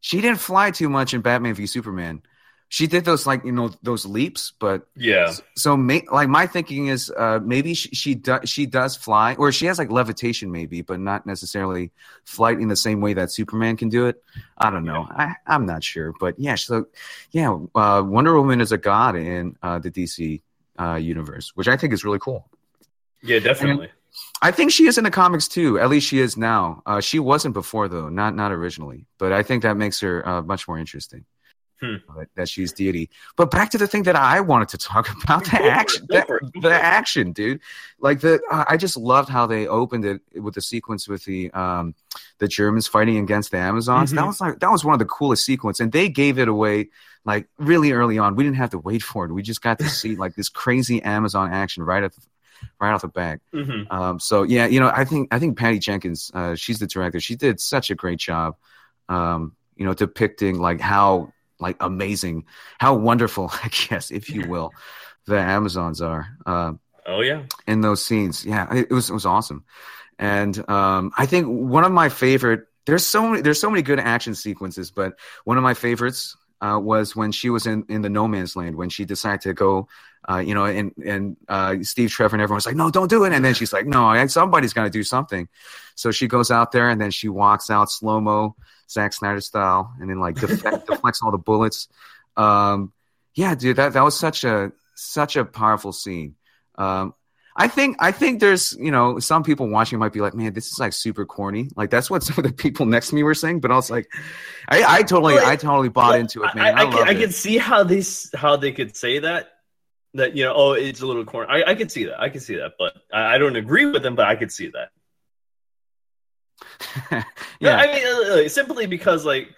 she 0.00 0.22
didn't 0.22 0.40
fly 0.40 0.70
too 0.70 0.88
much 0.88 1.12
in 1.12 1.20
Batman 1.20 1.54
v 1.54 1.66
Superman. 1.66 2.22
She 2.68 2.86
did 2.86 3.04
those 3.04 3.26
like 3.26 3.44
you 3.44 3.52
know 3.52 3.70
those 3.82 4.06
leaps, 4.06 4.54
but 4.58 4.88
yeah. 4.96 5.34
So 5.54 5.76
may, 5.76 6.02
like 6.10 6.28
my 6.28 6.46
thinking 6.46 6.86
is 6.86 7.12
uh, 7.16 7.40
maybe 7.42 7.74
she 7.74 7.90
she, 7.90 8.14
do, 8.14 8.38
she 8.44 8.64
does 8.64 8.96
fly, 8.96 9.34
or 9.34 9.52
she 9.52 9.66
has 9.66 9.78
like 9.78 9.90
levitation 9.90 10.50
maybe, 10.50 10.80
but 10.80 10.98
not 10.98 11.26
necessarily 11.26 11.92
flight 12.24 12.58
in 12.58 12.68
the 12.68 12.74
same 12.74 13.00
way 13.00 13.12
that 13.14 13.30
Superman 13.30 13.76
can 13.76 13.90
do 13.90 14.06
it. 14.06 14.24
I 14.56 14.70
don't 14.70 14.84
know. 14.84 15.06
I 15.10 15.34
I'm 15.46 15.66
not 15.66 15.84
sure, 15.84 16.12
but 16.18 16.40
yeah. 16.40 16.56
So 16.56 16.86
yeah, 17.30 17.56
uh, 17.74 18.02
Wonder 18.04 18.34
Woman 18.34 18.62
is 18.62 18.72
a 18.72 18.78
god 18.78 19.14
in 19.14 19.56
uh, 19.62 19.78
the 19.78 19.90
DC 19.90 20.40
uh, 20.80 20.94
universe, 20.94 21.52
which 21.54 21.68
I 21.68 21.76
think 21.76 21.92
is 21.92 22.02
really 22.02 22.18
cool. 22.18 22.48
Yeah, 23.22 23.38
definitely. 23.38 23.86
And, 23.86 23.95
I 24.42 24.50
think 24.50 24.70
she 24.70 24.86
is 24.86 24.98
in 24.98 25.04
the 25.04 25.10
comics 25.10 25.48
too. 25.48 25.78
At 25.78 25.88
least 25.88 26.06
she 26.06 26.20
is 26.20 26.36
now. 26.36 26.82
Uh, 26.84 27.00
she 27.00 27.18
wasn't 27.18 27.54
before 27.54 27.88
though, 27.88 28.08
not 28.08 28.34
not 28.34 28.52
originally. 28.52 29.06
But 29.18 29.32
I 29.32 29.42
think 29.42 29.62
that 29.62 29.76
makes 29.76 30.00
her 30.00 30.26
uh, 30.26 30.42
much 30.42 30.68
more 30.68 30.78
interesting. 30.78 31.24
Hmm. 31.80 31.96
Uh, 32.08 32.24
that 32.36 32.48
she's 32.48 32.72
deity. 32.72 33.10
But 33.36 33.50
back 33.50 33.70
to 33.70 33.78
the 33.78 33.86
thing 33.86 34.04
that 34.04 34.16
I 34.16 34.40
wanted 34.40 34.68
to 34.68 34.78
talk 34.78 35.10
about 35.24 35.44
the 35.44 35.62
action, 35.62 36.06
the, 36.08 36.50
the 36.62 36.72
action, 36.72 37.32
dude. 37.32 37.60
Like 37.98 38.20
the, 38.20 38.40
I 38.50 38.78
just 38.78 38.96
loved 38.96 39.28
how 39.28 39.46
they 39.46 39.66
opened 39.66 40.06
it 40.06 40.22
with 40.34 40.54
the 40.54 40.62
sequence 40.62 41.06
with 41.06 41.24
the 41.26 41.50
um, 41.50 41.94
the 42.38 42.48
Germans 42.48 42.86
fighting 42.86 43.18
against 43.18 43.50
the 43.50 43.58
Amazons. 43.58 44.10
Mm-hmm. 44.10 44.16
That 44.16 44.26
was 44.26 44.40
like 44.40 44.60
that 44.60 44.70
was 44.70 44.84
one 44.84 44.94
of 44.94 45.00
the 45.00 45.04
coolest 45.04 45.44
sequences, 45.44 45.80
and 45.80 45.92
they 45.92 46.08
gave 46.08 46.38
it 46.38 46.48
away 46.48 46.88
like 47.26 47.46
really 47.58 47.92
early 47.92 48.18
on. 48.18 48.36
We 48.36 48.44
didn't 48.44 48.56
have 48.56 48.70
to 48.70 48.78
wait 48.78 49.02
for 49.02 49.26
it. 49.26 49.32
We 49.32 49.42
just 49.42 49.60
got 49.60 49.78
to 49.80 49.88
see 49.88 50.16
like 50.16 50.34
this 50.34 50.48
crazy 50.48 51.02
Amazon 51.02 51.52
action 51.52 51.82
right 51.82 52.02
at 52.02 52.14
the 52.14 52.22
right 52.80 52.92
off 52.92 53.02
the 53.02 53.08
bat. 53.08 53.40
Mm-hmm. 53.52 53.92
Um, 53.92 54.20
so 54.20 54.42
yeah, 54.42 54.66
you 54.66 54.80
know, 54.80 54.90
I 54.94 55.04
think 55.04 55.32
I 55.32 55.38
think 55.38 55.58
Patty 55.58 55.78
Jenkins, 55.78 56.30
uh, 56.34 56.54
she's 56.54 56.78
the 56.78 56.86
director. 56.86 57.20
She 57.20 57.36
did 57.36 57.60
such 57.60 57.90
a 57.90 57.94
great 57.94 58.18
job, 58.18 58.56
um, 59.08 59.56
you 59.76 59.84
know, 59.84 59.94
depicting 59.94 60.58
like 60.58 60.80
how 60.80 61.32
like 61.58 61.76
amazing, 61.80 62.44
how 62.78 62.94
wonderful, 62.94 63.50
I 63.64 63.68
guess, 63.68 64.10
if 64.10 64.30
you 64.30 64.48
will, 64.48 64.72
the 65.26 65.38
Amazons 65.38 66.00
are. 66.00 66.26
Uh, 66.44 66.72
oh 67.06 67.20
yeah, 67.20 67.44
in 67.66 67.80
those 67.80 68.04
scenes, 68.04 68.44
yeah, 68.44 68.72
it, 68.74 68.88
it 68.90 68.94
was 68.94 69.10
it 69.10 69.14
was 69.14 69.26
awesome, 69.26 69.64
and 70.18 70.68
um, 70.68 71.12
I 71.16 71.26
think 71.26 71.46
one 71.46 71.84
of 71.84 71.92
my 71.92 72.08
favorite. 72.08 72.66
There's 72.86 73.04
so 73.04 73.28
many. 73.28 73.42
There's 73.42 73.60
so 73.60 73.68
many 73.68 73.82
good 73.82 73.98
action 73.98 74.36
sequences, 74.36 74.92
but 74.92 75.18
one 75.42 75.56
of 75.56 75.64
my 75.64 75.74
favorites 75.74 76.36
uh, 76.60 76.78
was 76.80 77.14
when 77.14 77.32
she 77.32 77.50
was 77.50 77.66
in, 77.66 77.84
in 77.88 78.02
the 78.02 78.08
no 78.08 78.26
man's 78.28 78.56
land 78.56 78.76
when 78.76 78.88
she 78.88 79.04
decided 79.04 79.40
to 79.42 79.54
go 79.54 79.88
uh, 80.28 80.38
you 80.38 80.54
know, 80.54 80.64
and 80.64 80.92
and 81.04 81.36
uh, 81.48 81.76
Steve 81.82 82.10
Trevor 82.10 82.34
and 82.34 82.42
everyone's 82.42 82.66
like, 82.66 82.74
no, 82.74 82.90
don't 82.90 83.08
do 83.08 83.24
it. 83.24 83.32
And 83.32 83.44
then 83.44 83.54
she's 83.54 83.72
like, 83.72 83.86
no, 83.86 84.26
somebody's 84.26 84.72
got 84.72 84.84
to 84.84 84.90
do 84.90 85.04
something. 85.04 85.48
So 85.94 86.10
she 86.10 86.26
goes 86.26 86.50
out 86.50 86.72
there 86.72 86.88
and 86.88 87.00
then 87.00 87.10
she 87.10 87.28
walks 87.28 87.70
out 87.70 87.90
slow 87.90 88.20
mo, 88.20 88.56
Zack 88.90 89.12
Snyder 89.12 89.40
style, 89.40 89.94
and 90.00 90.10
then 90.10 90.18
like 90.18 90.36
deflect, 90.36 90.86
deflects 90.90 91.22
all 91.22 91.30
the 91.30 91.38
bullets. 91.38 91.88
Um, 92.36 92.92
yeah, 93.34 93.54
dude, 93.54 93.76
that 93.76 93.92
that 93.92 94.02
was 94.02 94.18
such 94.18 94.42
a 94.42 94.72
such 94.96 95.36
a 95.36 95.44
powerful 95.44 95.92
scene. 95.92 96.34
Um, 96.76 97.14
I 97.58 97.68
think 97.68 97.96
I 98.00 98.10
think 98.10 98.40
there's 98.40 98.72
you 98.72 98.90
know 98.90 99.20
some 99.20 99.44
people 99.44 99.68
watching 99.68 100.00
might 100.00 100.12
be 100.12 100.20
like, 100.20 100.34
man, 100.34 100.52
this 100.52 100.66
is 100.66 100.78
like 100.80 100.92
super 100.92 101.24
corny. 101.24 101.70
Like 101.76 101.90
that's 101.90 102.10
what 102.10 102.22
some 102.24 102.34
of 102.38 102.44
the 102.44 102.52
people 102.52 102.84
next 102.84 103.10
to 103.10 103.14
me 103.14 103.22
were 103.22 103.34
saying. 103.34 103.60
But 103.60 103.70
I 103.70 103.76
was 103.76 103.90
like, 103.90 104.12
I, 104.68 104.98
I 104.98 105.02
totally 105.02 105.38
I 105.38 105.54
totally 105.54 105.88
bought 105.88 106.18
into 106.18 106.42
it, 106.42 106.54
man. 106.56 106.64
I, 106.76 106.82
I, 106.82 106.86
I, 106.86 106.90
can, 106.90 107.08
I 107.08 107.14
can 107.14 107.30
see 107.30 107.58
how 107.58 107.84
they 107.84 108.02
how 108.34 108.56
they 108.56 108.72
could 108.72 108.96
say 108.96 109.20
that 109.20 109.52
that 110.16 110.36
you 110.36 110.44
know, 110.44 110.54
oh, 110.54 110.72
it's 110.72 111.00
a 111.00 111.06
little 111.06 111.24
corny. 111.24 111.48
I, 111.50 111.70
I 111.70 111.74
can 111.74 111.88
see 111.88 112.04
that. 112.04 112.20
I 112.20 112.28
can 112.28 112.40
see 112.40 112.56
that, 112.56 112.72
but 112.78 112.94
I, 113.12 113.34
I 113.34 113.38
don't 113.38 113.56
agree 113.56 113.86
with 113.86 114.02
them. 114.02 114.14
But 114.14 114.26
I 114.26 114.36
could 114.36 114.52
see 114.52 114.70
that. 114.70 114.90
yeah, 117.60 117.76
I 117.76 117.86
mean, 117.86 118.06
uh, 118.06 118.44
uh, 118.44 118.48
simply 118.48 118.86
because 118.86 119.24
like 119.24 119.48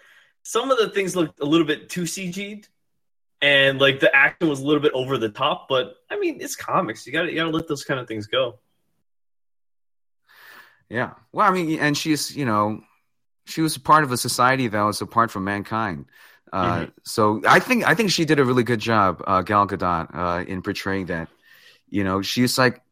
some 0.43 0.71
of 0.71 0.79
the 0.79 0.91
things 0.91 1.17
looked 1.17 1.41
a 1.41 1.45
little 1.45 1.67
bit 1.67 1.89
too 1.89 2.03
CG'd, 2.03 2.69
and 3.41 3.81
like 3.81 4.01
the 4.01 4.15
action 4.15 4.49
was 4.49 4.61
a 4.61 4.65
little 4.65 4.83
bit 4.83 4.93
over 4.93 5.19
the 5.19 5.29
top. 5.29 5.69
But 5.69 5.95
I 6.11 6.19
mean, 6.19 6.41
it's 6.41 6.57
comics. 6.57 7.07
You 7.07 7.13
got 7.13 7.23
to 7.23 7.31
you 7.31 7.37
got 7.37 7.45
to 7.45 7.51
let 7.51 7.69
those 7.69 7.85
kind 7.85 8.01
of 8.01 8.09
things 8.09 8.27
go. 8.27 8.59
Yeah. 10.89 11.15
Well, 11.33 11.49
I 11.49 11.53
mean, 11.53 11.79
and 11.79 11.97
she's 11.97 12.37
you 12.37 12.45
know, 12.45 12.83
she 13.45 13.61
was 13.61 13.77
a 13.77 13.81
part 13.81 14.05
of 14.05 14.13
a 14.13 14.17
society 14.17 14.69
that 14.69 14.83
was 14.83 15.01
apart 15.01 15.31
from 15.31 15.45
mankind. 15.45 16.07
Uh, 16.53 16.81
mm-hmm. 16.81 16.91
So 17.05 17.43
I 17.47 17.61
think 17.61 17.87
I 17.87 17.95
think 17.95 18.11
she 18.11 18.25
did 18.25 18.39
a 18.39 18.45
really 18.45 18.65
good 18.65 18.81
job, 18.81 19.23
uh, 19.27 19.43
Gal 19.43 19.67
Gadot, 19.67 20.15
uh, 20.15 20.45
in 20.45 20.63
portraying 20.63 21.07
that. 21.07 21.29
You 21.91 22.05
know, 22.05 22.21
she's 22.21 22.59
like, 22.59 22.83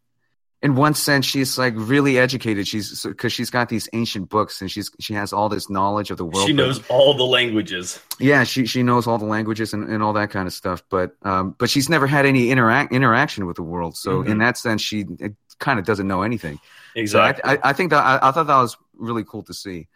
in 0.62 0.74
one 0.74 0.94
sense, 0.94 1.26
she's 1.26 1.58
like 1.58 1.74
really 1.76 2.18
educated. 2.18 2.66
She's 2.66 3.02
because 3.02 3.32
she's 3.32 3.50
got 3.50 3.68
these 3.68 3.88
ancient 3.92 4.30
books 4.30 4.60
and 4.60 4.70
she's 4.70 4.90
she 4.98 5.14
has 5.14 5.32
all 5.32 5.48
this 5.48 5.68
knowledge 5.68 6.10
of 6.10 6.16
the 6.16 6.24
world. 6.24 6.46
She 6.46 6.54
knows 6.54 6.82
all 6.88 7.14
the 7.14 7.24
languages. 7.24 8.00
Yeah, 8.18 8.44
she 8.44 8.66
she 8.66 8.82
knows 8.82 9.06
all 9.06 9.18
the 9.18 9.26
languages 9.26 9.74
and, 9.74 9.88
and 9.88 10.02
all 10.02 10.14
that 10.14 10.30
kind 10.30 10.46
of 10.46 10.54
stuff. 10.54 10.82
But 10.88 11.12
um, 11.22 11.54
but 11.58 11.68
she's 11.68 11.88
never 11.88 12.06
had 12.06 12.26
any 12.26 12.50
interact 12.50 12.92
interaction 12.92 13.46
with 13.46 13.56
the 13.56 13.62
world. 13.62 13.96
So 13.96 14.22
mm-hmm. 14.22 14.32
in 14.32 14.38
that 14.38 14.56
sense, 14.56 14.80
she 14.80 15.04
kind 15.58 15.78
of 15.78 15.84
doesn't 15.84 16.08
know 16.08 16.22
anything. 16.22 16.58
Exactly. 16.94 17.42
So 17.44 17.50
I, 17.50 17.54
I, 17.54 17.70
I 17.70 17.72
think 17.74 17.90
that 17.90 18.02
I, 18.02 18.28
I 18.28 18.30
thought 18.32 18.46
that 18.46 18.56
was 18.56 18.76
really 18.94 19.24
cool 19.24 19.42
to 19.44 19.54
see. 19.54 19.88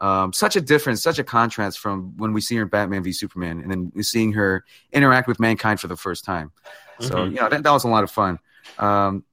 Um, 0.00 0.32
such 0.32 0.56
a 0.56 0.60
difference, 0.60 1.02
such 1.02 1.18
a 1.18 1.24
contrast 1.24 1.78
from 1.78 2.16
when 2.16 2.32
we 2.32 2.40
see 2.40 2.56
her 2.56 2.62
in 2.62 2.68
Batman 2.68 3.02
v 3.02 3.12
Superman, 3.12 3.60
and 3.60 3.70
then 3.70 4.02
seeing 4.02 4.32
her 4.32 4.64
interact 4.92 5.28
with 5.28 5.40
mankind 5.40 5.80
for 5.80 5.88
the 5.88 5.96
first 5.96 6.24
time. 6.24 6.52
So 7.00 7.14
mm-hmm. 7.14 7.34
you 7.34 7.40
know 7.40 7.48
that, 7.48 7.62
that 7.62 7.70
was 7.70 7.84
a 7.84 7.88
lot 7.88 8.04
of 8.04 8.10
fun. 8.10 8.38
Um, 8.78 9.24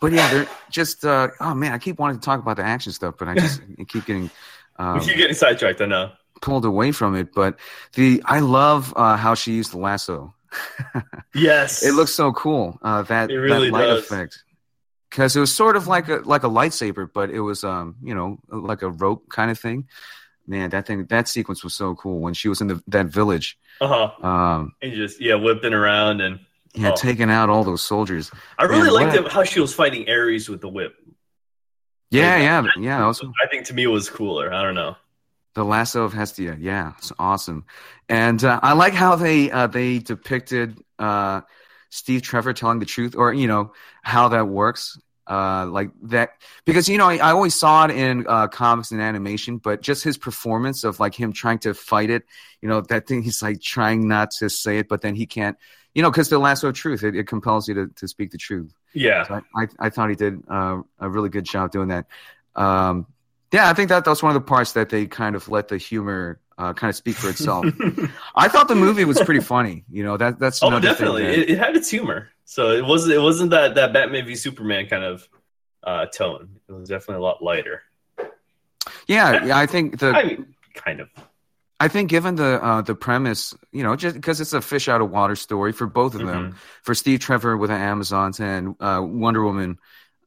but 0.00 0.12
yeah, 0.12 0.32
they're 0.32 0.48
just 0.70 1.04
uh, 1.04 1.28
oh 1.40 1.54
man, 1.54 1.72
I 1.72 1.78
keep 1.78 1.98
wanting 1.98 2.18
to 2.18 2.24
talk 2.24 2.40
about 2.40 2.56
the 2.56 2.64
action 2.64 2.92
stuff, 2.92 3.14
but 3.18 3.28
I 3.28 3.34
just 3.34 3.60
I 3.80 3.84
keep 3.84 4.06
getting 4.06 4.30
um, 4.76 4.98
we 4.98 5.06
keep 5.06 5.16
getting 5.16 5.34
sidetracked. 5.34 5.80
I 5.80 5.86
know. 5.86 6.12
pulled 6.40 6.64
away 6.64 6.92
from 6.92 7.14
it. 7.14 7.32
But 7.34 7.58
the 7.94 8.22
I 8.24 8.40
love 8.40 8.92
uh, 8.96 9.16
how 9.16 9.34
she 9.34 9.52
used 9.52 9.72
the 9.72 9.78
lasso. 9.78 10.34
Yes, 11.34 11.84
it 11.84 11.92
looks 11.92 12.12
so 12.12 12.32
cool. 12.32 12.78
Uh, 12.82 13.02
that 13.02 13.30
It 13.30 13.36
really 13.36 13.66
that 13.66 13.72
light 13.72 13.86
does. 13.86 14.02
effect 14.02 14.42
because 15.10 15.36
it 15.36 15.40
was 15.40 15.54
sort 15.54 15.76
of 15.76 15.86
like 15.86 16.08
a 16.08 16.16
like 16.24 16.44
a 16.44 16.48
lightsaber, 16.48 17.08
but 17.12 17.30
it 17.30 17.40
was 17.40 17.64
um 17.64 17.96
you 18.02 18.14
know 18.14 18.38
like 18.48 18.82
a 18.82 18.90
rope 18.90 19.28
kind 19.28 19.50
of 19.50 19.58
thing. 19.58 19.88
Man, 20.46 20.70
that 20.70 20.86
thing 20.86 21.04
that 21.06 21.28
sequence 21.28 21.62
was 21.62 21.74
so 21.74 21.94
cool 21.94 22.20
when 22.20 22.32
she 22.34 22.48
was 22.48 22.60
in 22.62 22.68
the, 22.68 22.82
that 22.88 23.06
village, 23.06 23.58
Uh 23.82 23.88
huh. 24.16 24.26
um, 24.26 24.72
And 24.80 24.94
just 24.94 25.20
yeah, 25.20 25.34
whipping 25.34 25.74
around, 25.74 26.22
and 26.22 26.40
yeah, 26.74 26.92
Oh. 26.92 26.96
taking 26.96 27.30
out 27.30 27.50
all 27.50 27.64
those 27.64 27.82
soldiers. 27.82 28.30
I 28.58 28.64
really 28.64 28.88
liked 28.90 29.28
how 29.28 29.44
she 29.44 29.60
was 29.60 29.74
fighting 29.74 30.08
Ares 30.08 30.48
with 30.48 30.62
the 30.62 30.68
whip. 30.68 30.94
Yeah, 32.10 32.32
Like, 32.34 32.42
yeah, 32.42 32.60
that- 32.62 32.70
yeah. 32.82 33.04
Also, 33.04 33.30
I 33.42 33.46
think 33.48 33.66
to 33.66 33.74
me 33.74 33.82
it 33.84 33.88
was 33.88 34.08
cooler. 34.08 34.52
I 34.52 34.62
don't 34.62 34.74
know. 34.74 34.96
the 35.54 35.64
lasso 35.64 36.04
of 36.04 36.12
Hestia. 36.14 36.56
Yeah, 36.60 36.92
it's 36.98 37.12
awesome. 37.18 37.64
And 38.08 38.42
uh, 38.44 38.60
I 38.62 38.72
like 38.74 38.94
how 38.94 39.16
they 39.16 39.50
uh, 39.50 39.66
they 39.66 39.98
depicted 39.98 40.78
uh, 40.98 41.40
Steve 41.90 42.22
Trevor 42.22 42.52
telling 42.52 42.78
the 42.78 42.86
truth, 42.86 43.14
or 43.16 43.32
you 43.32 43.46
know 43.46 43.72
how 44.02 44.28
that 44.28 44.48
works. 44.48 44.98
Uh, 45.30 45.66
like 45.66 45.90
that 46.04 46.30
because 46.64 46.88
you 46.88 46.96
know 46.96 47.06
I, 47.06 47.16
I 47.16 47.32
always 47.32 47.54
saw 47.54 47.84
it 47.84 47.90
in 47.90 48.24
uh, 48.26 48.48
comics 48.48 48.92
and 48.92 49.00
animation, 49.02 49.58
but 49.58 49.82
just 49.82 50.02
his 50.02 50.16
performance 50.16 50.84
of 50.84 51.00
like 51.00 51.14
him 51.14 51.34
trying 51.34 51.58
to 51.60 51.74
fight 51.74 52.08
it, 52.08 52.24
you 52.62 52.68
know 52.68 52.80
that 52.80 53.06
thing 53.06 53.22
he's 53.22 53.42
like 53.42 53.60
trying 53.60 54.08
not 54.08 54.30
to 54.38 54.48
say 54.48 54.78
it, 54.78 54.88
but 54.88 55.02
then 55.02 55.14
he 55.14 55.26
can't, 55.26 55.58
you 55.94 56.00
know, 56.00 56.10
because 56.10 56.30
the 56.30 56.38
lasso 56.38 56.68
of 56.68 56.74
truth 56.74 57.04
it, 57.04 57.14
it 57.14 57.26
compels 57.26 57.68
you 57.68 57.74
to, 57.74 57.88
to 57.96 58.08
speak 58.08 58.30
the 58.30 58.38
truth. 58.38 58.72
Yeah, 58.94 59.24
So 59.24 59.34
I, 59.34 59.62
I, 59.62 59.68
I 59.78 59.90
thought 59.90 60.08
he 60.08 60.16
did 60.16 60.42
uh, 60.48 60.80
a 60.98 61.10
really 61.10 61.28
good 61.28 61.44
job 61.44 61.72
doing 61.72 61.88
that. 61.88 62.06
Um, 62.56 63.06
yeah, 63.52 63.68
I 63.68 63.74
think 63.74 63.88
that 63.90 64.04
that's 64.04 64.22
one 64.22 64.34
of 64.34 64.42
the 64.42 64.46
parts 64.46 64.72
that 64.72 64.88
they 64.88 65.06
kind 65.06 65.36
of 65.36 65.48
let 65.48 65.68
the 65.68 65.76
humor 65.76 66.40
uh, 66.58 66.74
kind 66.74 66.90
of 66.90 66.96
speak 66.96 67.16
for 67.16 67.30
itself. 67.30 67.64
I 68.34 68.48
thought 68.48 68.68
the 68.68 68.74
movie 68.74 69.04
was 69.06 69.18
pretty 69.20 69.40
funny. 69.40 69.84
You 69.90 70.02
know, 70.04 70.16
that 70.16 70.38
that's 70.38 70.62
oh, 70.62 70.78
definitely. 70.80 71.22
that- 71.24 71.38
It, 71.38 71.50
it 71.50 71.58
had 71.58 71.76
its 71.76 71.88
humor, 71.88 72.28
so 72.44 72.70
it 72.72 72.84
wasn't 72.84 73.14
it 73.14 73.20
wasn't 73.20 73.50
that 73.52 73.76
that 73.76 73.92
Batman 73.92 74.26
v 74.26 74.34
Superman 74.36 74.86
kind 74.88 75.04
of 75.04 75.28
uh, 75.84 76.06
tone. 76.06 76.56
It 76.68 76.72
was 76.72 76.88
definitely 76.88 77.16
a 77.22 77.24
lot 77.24 77.42
lighter. 77.42 77.82
yeah, 79.06 79.44
yeah. 79.44 79.58
I 79.58 79.66
think 79.66 79.98
the 79.98 80.08
I 80.10 80.24
mean, 80.24 80.54
kind 80.74 81.00
of. 81.00 81.08
I 81.80 81.86
think 81.86 82.10
given 82.10 82.34
the 82.34 82.62
uh, 82.62 82.82
the 82.82 82.94
premise, 82.96 83.54
you 83.70 83.84
know, 83.84 83.94
just 83.94 84.16
because 84.16 84.40
it's 84.40 84.52
a 84.52 84.60
fish 84.60 84.88
out 84.88 85.00
of 85.00 85.10
water 85.10 85.36
story 85.36 85.72
for 85.72 85.86
both 85.86 86.14
of 86.16 86.26
them, 86.26 86.52
Mhm. 86.52 86.56
for 86.82 86.94
Steve 86.94 87.20
Trevor 87.20 87.56
with 87.56 87.70
the 87.70 87.76
Amazons 87.76 88.40
and 88.40 88.74
uh, 88.80 89.00
Wonder 89.00 89.44
Woman 89.44 89.78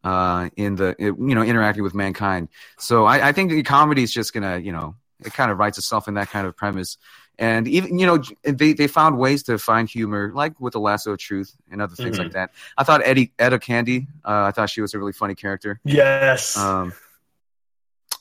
uh, 0.06 0.50
in 0.56 0.76
the 0.78 0.96
you 0.98 1.36
know 1.36 1.44
interacting 1.44 1.84
with 1.84 1.94
mankind. 1.94 2.48
So 2.80 3.04
I, 3.06 3.30
I 3.30 3.32
think 3.34 3.52
the 3.52 3.64
comedy 3.64 4.02
is 4.04 4.14
just 4.14 4.34
gonna 4.34 4.60
you 4.60 4.72
know 4.72 4.96
it 5.26 5.34
kind 5.34 5.52
of 5.52 5.58
writes 5.58 5.78
itself 5.78 6.08
in 6.08 6.14
that 6.16 6.30
kind 6.30 6.46
of 6.48 6.56
premise. 6.56 6.98
And 7.40 7.68
even 7.68 7.98
you 7.98 8.06
know 8.06 8.22
they, 8.44 8.74
they 8.74 8.88
found 8.88 9.18
ways 9.18 9.44
to 9.44 9.58
find 9.58 9.90
humor, 9.90 10.32
like 10.34 10.60
with 10.60 10.74
the 10.74 10.80
lasso 10.80 11.14
of 11.14 11.18
truth 11.20 11.56
and 11.72 11.82
other 11.82 11.96
things 11.96 12.18
Mhm. 12.18 12.24
like 12.24 12.32
that. 12.34 12.52
I 12.78 12.84
thought 12.84 13.02
Eddie 13.04 13.32
Etta 13.40 13.58
Candy, 13.60 14.08
uh, 14.26 14.44
I 14.44 14.52
thought 14.52 14.70
she 14.70 14.82
was 14.82 14.94
a 14.94 15.00
really 15.00 15.14
funny 15.14 15.34
character. 15.36 15.80
Yes. 15.84 16.56
Um, 16.58 16.94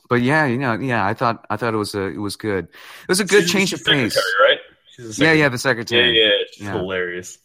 but 0.08 0.22
yeah, 0.22 0.46
you 0.46 0.58
know, 0.58 0.74
yeah, 0.74 1.04
I 1.06 1.14
thought 1.14 1.46
I 1.50 1.56
thought 1.56 1.74
it 1.74 1.76
was 1.76 1.94
a 1.94 2.02
it 2.02 2.18
was 2.18 2.36
good. 2.36 2.64
It 2.66 3.08
was 3.08 3.20
a 3.20 3.24
good 3.24 3.42
She's- 3.42 3.52
change 3.52 3.72
of 3.72 3.84
pace. 3.84 4.16
right? 4.40 4.58
Yeah, 4.98 5.32
yeah, 5.32 5.48
the 5.48 5.54
yeah, 5.54 5.56
secretary. 5.56 6.20
yeah. 6.22 6.30
She's 6.52 6.66
Yeah. 6.66 6.72
hilarious. 6.72 7.38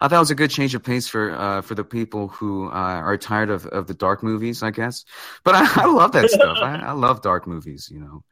I 0.00 0.08
thought 0.08 0.16
it 0.16 0.20
was 0.20 0.30
a 0.30 0.34
good 0.34 0.50
change 0.50 0.74
of 0.74 0.82
pace 0.82 1.06
for 1.08 1.30
uh, 1.30 1.60
for 1.62 1.74
the 1.74 1.84
people 1.84 2.28
who 2.28 2.66
uh, 2.66 2.70
are 2.70 3.16
tired 3.16 3.50
of, 3.50 3.66
of 3.66 3.86
the 3.86 3.94
dark 3.94 4.22
movies, 4.22 4.62
I 4.62 4.70
guess. 4.70 5.04
But 5.44 5.54
I, 5.54 5.82
I 5.82 5.86
love 5.86 6.12
that 6.12 6.30
stuff. 6.30 6.58
I, 6.60 6.76
I 6.76 6.92
love 6.92 7.22
dark 7.22 7.46
movies, 7.46 7.88
you 7.92 8.00
know. 8.00 8.24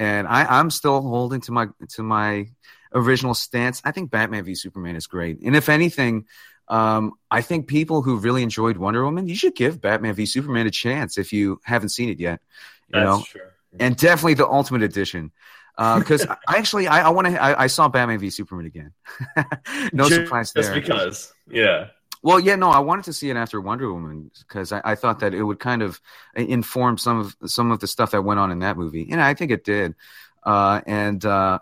And 0.00 0.26
I, 0.26 0.46
I'm 0.58 0.70
still 0.70 1.02
holding 1.02 1.42
to 1.42 1.52
my 1.52 1.66
to 1.90 2.02
my 2.02 2.46
original 2.94 3.34
stance. 3.34 3.82
I 3.84 3.90
think 3.92 4.10
Batman 4.10 4.44
v 4.44 4.54
Superman 4.54 4.96
is 4.96 5.06
great. 5.06 5.42
And 5.42 5.54
if 5.54 5.68
anything, 5.68 6.24
um, 6.68 7.12
I 7.30 7.42
think 7.42 7.66
people 7.66 8.00
who 8.00 8.16
really 8.16 8.42
enjoyed 8.42 8.78
Wonder 8.78 9.04
Woman, 9.04 9.28
you 9.28 9.34
should 9.34 9.54
give 9.54 9.78
Batman 9.78 10.14
v 10.14 10.24
Superman 10.24 10.66
a 10.66 10.70
chance 10.70 11.18
if 11.18 11.34
you 11.34 11.60
haven't 11.64 11.90
seen 11.90 12.08
it 12.08 12.18
yet. 12.18 12.40
You 12.88 12.94
That's 12.94 13.04
know, 13.04 13.24
true. 13.26 13.40
and 13.78 13.94
definitely 13.94 14.34
the 14.34 14.48
Ultimate 14.48 14.82
Edition. 14.82 15.32
Because 15.76 16.26
I 16.48 16.56
actually, 16.56 16.88
I, 16.88 17.08
I 17.08 17.10
want 17.10 17.26
to. 17.26 17.42
I, 17.42 17.64
I 17.64 17.66
saw 17.66 17.88
Batman 17.88 18.20
v 18.20 18.30
Superman 18.30 18.64
again. 18.64 18.92
no 19.92 20.08
Ju- 20.08 20.14
surprise 20.14 20.54
Just 20.54 20.70
there. 20.72 20.80
because. 20.80 21.34
Yeah. 21.46 21.88
Well, 22.22 22.38
yeah, 22.38 22.56
no, 22.56 22.68
I 22.70 22.80
wanted 22.80 23.06
to 23.06 23.12
see 23.12 23.30
it 23.30 23.36
after 23.36 23.60
Wonder 23.60 23.92
Woman 23.92 24.30
because 24.40 24.72
I, 24.72 24.82
I 24.84 24.94
thought 24.94 25.20
that 25.20 25.32
it 25.32 25.42
would 25.42 25.58
kind 25.58 25.82
of 25.82 26.00
inform 26.34 26.98
some 26.98 27.18
of 27.18 27.36
some 27.46 27.70
of 27.70 27.80
the 27.80 27.86
stuff 27.86 28.10
that 28.10 28.22
went 28.22 28.40
on 28.40 28.50
in 28.50 28.58
that 28.58 28.76
movie, 28.76 29.08
and 29.10 29.20
I 29.20 29.34
think 29.34 29.50
it 29.50 29.64
did. 29.64 29.94
Uh, 30.42 30.80
and 30.86 31.24
uh, 31.24 31.60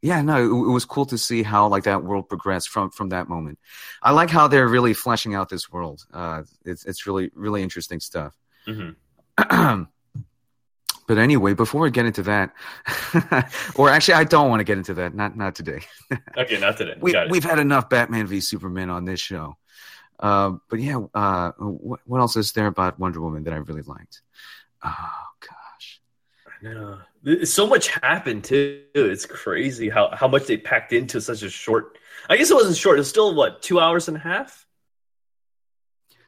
yeah, 0.00 0.22
no, 0.22 0.36
it, 0.36 0.68
it 0.68 0.72
was 0.72 0.84
cool 0.84 1.06
to 1.06 1.18
see 1.18 1.42
how 1.42 1.66
like 1.66 1.84
that 1.84 2.04
world 2.04 2.28
progressed 2.28 2.68
from 2.68 2.90
from 2.90 3.08
that 3.08 3.28
moment. 3.28 3.58
I 4.00 4.12
like 4.12 4.30
how 4.30 4.46
they're 4.46 4.68
really 4.68 4.94
fleshing 4.94 5.34
out 5.34 5.48
this 5.48 5.70
world. 5.72 6.04
Uh, 6.12 6.44
it's 6.64 6.84
it's 6.84 7.06
really 7.06 7.30
really 7.34 7.62
interesting 7.62 8.00
stuff. 8.00 8.36
hmm 8.64 8.90
but 11.08 11.18
anyway, 11.18 11.54
before 11.54 11.80
we 11.80 11.90
get 11.90 12.06
into 12.06 12.22
that, 12.24 12.52
or 13.74 13.88
actually, 13.88 14.14
I 14.14 14.24
don't 14.24 14.48
want 14.50 14.60
to 14.60 14.64
get 14.64 14.78
into 14.78 14.94
that. 14.94 15.14
Not 15.14 15.36
not 15.36 15.56
today. 15.56 15.80
Okay, 16.36 16.60
not 16.60 16.76
today. 16.76 16.94
we, 17.00 17.14
we've 17.30 17.42
had 17.42 17.58
enough 17.58 17.88
Batman 17.90 18.26
v 18.28 18.40
Superman 18.40 18.90
on 18.90 19.04
this 19.04 19.18
show. 19.18 19.56
Uh, 20.20 20.52
but 20.68 20.80
yeah, 20.80 21.00
uh, 21.14 21.52
what, 21.58 22.00
what 22.06 22.20
else 22.20 22.36
is 22.36 22.52
there 22.52 22.66
about 22.66 22.98
Wonder 22.98 23.20
Woman 23.20 23.42
that 23.44 23.52
I 23.54 23.56
really 23.56 23.82
liked? 23.82 24.22
Oh 24.84 25.24
gosh, 25.40 26.00
I 26.62 26.64
know. 26.68 26.98
So 27.44 27.66
much 27.66 27.88
happened 27.88 28.44
too. 28.44 28.84
It's 28.94 29.26
crazy 29.26 29.88
how, 29.88 30.10
how 30.14 30.28
much 30.28 30.46
they 30.46 30.56
packed 30.56 30.92
into 30.92 31.20
such 31.20 31.42
a 31.42 31.50
short. 31.50 31.98
I 32.28 32.36
guess 32.36 32.50
it 32.50 32.54
wasn't 32.54 32.76
short. 32.76 32.98
It's 33.00 33.08
still 33.08 33.34
what 33.34 33.62
two 33.62 33.80
hours 33.80 34.08
and 34.08 34.16
a 34.16 34.20
half. 34.20 34.66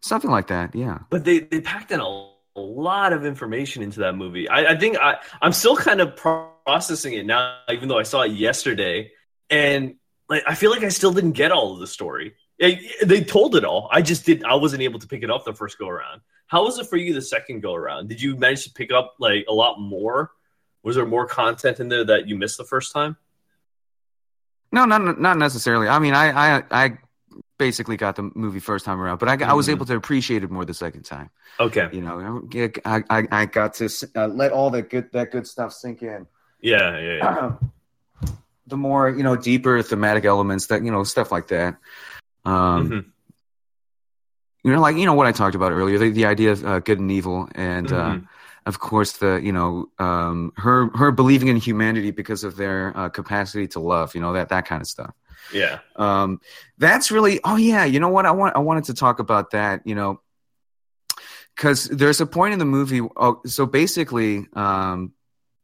something 0.00 0.30
like 0.30 0.48
that. 0.48 0.74
Yeah, 0.74 0.98
But 1.10 1.24
they, 1.24 1.40
they 1.40 1.60
packed 1.60 1.90
in 1.92 2.00
a, 2.00 2.04
a 2.04 2.29
lot 2.60 3.12
of 3.12 3.24
information 3.24 3.82
into 3.82 4.00
that 4.00 4.14
movie. 4.14 4.48
I, 4.48 4.72
I 4.72 4.78
think 4.78 4.96
I 4.98 5.16
I'm 5.40 5.52
still 5.52 5.76
kind 5.76 6.00
of 6.00 6.16
processing 6.16 7.14
it 7.14 7.26
now, 7.26 7.58
even 7.70 7.88
though 7.88 7.98
I 7.98 8.04
saw 8.04 8.22
it 8.22 8.32
yesterday, 8.32 9.12
and 9.48 9.96
like 10.28 10.44
I 10.46 10.54
feel 10.54 10.70
like 10.70 10.84
I 10.84 10.88
still 10.88 11.12
didn't 11.12 11.32
get 11.32 11.52
all 11.52 11.74
of 11.74 11.80
the 11.80 11.86
story. 11.86 12.34
They, 12.58 12.90
they 13.02 13.24
told 13.24 13.56
it 13.56 13.64
all. 13.64 13.88
I 13.90 14.02
just 14.02 14.26
did. 14.26 14.44
I 14.44 14.54
wasn't 14.54 14.82
able 14.82 14.98
to 14.98 15.06
pick 15.06 15.22
it 15.22 15.30
up 15.30 15.44
the 15.44 15.54
first 15.54 15.78
go 15.78 15.88
around. 15.88 16.20
How 16.46 16.64
was 16.64 16.78
it 16.78 16.88
for 16.88 16.96
you 16.96 17.14
the 17.14 17.22
second 17.22 17.60
go 17.60 17.74
around? 17.74 18.08
Did 18.08 18.20
you 18.20 18.36
manage 18.36 18.64
to 18.64 18.72
pick 18.72 18.92
up 18.92 19.14
like 19.18 19.46
a 19.48 19.52
lot 19.52 19.80
more? 19.80 20.30
Was 20.82 20.96
there 20.96 21.06
more 21.06 21.26
content 21.26 21.80
in 21.80 21.88
there 21.88 22.04
that 22.04 22.28
you 22.28 22.36
missed 22.36 22.58
the 22.58 22.64
first 22.64 22.92
time? 22.92 23.16
no, 24.72 24.84
not 24.84 25.20
not 25.20 25.38
necessarily. 25.38 25.88
I 25.88 25.98
mean, 25.98 26.14
I 26.14 26.58
I, 26.58 26.62
I 26.70 26.98
basically 27.60 27.96
got 27.96 28.16
the 28.16 28.30
movie 28.34 28.58
first 28.58 28.84
time 28.86 28.98
around, 29.00 29.18
but 29.18 29.28
I, 29.28 29.50
I 29.50 29.52
was 29.52 29.68
Mhm. 29.68 29.72
able 29.72 29.86
to 29.86 29.94
appreciate 29.94 30.42
it 30.42 30.50
more 30.50 30.64
the 30.64 30.74
second 30.74 31.04
time. 31.04 31.28
Okay. 31.60 31.88
You 31.92 32.00
know, 32.00 32.48
I 32.84 33.04
I, 33.10 33.28
I 33.30 33.44
got 33.46 33.74
to 33.74 33.86
uh, 34.16 34.26
let 34.26 34.50
all 34.50 34.70
that 34.70 34.88
good 34.90 35.12
that 35.12 35.30
good 35.30 35.46
stuff 35.46 35.72
sink 35.72 36.02
in. 36.02 36.26
Yeah, 36.60 36.98
yeah, 36.98 37.16
yeah. 37.22 37.52
the 38.66 38.76
more 38.76 39.10
you 39.10 39.22
know 39.22 39.36
deeper 39.36 39.82
thematic 39.82 40.24
elements 40.24 40.66
that 40.68 40.82
you 40.84 40.90
know 40.90 41.04
stuff 41.04 41.30
like 41.32 41.48
that 41.48 41.76
um 42.44 42.90
Mhm. 42.90 43.04
you 44.62 44.72
know 44.72 44.80
like 44.80 44.96
you 44.96 45.06
know 45.06 45.14
what 45.14 45.26
i 45.26 45.32
talked 45.32 45.56
about 45.56 45.72
earlier 45.72 45.98
the, 45.98 46.10
the 46.10 46.26
idea 46.26 46.52
of 46.52 46.64
uh, 46.64 46.78
good 46.78 47.00
and 47.00 47.10
evil 47.10 47.48
and 47.54 47.90
uh, 47.92 48.14
Mhm. 48.14 48.28
Of 48.66 48.78
course 48.78 49.12
the 49.18 49.40
you 49.42 49.52
know 49.52 49.86
um 49.98 50.52
her 50.56 50.88
her 50.96 51.10
believing 51.10 51.48
in 51.48 51.56
humanity 51.56 52.10
because 52.10 52.44
of 52.44 52.56
their 52.56 52.96
uh, 52.96 53.08
capacity 53.08 53.66
to 53.68 53.80
love 53.80 54.14
you 54.14 54.20
know 54.20 54.32
that 54.32 54.48
that 54.50 54.66
kind 54.66 54.80
of 54.82 54.86
stuff 54.88 55.14
Yeah. 55.52 55.78
um 55.96 56.40
that's 56.78 57.10
really 57.10 57.40
oh 57.44 57.56
yeah 57.56 57.84
you 57.84 58.00
know 58.00 58.08
what 58.08 58.26
i 58.26 58.30
want 58.30 58.56
i 58.56 58.58
wanted 58.60 58.84
to 58.84 58.94
talk 58.94 59.18
about 59.18 59.50
that 59.52 59.82
you 59.86 59.94
know 59.94 60.20
because 61.56 61.84
there's 61.88 62.20
a 62.20 62.26
point 62.26 62.52
in 62.52 62.58
the 62.58 62.64
movie 62.64 63.00
oh, 63.16 63.40
so 63.46 63.66
basically 63.66 64.46
um 64.54 65.12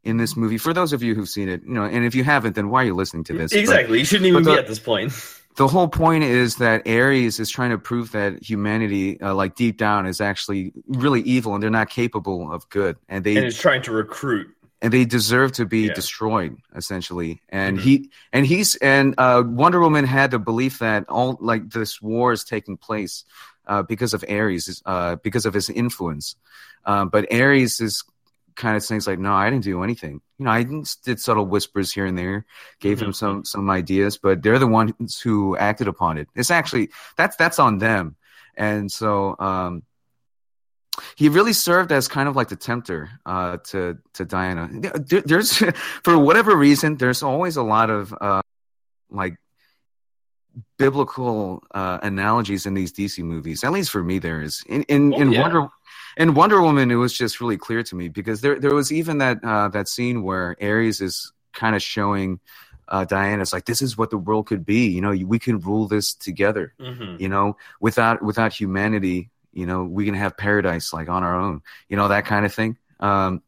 in 0.03 0.17
this 0.17 0.35
movie 0.37 0.57
for 0.57 0.73
those 0.73 0.93
of 0.93 1.03
you 1.03 1.15
who've 1.15 1.29
seen 1.29 1.49
it 1.49 1.61
you 1.63 1.73
know 1.73 1.83
and 1.83 2.05
if 2.05 2.15
you 2.15 2.23
haven't 2.23 2.55
then 2.55 2.69
why 2.69 2.83
are 2.83 2.85
you 2.87 2.95
listening 2.95 3.23
to 3.25 3.33
this 3.33 3.51
But 3.51 3.59
Exactly. 3.59 3.99
you 3.99 4.05
shouldn't 4.05 4.27
even 4.27 4.43
but 4.43 4.53
be 4.53 4.57
at 4.59 4.67
this 4.67 4.79
point. 4.79 5.11
The 5.57 5.67
whole 5.67 5.87
point 5.87 6.23
is 6.23 6.55
that 6.57 6.87
ares 6.87 7.39
is 7.39 7.49
trying 7.49 7.71
to 7.71 7.77
prove 7.77 8.11
that 8.13 8.41
humanity 8.41 9.19
uh, 9.21 9.33
like 9.33 9.55
deep 9.55 9.77
down 9.77 10.05
is 10.05 10.21
actually 10.21 10.71
really 10.87 11.21
evil 11.21 11.53
and 11.53 11.61
they're 11.61 11.69
not 11.69 11.89
capable 11.89 12.51
of 12.51 12.67
good 12.69 12.95
and 13.09 13.23
they 13.23 13.35
and 13.37 13.45
is 13.45 13.57
trying 13.59 13.81
to 13.81 13.91
recruit. 13.91 14.47
and 14.81 14.93
they 14.93 15.03
deserve 15.05 15.51
to 15.53 15.65
be 15.65 15.87
Yeah. 15.87 15.93
destroyed 15.93 16.55
essentially 16.75 17.41
and 17.49 17.77
Mhm. 17.77 17.81
he 17.81 18.09
and 18.31 18.45
he's 18.45 18.75
and 18.75 19.15
uh 19.17 19.43
wonder 19.45 19.79
woman 19.79 20.05
had 20.05 20.31
the 20.31 20.39
belief 20.39 20.79
that 20.79 21.05
all 21.09 21.37
like 21.41 21.69
this 21.71 22.01
war 22.01 22.31
is 22.31 22.43
taking 22.43 22.77
place 22.77 23.25
uh 23.67 23.81
because 23.83 24.13
of 24.13 24.23
ares 24.29 24.81
uh 24.85 25.15
because 25.23 25.45
of 25.47 25.53
his 25.53 25.69
influence 25.69 26.35
uh, 26.85 27.03
but 27.05 27.31
ares 27.33 27.81
is 27.81 28.03
kind 28.57 28.75
of 28.75 28.83
saying 28.83 29.01
like 29.07 29.19
no 29.19 29.33
i 29.33 29.49
didn't 29.49 29.63
do 29.63 29.83
anything 29.83 30.19
you 30.37 30.43
know 30.45 30.51
i 30.51 30.63
did 31.05 31.19
subtle 31.19 31.45
whispers 31.45 31.93
here 31.93 32.05
and 32.05 32.17
there 32.17 32.43
gave 32.81 32.99
him 33.01 33.11
Mhm. 33.11 33.15
some 33.15 33.45
some 33.45 33.69
ideas 33.69 34.17
but 34.17 34.41
they're 34.43 34.59
the 34.59 34.67
ones 34.79 35.19
who 35.21 35.55
acted 35.55 35.87
upon 35.87 36.17
it 36.17 36.27
it's 36.35 36.51
actually 36.51 36.89
that's 37.15 37.35
that's 37.37 37.59
on 37.59 37.77
them 37.77 38.15
and 38.57 38.91
so 38.91 39.35
um, 39.39 39.83
he 41.15 41.29
really 41.29 41.53
served 41.53 41.91
as 41.91 42.07
kind 42.07 42.27
of 42.27 42.35
like 42.35 42.49
the 42.49 42.55
tempter 42.55 43.09
uh, 43.23 43.57
to 43.69 43.99
to 44.17 44.25
Diana. 44.25 44.67
There, 44.73 45.21
there's 45.21 45.53
for 46.03 46.17
whatever 46.17 46.55
reason, 46.57 46.97
there's 46.97 47.21
always 47.21 47.55
a 47.55 47.61
lot 47.61 47.91
of 47.91 48.11
uh, 48.19 48.41
like 49.11 49.37
biblical 50.77 51.63
uh, 51.73 51.99
analogies 52.01 52.65
in 52.65 52.73
these 52.73 52.91
DC 52.91 53.23
movies. 53.23 53.63
At 53.63 53.71
least 53.71 53.91
for 53.91 54.03
me, 54.03 54.19
there 54.19 54.41
is 54.41 54.63
in 54.67 54.83
in, 54.89 55.13
Oh, 55.13 55.17
in 55.21 55.31
yeah. 55.31 55.41
Wonder 55.41 55.67
in 56.17 56.33
Wonder 56.33 56.61
Woman. 56.61 56.91
It 56.91 56.95
was 56.95 57.13
just 57.13 57.39
really 57.39 57.57
clear 57.57 57.83
to 57.83 57.95
me 57.95 58.09
because 58.09 58.41
there 58.41 58.59
there 58.59 58.75
was 58.75 58.91
even 58.91 59.19
that 59.19 59.43
uh, 59.43 59.69
that 59.69 59.87
scene 59.87 60.23
where 60.23 60.57
Ares 60.61 60.99
is 60.99 61.31
kind 61.53 61.75
of 61.75 61.81
showing 61.81 62.39
uh, 62.89 63.05
Diana, 63.05 63.41
it's 63.41 63.53
like 63.53 63.65
this 63.65 63.81
is 63.81 63.97
what 63.97 64.09
the 64.09 64.17
world 64.17 64.47
could 64.47 64.65
be. 64.65 64.87
You 64.87 65.01
know, 65.01 65.11
we 65.11 65.39
can 65.39 65.59
rule 65.59 65.87
this 65.87 66.13
together. 66.13 66.73
Mhm. 66.79 67.19
You 67.19 67.29
know, 67.29 67.57
without 67.79 68.21
without 68.21 68.53
humanity, 68.53 69.29
you 69.53 69.65
know, 69.65 69.83
we 69.83 70.05
can 70.05 70.13
have 70.13 70.37
paradise 70.37 70.93
like 70.93 71.09
on 71.09 71.23
our 71.23 71.39
own. 71.39 71.61
You 71.89 71.97
know, 71.97 72.07
that 72.07 72.25
kind 72.25 72.45
of 72.45 72.53
thing. 72.53 72.77
Um, 72.99 73.41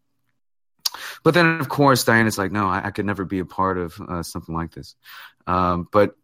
but 1.24 1.34
then, 1.34 1.60
of 1.60 1.70
course, 1.70 2.04
Diana's 2.04 2.38
like, 2.38 2.52
no, 2.52 2.68
I, 2.68 2.88
I 2.88 2.92
could 2.92 3.06
never 3.06 3.24
be 3.24 3.40
a 3.40 3.46
part 3.46 3.78
of 3.78 4.00
uh, 4.02 4.24
something 4.24 4.56
like 4.56 4.72
this. 4.72 4.96
Um, 5.48 5.88
but 5.92 6.16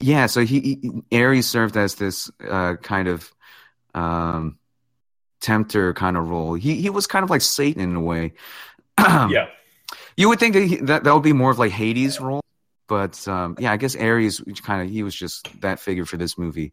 yeah, 0.00 0.26
so 0.26 0.44
he, 0.44 1.04
he 1.10 1.18
Ares 1.18 1.48
served 1.48 1.76
as 1.76 1.94
this 1.96 2.30
uh, 2.48 2.76
kind 2.76 3.08
of 3.08 3.32
um, 3.94 4.57
tempter 5.40 5.92
kind 5.94 6.16
of 6.16 6.28
role. 6.28 6.54
He 6.54 6.76
he 6.76 6.90
was 6.90 7.06
kind 7.06 7.22
of 7.22 7.30
like 7.30 7.40
Satan 7.40 7.82
in 7.82 7.96
a 7.96 8.00
way. 8.00 8.32
yeah. 8.98 9.48
You 10.16 10.28
would 10.28 10.40
think 10.40 10.54
that, 10.54 10.64
he, 10.64 10.76
that 10.76 11.04
that 11.04 11.14
would 11.14 11.22
be 11.22 11.32
more 11.32 11.50
of 11.50 11.58
like 11.58 11.70
Hades' 11.70 12.20
role, 12.20 12.42
but 12.88 13.26
um, 13.28 13.56
yeah, 13.58 13.72
I 13.72 13.76
guess 13.76 13.94
Ares 13.94 14.42
kind 14.62 14.82
of 14.82 14.90
he 14.90 15.02
was 15.02 15.14
just 15.14 15.48
that 15.60 15.80
figure 15.80 16.04
for 16.04 16.16
this 16.16 16.36
movie. 16.36 16.72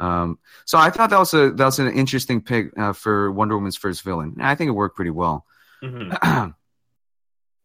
Um, 0.00 0.38
so 0.64 0.78
I 0.78 0.90
thought 0.90 1.10
that 1.10 1.18
was 1.18 1.34
a 1.34 1.50
that 1.52 1.64
was 1.64 1.78
an 1.78 1.92
interesting 1.92 2.40
pick 2.40 2.78
uh, 2.78 2.92
for 2.92 3.30
Wonder 3.30 3.56
Woman's 3.56 3.76
first 3.76 4.02
villain. 4.02 4.36
I 4.40 4.54
think 4.54 4.68
it 4.68 4.72
worked 4.72 4.96
pretty 4.96 5.10
well. 5.10 5.44
Mhm. 5.82 6.54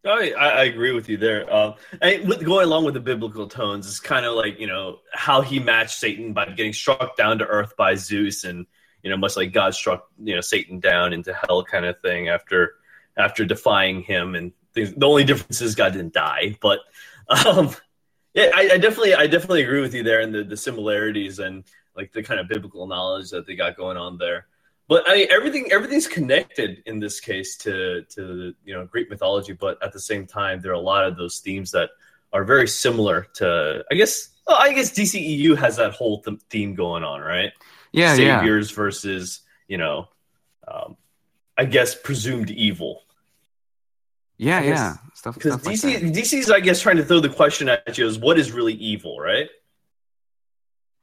I, 0.04 0.32
I 0.32 0.48
I 0.50 0.64
agree 0.64 0.92
with 0.92 1.10
you 1.10 1.18
there. 1.18 1.52
Um, 1.54 1.76
and 2.02 2.28
with 2.28 2.44
going 2.44 2.66
along 2.66 2.86
with 2.86 2.96
the 2.96 3.00
biblical 3.00 3.48
tones, 3.48 3.88
it's 3.88 4.00
kind 4.00 4.26
of 4.26 4.34
like 4.34 4.60
you 4.60 4.68
know 4.68 5.00
how 5.14 5.42
he 5.42 5.60
matched 5.60 5.98
Satan 5.98 6.34
by 6.34 6.46
getting 6.46 6.74
struck 6.74 7.16
down 7.16 7.40
to 7.40 7.46
earth 7.46 7.78
by 7.78 7.96
Zeus, 7.96 8.44
and 8.44 8.66
you 9.04 9.10
know 9.10 9.18
much 9.18 9.36
like 9.36 9.54
God 9.54 9.74
struck 9.74 10.08
you 10.20 10.36
know 10.36 10.42
Satan 10.42 10.80
down 10.80 11.14
into 11.14 11.34
hell, 11.34 11.64
kind 11.64 11.86
of 11.86 12.00
thing. 12.02 12.30
After 12.30 12.76
after 13.18 13.46
defying 13.46 14.02
him, 14.02 14.36
and 14.36 14.52
things, 14.74 14.94
the 14.94 15.06
only 15.06 15.24
difference 15.24 15.62
is 15.62 15.76
God 15.76 15.94
didn't 15.94 16.14
die. 16.14 16.58
But 16.62 16.80
um, 17.46 17.72
yeah, 18.34 18.50
I, 18.54 18.72
I 18.74 18.78
definitely 18.78 19.14
I 19.16 19.28
definitely 19.28 19.64
agree 19.64 19.82
with 19.82 19.94
you 19.94 20.04
there 20.04 20.22
in 20.22 20.32
the 20.32 20.44
the 20.44 20.58
similarities 20.58 21.40
and 21.40 21.64
like 21.96 22.12
the 22.14 22.24
kind 22.24 22.40
of 22.40 22.48
biblical 22.48 22.88
knowledge 22.88 23.32
that 23.32 23.46
they 23.46 23.56
got 23.56 23.78
going 23.78 23.98
on 23.98 24.18
there. 24.18 24.48
But 24.88 25.10
I 25.10 25.16
mean, 25.16 25.28
everything 25.32 25.72
everything's 25.72 26.08
connected 26.08 26.84
in 26.86 27.00
this 27.00 27.20
case 27.20 27.58
to 27.58 28.04
to 28.16 28.54
you 28.64 28.74
know 28.74 28.86
Greek 28.86 29.10
mythology, 29.10 29.54
but 29.54 29.82
at 29.84 29.94
the 29.94 30.00
same 30.00 30.28
time, 30.28 30.62
there 30.62 30.72
are 30.72 30.76
a 30.76 30.80
lot 30.80 31.06
of 31.06 31.18
those 31.18 31.40
themes 31.40 31.72
that 31.72 31.90
are 32.34 32.44
very 32.44 32.68
similar 32.68 33.28
to. 33.36 33.84
I 33.92 33.96
guess 33.96 34.30
well, 34.48 34.58
I 34.60 34.74
guess 34.74 34.92
DCEU 34.92 35.58
has 35.58 35.78
that 35.78 35.94
whole 35.94 36.22
th- 36.22 36.40
theme 36.50 36.76
going 36.76 37.04
on, 37.04 37.22
right? 37.22 37.52
Yeah, 37.92 38.16
yeah, 38.16 38.40
Saviors 38.40 38.72
versus 38.72 39.42
you 39.68 39.78
know, 39.78 40.08
um, 40.68 40.98
I 41.58 41.66
guess 41.66 41.96
presumed 41.96 42.50
evil. 42.52 43.02
yeah, 44.38 44.62
guess- 44.62 44.78
yeah. 44.78 44.96
Stuff, 45.14 45.36
Because 45.36 45.66
like 45.66 45.76
DC 45.76 46.00
that. 46.02 46.14
DC's 46.14 46.50
I 46.50 46.60
guess 46.62 46.82
trying 46.82 46.98
to 46.98 47.06
throw 47.06 47.20
the 47.20 47.30
question 47.30 47.70
at 47.70 47.98
you 47.98 48.08
is 48.08 48.18
what 48.18 48.40
is 48.40 48.52
really 48.52 48.74
evil, 48.74 49.20
right? 49.20 49.50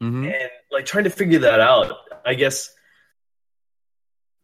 Mm-hmm. 0.00 0.26
and 0.26 0.50
like 0.70 0.86
trying 0.86 1.02
to 1.04 1.10
figure 1.10 1.40
that 1.40 1.58
out 1.58 1.92
i 2.24 2.32
guess 2.34 2.72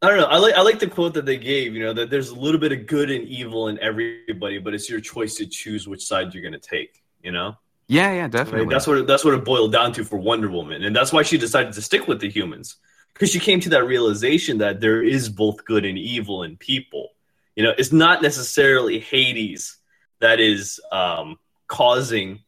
i 0.03 0.09
don't 0.09 0.19
know 0.19 0.27
i 0.27 0.37
like 0.37 0.55
i 0.55 0.63
like 0.63 0.81
the 0.81 0.89
quote 0.89 1.15
that 1.15 1.25
they 1.27 1.37
gave 1.37 1.75
you 1.75 1.81
know 1.85 1.93
that 1.93 2.11
there's 2.11 2.31
a 2.31 2.35
little 2.35 2.59
bit 2.59 2.73
of 2.73 2.89
good 2.89 3.09
and 3.09 3.23
evil 3.29 3.69
in 3.69 3.79
everybody 3.79 4.59
but 4.59 4.75
it's 4.75 4.91
your 4.91 4.99
choice 4.99 5.37
to 5.37 5.47
choose 5.47 5.87
which 5.87 6.05
side 6.05 6.35
you're 6.35 6.43
going 6.43 6.53
to 6.53 6.59
take 6.59 7.05
you 7.23 7.31
know 7.31 7.57
Yeah, 7.87 8.13
yeah, 8.13 8.29
definitely. 8.29 8.61
mean, 8.61 8.71
that's 8.71 8.87
what 8.87 8.99
it, 8.99 9.07
that's 9.07 9.25
what 9.25 9.35
it 9.35 9.45
boiled 9.45 9.73
down 9.73 9.93
to 9.93 10.05
for 10.05 10.17
wonder 10.17 10.49
woman 10.49 10.85
and 10.85 10.97
that's 10.97 11.13
why 11.13 11.23
she 11.23 11.37
decided 11.37 11.73
to 11.75 11.83
stick 11.83 12.09
with 12.09 12.21
the 12.21 12.31
humans 12.31 12.77
because 13.13 13.31
she 13.31 13.39
came 13.39 13.61
to 13.61 13.69
that 13.71 13.85
realization 13.85 14.59
that 14.59 14.81
there 14.81 15.03
is 15.03 15.29
both 15.29 15.65
good 15.65 15.85
and 15.85 15.99
evil 15.99 16.43
in 16.43 16.57
people. 16.57 17.11
You 17.57 17.65
know 17.65 17.75
it's 17.77 17.93
not 17.93 18.23
necessarily 18.23 18.99
hades 18.99 19.77
that 20.21 20.41
is 20.41 20.81
um, 20.91 21.39
causing 21.67 22.41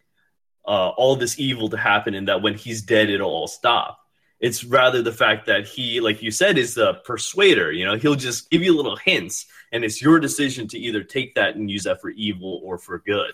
uh, 0.66 0.88
all 0.88 1.16
this 1.16 1.38
evil 1.38 1.68
to 1.68 1.76
happen 1.76 2.14
and 2.14 2.28
that 2.28 2.42
when 2.42 2.54
he's 2.54 2.82
dead 2.82 3.10
it'll 3.10 3.30
all 3.30 3.48
stop. 3.48 4.00
It's 4.40 4.64
rather 4.64 5.00
the 5.00 5.12
fact 5.12 5.46
that 5.46 5.66
he 5.66 6.00
like 6.00 6.22
you 6.22 6.30
said 6.30 6.56
is 6.56 6.74
the 6.74 6.94
persuader 7.04 7.70
you 7.72 7.84
know 7.84 7.96
he'll 7.96 8.14
just 8.14 8.50
give 8.50 8.62
you 8.62 8.74
little 8.74 8.96
hints 8.96 9.46
and 9.70 9.84
it's 9.84 10.00
your 10.00 10.18
decision 10.18 10.66
to 10.68 10.78
either 10.78 11.02
take 11.02 11.34
that 11.34 11.56
and 11.56 11.70
use 11.70 11.84
that 11.84 12.00
for 12.00 12.10
evil 12.10 12.60
or 12.64 12.78
for 12.78 12.98
good 12.98 13.32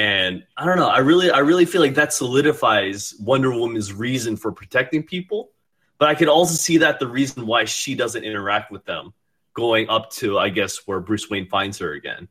and 0.00 0.32
i 0.56 0.64
don't 0.64 0.78
know 0.82 0.88
i 0.88 0.98
really 0.98 1.30
i 1.30 1.40
really 1.50 1.66
feel 1.66 1.82
like 1.86 1.94
that 1.94 2.12
solidifies 2.12 3.14
wonder 3.20 3.50
woman's 3.50 3.92
reason 3.92 4.36
for 4.36 4.50
protecting 4.52 5.02
people 5.02 5.50
but 5.98 6.08
i 6.08 6.14
could 6.14 6.28
also 6.28 6.54
see 6.54 6.78
that 6.78 6.98
the 6.98 7.06
reason 7.06 7.46
why 7.46 7.64
she 7.64 7.94
doesn't 7.94 8.24
interact 8.24 8.70
with 8.72 8.84
them 8.84 9.12
going 9.54 9.88
up 9.88 10.10
to 10.10 10.38
i 10.38 10.48
guess 10.48 10.86
where 10.86 11.00
bruce 11.00 11.28
wayne 11.30 11.48
finds 11.48 11.78
her 11.78 11.92
again 11.92 12.28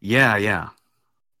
Yeah, 0.00 0.36
yeah, 0.36 0.68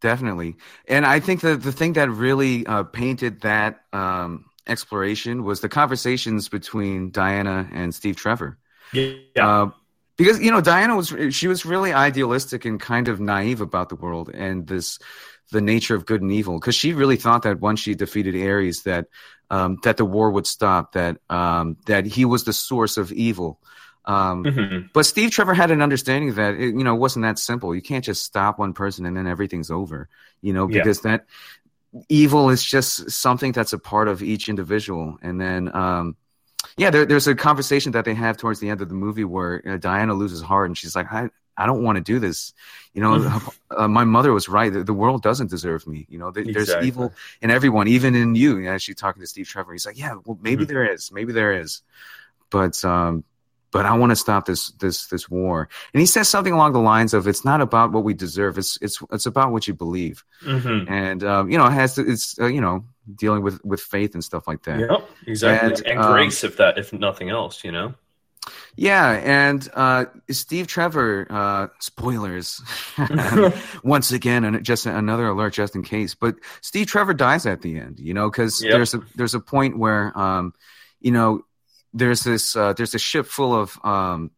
definitely. 0.00 0.56
And 0.88 1.04
I 1.06 1.20
think 1.20 1.40
that 1.42 1.62
the 1.62 1.72
thing 1.72 1.92
that 1.94 2.08
really 2.10 2.66
uh, 2.66 2.84
painted 2.84 3.42
that 3.42 3.84
um, 3.92 4.46
exploration 4.66 5.44
was 5.44 5.60
the 5.60 5.68
conversations 5.68 6.48
between 6.48 7.10
Diana 7.10 7.68
and 7.72 7.94
Steve 7.94 8.16
Trevor. 8.16 8.58
yeah 8.92 9.16
Uh, 9.38 9.70
because 10.16 10.40
you 10.40 10.50
know 10.50 10.62
Diana 10.62 10.96
was 10.96 11.14
she 11.30 11.48
was 11.48 11.66
really 11.66 11.92
idealistic 11.92 12.64
and 12.64 12.80
kind 12.80 13.08
of 13.08 13.20
naive 13.20 13.60
about 13.60 13.88
the 13.90 13.96
world 13.96 14.30
and 14.32 14.66
this 14.66 14.98
the 15.52 15.60
nature 15.60 15.94
of 15.94 16.06
good 16.06 16.22
and 16.22 16.32
evil 16.32 16.58
because 16.58 16.74
she 16.74 16.92
really 16.92 17.16
thought 17.16 17.42
that 17.42 17.60
once 17.60 17.80
she 17.80 17.94
defeated 17.94 18.34
Ares 18.34 18.82
that 18.82 19.06
um, 19.50 19.78
that 19.84 19.96
the 19.96 20.04
war 20.04 20.30
would 20.30 20.46
stop 20.46 20.92
that 20.92 21.18
um, 21.30 21.76
that 21.86 22.04
he 22.06 22.24
was 22.24 22.44
the 22.44 22.52
source 22.52 22.96
of 22.96 23.12
evil. 23.12 23.60
Um, 24.04 24.44
Mhm. 24.44 24.90
but 24.92 25.04
Steve 25.06 25.30
Trevor 25.30 25.54
had 25.54 25.70
an 25.70 25.82
understanding 25.82 26.34
that 26.34 26.54
it, 26.54 26.74
you 26.74 26.84
know 26.84 26.94
it 26.94 26.98
wasn't 27.00 27.24
that 27.24 27.38
simple. 27.38 27.74
You 27.74 27.82
can't 27.82 28.04
just 28.04 28.24
stop 28.24 28.58
one 28.58 28.72
person 28.72 29.06
and 29.06 29.16
then 29.16 29.26
everything's 29.26 29.70
over. 29.70 30.08
You 30.42 30.52
know 30.52 30.68
Yeah. 30.68 30.78
because 30.82 31.00
that 31.02 31.26
evil 32.08 32.50
is 32.50 32.62
just 32.62 33.10
something 33.10 33.52
that's 33.52 33.72
a 33.72 33.78
part 33.78 34.08
of 34.08 34.22
each 34.22 34.48
individual. 34.48 35.18
And 35.22 35.40
then 35.40 35.74
um, 35.74 36.16
yeah, 36.76 36.90
there, 36.90 37.06
there's 37.06 37.26
a 37.28 37.34
conversation 37.34 37.92
that 37.92 38.04
they 38.04 38.14
have 38.14 38.36
towards 38.36 38.60
the 38.60 38.68
end 38.68 38.80
of 38.80 38.88
the 38.88 38.94
movie 38.94 39.24
where 39.24 39.62
uh, 39.66 39.76
Diana 39.76 40.14
loses 40.14 40.42
heart 40.42 40.68
and 40.68 40.76
she's 40.76 40.94
like, 40.96 41.12
I 41.12 41.30
I 41.56 41.66
don't 41.66 41.82
want 41.82 41.96
to 41.96 42.02
do 42.02 42.18
this. 42.18 42.52
You 42.92 43.02
know, 43.02 43.40
uh, 43.70 43.88
my 43.88 44.04
mother 44.04 44.32
was 44.32 44.48
right. 44.48 44.72
The, 44.72 44.84
the 44.84 44.94
world 44.94 45.22
doesn't 45.22 45.50
deserve 45.50 45.86
me. 45.86 46.06
You 46.08 46.18
know, 46.18 46.30
there, 46.30 46.44
there's 46.44 46.74
evil 46.82 47.12
in 47.40 47.50
everyone, 47.50 47.88
even 47.88 48.14
in 48.14 48.34
you. 48.34 48.58
And 48.58 48.68
as 48.68 48.82
she's 48.82 48.96
talking 48.96 49.20
to 49.20 49.26
Steve 49.26 49.48
Trevor, 49.48 49.72
he's 49.72 49.86
like, 49.86 49.98
yeah, 49.98 50.14
well, 50.24 50.38
maybe 50.40 50.64
Mhm. 50.64 50.68
there 50.68 50.92
is, 50.92 51.12
maybe 51.12 51.32
there 51.32 51.52
is, 51.60 51.82
but 52.50 52.82
um, 52.84 53.24
but 53.72 53.84
I 53.84 53.94
want 53.98 54.10
to 54.10 54.16
stop 54.16 54.46
this 54.46 54.70
this 54.72 55.06
this 55.08 55.28
war. 55.28 55.68
And 55.92 56.00
he 56.00 56.06
says 56.06 56.28
something 56.28 56.52
along 56.52 56.72
the 56.72 56.80
lines 56.80 57.12
of, 57.12 57.26
"It's 57.26 57.44
not 57.44 57.60
about 57.60 57.92
what 57.92 58.04
we 58.04 58.14
deserve. 58.14 58.56
It's 58.56 58.78
it's 58.80 59.02
it's 59.12 59.26
about 59.26 59.52
what 59.52 59.66
you 59.68 59.74
believe." 59.74 60.24
Mhm. 60.42 60.88
And 60.88 61.24
um, 61.24 61.50
you 61.50 61.58
know, 61.58 61.66
it 61.66 61.72
has 61.72 61.96
to, 61.96 62.08
it's 62.08 62.38
uh, 62.40 62.46
you 62.46 62.60
know 62.60 62.84
dealing 63.14 63.42
with 63.42 63.62
with 63.64 63.80
faith 63.80 64.14
and 64.14 64.24
stuff 64.24 64.46
like 64.46 64.62
that. 64.62 64.80
Yep, 64.80 65.10
exactly. 65.26 65.68
And, 65.68 65.86
And, 65.86 65.98
um, 65.98 66.12
grace, 66.12 66.44
if 66.44 66.56
that, 66.56 66.78
if 66.78 66.92
nothing 66.92 67.28
else, 67.28 67.64
you 67.64 67.72
know. 67.72 67.94
Yeah, 68.76 69.10
and 69.12 69.66
uh, 69.72 70.04
Steve 70.30 70.66
Trevor, 70.66 71.26
uh, 71.30 71.68
spoilers, 71.78 72.60
once 73.82 74.12
again, 74.12 74.44
and 74.44 74.62
just 74.64 74.84
another 74.84 75.28
alert 75.28 75.54
just 75.54 75.74
in 75.74 75.82
case. 75.82 76.14
But 76.14 76.36
Steve 76.60 76.86
Trevor 76.86 77.14
dies 77.14 77.46
at 77.46 77.62
the 77.62 77.78
end, 77.78 77.98
you 77.98 78.12
know, 78.12 78.30
because 78.30 78.62
Yep. 78.62 78.72
there's 78.72 78.94
a 78.94 79.00
there's 79.14 79.34
a 79.34 79.40
point 79.40 79.78
where, 79.78 80.16
um, 80.18 80.52
you 81.00 81.10
know, 81.10 81.42
there's 81.94 82.22
this 82.22 82.54
uh, 82.54 82.74
there's 82.74 82.94
a 82.94 82.98
ship 82.98 83.26
full 83.26 83.54
of 83.54 83.78
um, 83.82 84.30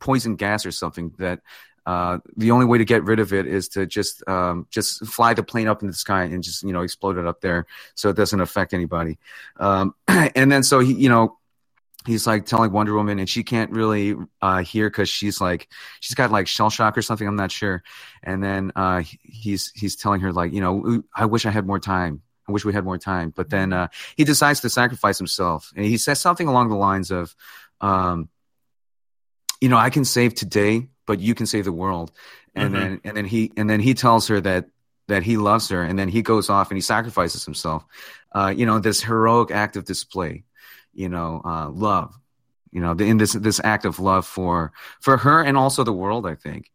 poison 0.00 0.36
gas 0.36 0.66
or 0.66 0.72
something 0.72 1.12
that. 1.18 1.40
Uh, 1.86 2.18
the 2.36 2.50
only 2.50 2.66
way 2.66 2.78
to 2.78 2.84
get 2.84 3.04
rid 3.04 3.20
of 3.20 3.32
it 3.32 3.46
is 3.46 3.68
to 3.68 3.86
just 3.86 4.28
um, 4.28 4.66
just 4.72 5.06
fly 5.06 5.34
the 5.34 5.42
plane 5.44 5.68
up 5.68 5.82
in 5.82 5.86
the 5.86 5.94
sky 5.94 6.24
and 6.24 6.42
just 6.42 6.64
you 6.64 6.72
know 6.72 6.82
explode 6.82 7.16
it 7.16 7.24
up 7.28 7.40
there 7.40 7.64
so 7.94 8.08
it 8.08 8.16
doesn't 8.16 8.40
affect 8.40 8.74
anybody. 8.74 9.18
Um, 9.60 9.94
and 10.08 10.50
then 10.50 10.64
so 10.64 10.80
he 10.80 10.94
you 10.94 11.08
know 11.08 11.38
he's 12.06 12.26
like 12.26 12.46
telling 12.46 12.72
Wonder 12.72 12.94
Woman, 12.94 13.18
and 13.18 13.28
she 13.28 13.42
can't 13.42 13.70
really 13.70 14.14
uh, 14.40 14.58
hear 14.62 14.88
because 14.88 15.08
she's 15.08 15.40
like 15.40 15.68
she's 16.00 16.14
got 16.14 16.30
like 16.30 16.46
shell 16.46 16.70
shock 16.70 16.96
or 16.96 17.02
something. 17.02 17.26
I'm 17.26 17.36
not 17.36 17.52
sure. 17.52 17.82
And 18.22 18.42
then 18.42 18.72
uh, 18.76 19.02
he's 19.22 19.72
he's 19.74 19.96
telling 19.96 20.20
her 20.22 20.32
like, 20.32 20.52
you 20.52 20.60
know, 20.60 21.02
I 21.14 21.26
wish 21.26 21.44
I 21.46 21.50
had 21.50 21.66
more 21.66 21.80
time. 21.80 22.22
I 22.48 22.52
wish 22.52 22.64
we 22.64 22.72
had 22.72 22.84
more 22.84 22.98
time. 22.98 23.32
But 23.34 23.50
then 23.50 23.72
uh, 23.72 23.88
he 24.16 24.24
decides 24.24 24.60
to 24.60 24.70
sacrifice 24.70 25.18
himself, 25.18 25.72
and 25.76 25.84
he 25.84 25.96
says 25.98 26.20
something 26.20 26.48
along 26.48 26.68
the 26.70 26.76
lines 26.76 27.10
of, 27.10 27.34
um, 27.80 28.28
you 29.60 29.68
know, 29.68 29.76
I 29.76 29.90
can 29.90 30.04
save 30.04 30.34
today, 30.34 30.88
but 31.06 31.20
you 31.20 31.34
can 31.34 31.46
save 31.46 31.64
the 31.64 31.72
world. 31.72 32.12
And 32.54 32.70
Mhm. 32.70 32.72
then 32.72 33.00
and 33.04 33.16
then 33.16 33.24
he 33.26 33.52
and 33.56 33.68
then 33.68 33.80
he 33.80 33.94
tells 33.94 34.28
her 34.28 34.40
that 34.40 34.66
that 35.08 35.22
he 35.22 35.36
loves 35.36 35.68
her, 35.68 35.82
and 35.82 35.98
then 35.98 36.08
he 36.08 36.22
goes 36.22 36.48
off 36.50 36.70
and 36.70 36.76
he 36.76 36.82
sacrifices 36.82 37.44
himself. 37.44 37.84
Uh, 38.32 38.52
you 38.56 38.66
know, 38.66 38.78
this 38.78 39.02
heroic 39.02 39.50
act 39.50 39.76
of 39.76 39.84
display 39.84 40.44
you 40.96 41.08
know, 41.08 41.40
uh, 41.44 41.68
love. 41.70 42.18
You 42.72 42.80
know, 42.82 42.92
in 42.92 43.16
this 43.18 43.32
this 43.32 43.60
act 43.62 43.84
of 43.84 44.00
love 44.00 44.26
for 44.26 44.72
for 45.00 45.16
her 45.16 45.42
and 45.42 45.56
also 45.56 45.84
the 45.84 45.92
world. 45.92 46.26
I 46.26 46.34
think. 46.34 46.70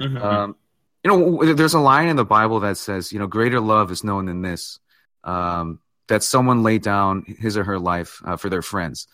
Mhm. 0.00 0.20
Um, 0.20 0.56
you 1.04 1.10
know, 1.10 1.54
there's 1.54 1.74
a 1.74 1.80
line 1.80 2.08
in 2.08 2.16
the 2.16 2.24
Bible 2.24 2.60
that 2.60 2.76
says, 2.76 3.12
you 3.12 3.18
know, 3.20 3.28
greater 3.28 3.60
love 3.60 3.92
is 3.92 4.02
known 4.02 4.26
than 4.26 4.42
this, 4.42 4.80
um, 5.22 5.78
that 6.08 6.22
someone 6.24 6.62
laid 6.64 6.82
down 6.82 7.24
his 7.38 7.56
or 7.56 7.64
her 7.64 7.78
life 7.78 8.20
uh, 8.24 8.36
for 8.36 8.50
their 8.50 8.62
friends. 8.62 9.06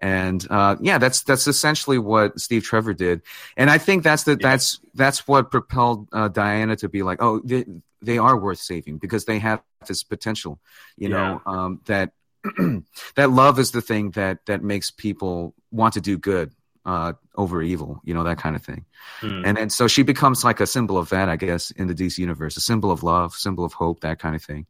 And 0.00 0.46
uh, 0.50 0.76
yeah, 0.80 0.98
that's 0.98 1.22
that's 1.24 1.46
essentially 1.48 1.98
what 1.98 2.38
Steve 2.38 2.62
Trevor 2.62 2.94
did, 2.94 3.22
and 3.56 3.68
I 3.68 3.78
think 3.78 4.04
that's 4.04 4.22
the 4.22 4.32
Yeah. 4.32 4.48
that's 4.48 4.78
that's 4.94 5.26
what 5.26 5.50
propelled 5.50 6.06
uh, 6.12 6.28
Diana 6.28 6.76
to 6.76 6.88
be 6.88 7.02
like, 7.02 7.18
oh, 7.20 7.40
they, 7.40 7.64
they 8.00 8.18
are 8.18 8.36
worth 8.38 8.60
saving 8.60 8.98
because 8.98 9.24
they 9.24 9.40
have 9.40 9.60
this 9.88 10.04
potential, 10.04 10.60
you 10.96 11.08
know, 11.08 11.42
um, 11.46 11.80
that 11.86 12.12
that 13.16 13.30
love 13.30 13.58
is 13.58 13.72
the 13.72 13.82
thing 13.82 14.10
that 14.12 14.46
that 14.46 14.62
makes 14.62 14.90
people 14.90 15.54
want 15.70 15.94
to 15.94 16.00
do 16.00 16.16
good 16.16 16.52
uh, 16.88 17.12
over 17.36 17.62
evil, 17.62 18.00
you 18.04 18.14
know, 18.14 18.24
that 18.24 18.38
kind 18.38 18.56
of 18.56 18.62
thing. 18.62 18.86
Mhm. 19.20 19.42
And 19.44 19.56
then 19.56 19.70
so 19.70 19.88
she 19.88 20.02
becomes 20.02 20.42
like 20.42 20.60
a 20.60 20.66
symbol 20.66 20.96
of 20.96 21.10
that, 21.10 21.28
I 21.28 21.36
guess, 21.36 21.70
in 21.72 21.86
the 21.86 21.94
DC 21.94 22.18
universe, 22.18 22.56
a 22.56 22.60
symbol 22.60 22.90
of 22.90 23.02
love, 23.02 23.34
symbol 23.34 23.64
of 23.64 23.74
hope, 23.74 24.00
that 24.00 24.18
kind 24.18 24.34
of 24.34 24.42
thing. 24.42 24.66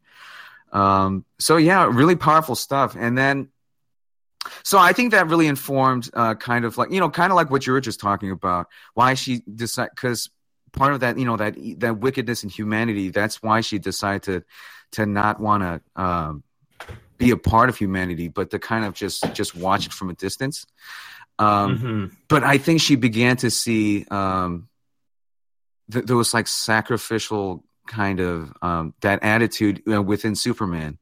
Um, 0.73 1.25
so 1.39 1.57
yeah, 1.57 1.89
really 1.91 2.17
powerful 2.17 2.57
stuff. 2.57 2.97
And 2.99 3.17
then, 3.17 3.49
so 4.65 4.79
I 4.79 4.93
think 4.93 5.13
that 5.13 5.29
really 5.29 5.47
informed, 5.47 6.11
uh, 6.13 6.35
kind 6.35 6.65
of 6.65 6.77
like 6.77 6.91
you 6.91 7.01
know, 7.01 7.11
kind 7.11 7.31
of 7.33 7.37
like 7.37 7.51
what 7.51 7.67
you 7.67 7.73
were 7.73 7.81
just 7.81 8.01
talking 8.01 8.31
about, 8.31 8.67
why 8.95 9.15
she 9.15 9.43
decided 9.55 9.91
because 9.95 10.31
part 10.73 10.95
of 10.95 11.01
that, 11.01 11.19
you 11.19 11.25
know, 11.25 11.37
that 11.37 11.57
that 11.79 11.99
wickedness 11.99 12.43
in 12.43 12.51
humanity, 12.51 13.11
that's 13.11 13.43
why 13.43 13.61
she 13.61 13.79
decided 13.79 14.23
to 14.25 14.45
to 14.93 15.07
not 15.07 15.39
want 15.39 15.63
to 15.63 16.03
um, 16.03 16.43
be 17.19 17.31
a 17.33 17.37
part 17.37 17.69
of 17.69 17.77
humanity, 17.77 18.29
but 18.29 18.51
to 18.51 18.59
kind 18.59 18.85
of 18.85 18.95
just 18.95 19.35
just 19.35 19.55
watch 19.55 19.87
it 19.87 19.93
from 19.93 20.09
a 20.11 20.15
distance. 20.15 20.67
Um, 21.39 21.79
Mhm. 21.79 22.17
but 22.29 22.43
I 22.45 22.59
think 22.59 22.81
she 22.81 22.97
began 22.97 23.37
to 23.39 23.51
see 23.51 24.05
um, 24.11 24.69
th- 25.93 26.05
there 26.07 26.17
was 26.17 26.33
like 26.35 26.47
sacrificial 26.49 27.65
kind 27.87 28.21
of 28.21 28.53
um, 28.63 28.95
that 29.01 29.23
attitude 29.23 29.83
you 29.87 29.93
know, 29.93 30.03
within 30.03 30.35
Superman. 30.35 30.99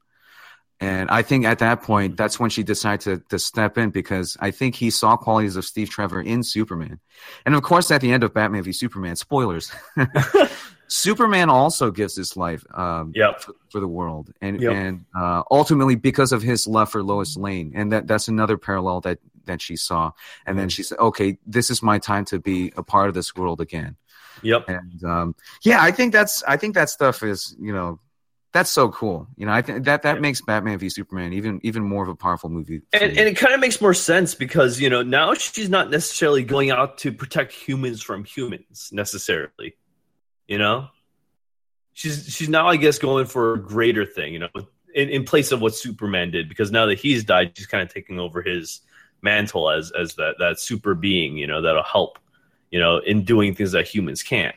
And 0.79 1.09
I 1.09 1.23
think 1.23 1.45
at 1.45 1.59
that 1.59 1.81
point, 1.81 2.17
that's 2.17 2.39
when 2.39 2.51
she 2.51 2.61
decided 2.61 3.01
to, 3.01 3.29
to 3.29 3.39
step 3.39 3.77
in 3.79 3.89
because 3.89 4.37
I 4.39 4.51
think 4.51 4.75
he 4.75 4.91
saw 4.91 5.17
qualities 5.17 5.55
of 5.55 5.65
Steve 5.65 5.89
Trevor 5.89 6.21
in 6.21 6.43
Superman. 6.43 6.99
And 7.45 7.55
of 7.55 7.63
course, 7.63 7.89
at 7.89 8.01
the 8.01 8.11
end 8.11 8.23
of 8.23 8.33
Batman 8.33 8.61
v 8.61 8.71
Superman, 8.71 9.15
spoilers, 9.15 9.71
Superman 10.87 11.49
also 11.49 11.91
gives 11.91 12.15
his 12.15 12.37
life 12.37 12.63
um, 12.73 13.11
Yep. 13.15 13.41
for, 13.41 13.53
for 13.71 13.79
the 13.79 13.87
world, 13.87 14.31
and 14.39 14.61
Yep. 14.61 14.71
and 14.73 15.05
uh, 15.17 15.43
ultimately 15.51 15.95
because 15.95 16.31
of 16.31 16.41
his 16.41 16.65
love 16.67 16.89
for 16.89 17.03
Lois 17.03 17.35
Lane, 17.35 17.73
and 17.75 17.91
that 17.91 18.07
that's 18.07 18.27
another 18.27 18.57
parallel 18.57 19.01
that 19.01 19.19
that 19.45 19.61
she 19.61 19.75
saw. 19.75 20.11
And 20.45 20.57
then 20.57 20.69
she 20.69 20.83
said, 20.83 20.97
"Okay, 20.99 21.37
this 21.45 21.69
is 21.69 21.83
my 21.83 21.97
time 21.99 22.23
to 22.25 22.39
be 22.39 22.71
a 22.77 22.83
part 22.83 23.09
of 23.09 23.15
this 23.15 23.35
world 23.35 23.59
again." 23.59 23.97
Yep. 24.43 24.69
And 24.69 25.03
um, 25.03 25.35
yeah, 25.63 25.81
I 25.81 25.91
think 25.91 26.13
that's 26.13 26.41
I 26.43 26.55
think 26.57 26.75
that 26.75 26.89
stuff 26.89 27.21
is 27.23 27.55
you 27.59 27.73
know 27.73 27.99
that's 28.57 28.71
so 28.71 28.89
cool. 28.89 29.27
You 29.37 29.45
know, 29.45 29.51
I 29.51 29.61
think 29.61 29.85
that 29.85 30.01
that 30.01 30.15
Yeah. 30.15 30.19
makes 30.21 30.41
Batman 30.41 30.79
v 30.79 30.89
Superman 30.89 31.31
even 31.33 31.59
even 31.61 31.83
more 31.83 32.01
of 32.01 32.09
a 32.09 32.15
powerful 32.15 32.49
movie. 32.49 32.81
And, 32.91 33.03
and 33.03 33.27
it 33.29 33.37
kind 33.37 33.53
of 33.53 33.59
makes 33.59 33.79
more 33.79 33.93
sense 33.93 34.33
because 34.33 34.81
you 34.81 34.89
know 34.89 35.03
now 35.03 35.35
she's 35.35 35.69
not 35.69 35.91
necessarily 35.91 36.43
going 36.43 36.71
out 36.71 36.97
to 36.99 37.11
protect 37.11 37.53
humans 37.53 38.01
from 38.01 38.23
humans 38.23 38.89
necessarily. 38.91 39.75
You 40.47 40.57
know, 40.57 40.87
she's 41.93 42.33
she's 42.33 42.49
now 42.49 42.67
I 42.67 42.77
guess 42.77 42.97
going 42.97 43.27
for 43.27 43.53
a 43.53 43.59
greater 43.61 44.05
thing. 44.05 44.33
You 44.33 44.39
know, 44.39 44.49
in, 44.95 45.09
in 45.09 45.23
place 45.23 45.51
of 45.51 45.61
what 45.61 45.75
Superman 45.75 46.31
did 46.31 46.49
because 46.49 46.71
now 46.71 46.87
that 46.87 46.97
he's 46.97 47.23
died, 47.23 47.51
she's 47.55 47.67
kind 47.67 47.83
of 47.83 47.93
taking 47.93 48.19
over 48.19 48.41
his 48.41 48.81
mantle 49.21 49.69
as 49.69 49.91
as 49.91 50.15
that 50.15 50.35
that 50.39 50.59
super 50.59 50.95
being. 50.95 51.37
You 51.37 51.45
know, 51.45 51.61
that'll 51.61 51.83
help. 51.83 52.17
You 52.71 52.79
know, 52.79 52.97
in 52.97 53.23
doing 53.23 53.53
things 53.53 53.73
that 53.73 53.87
humans 53.87 54.23
can't. 54.23 54.55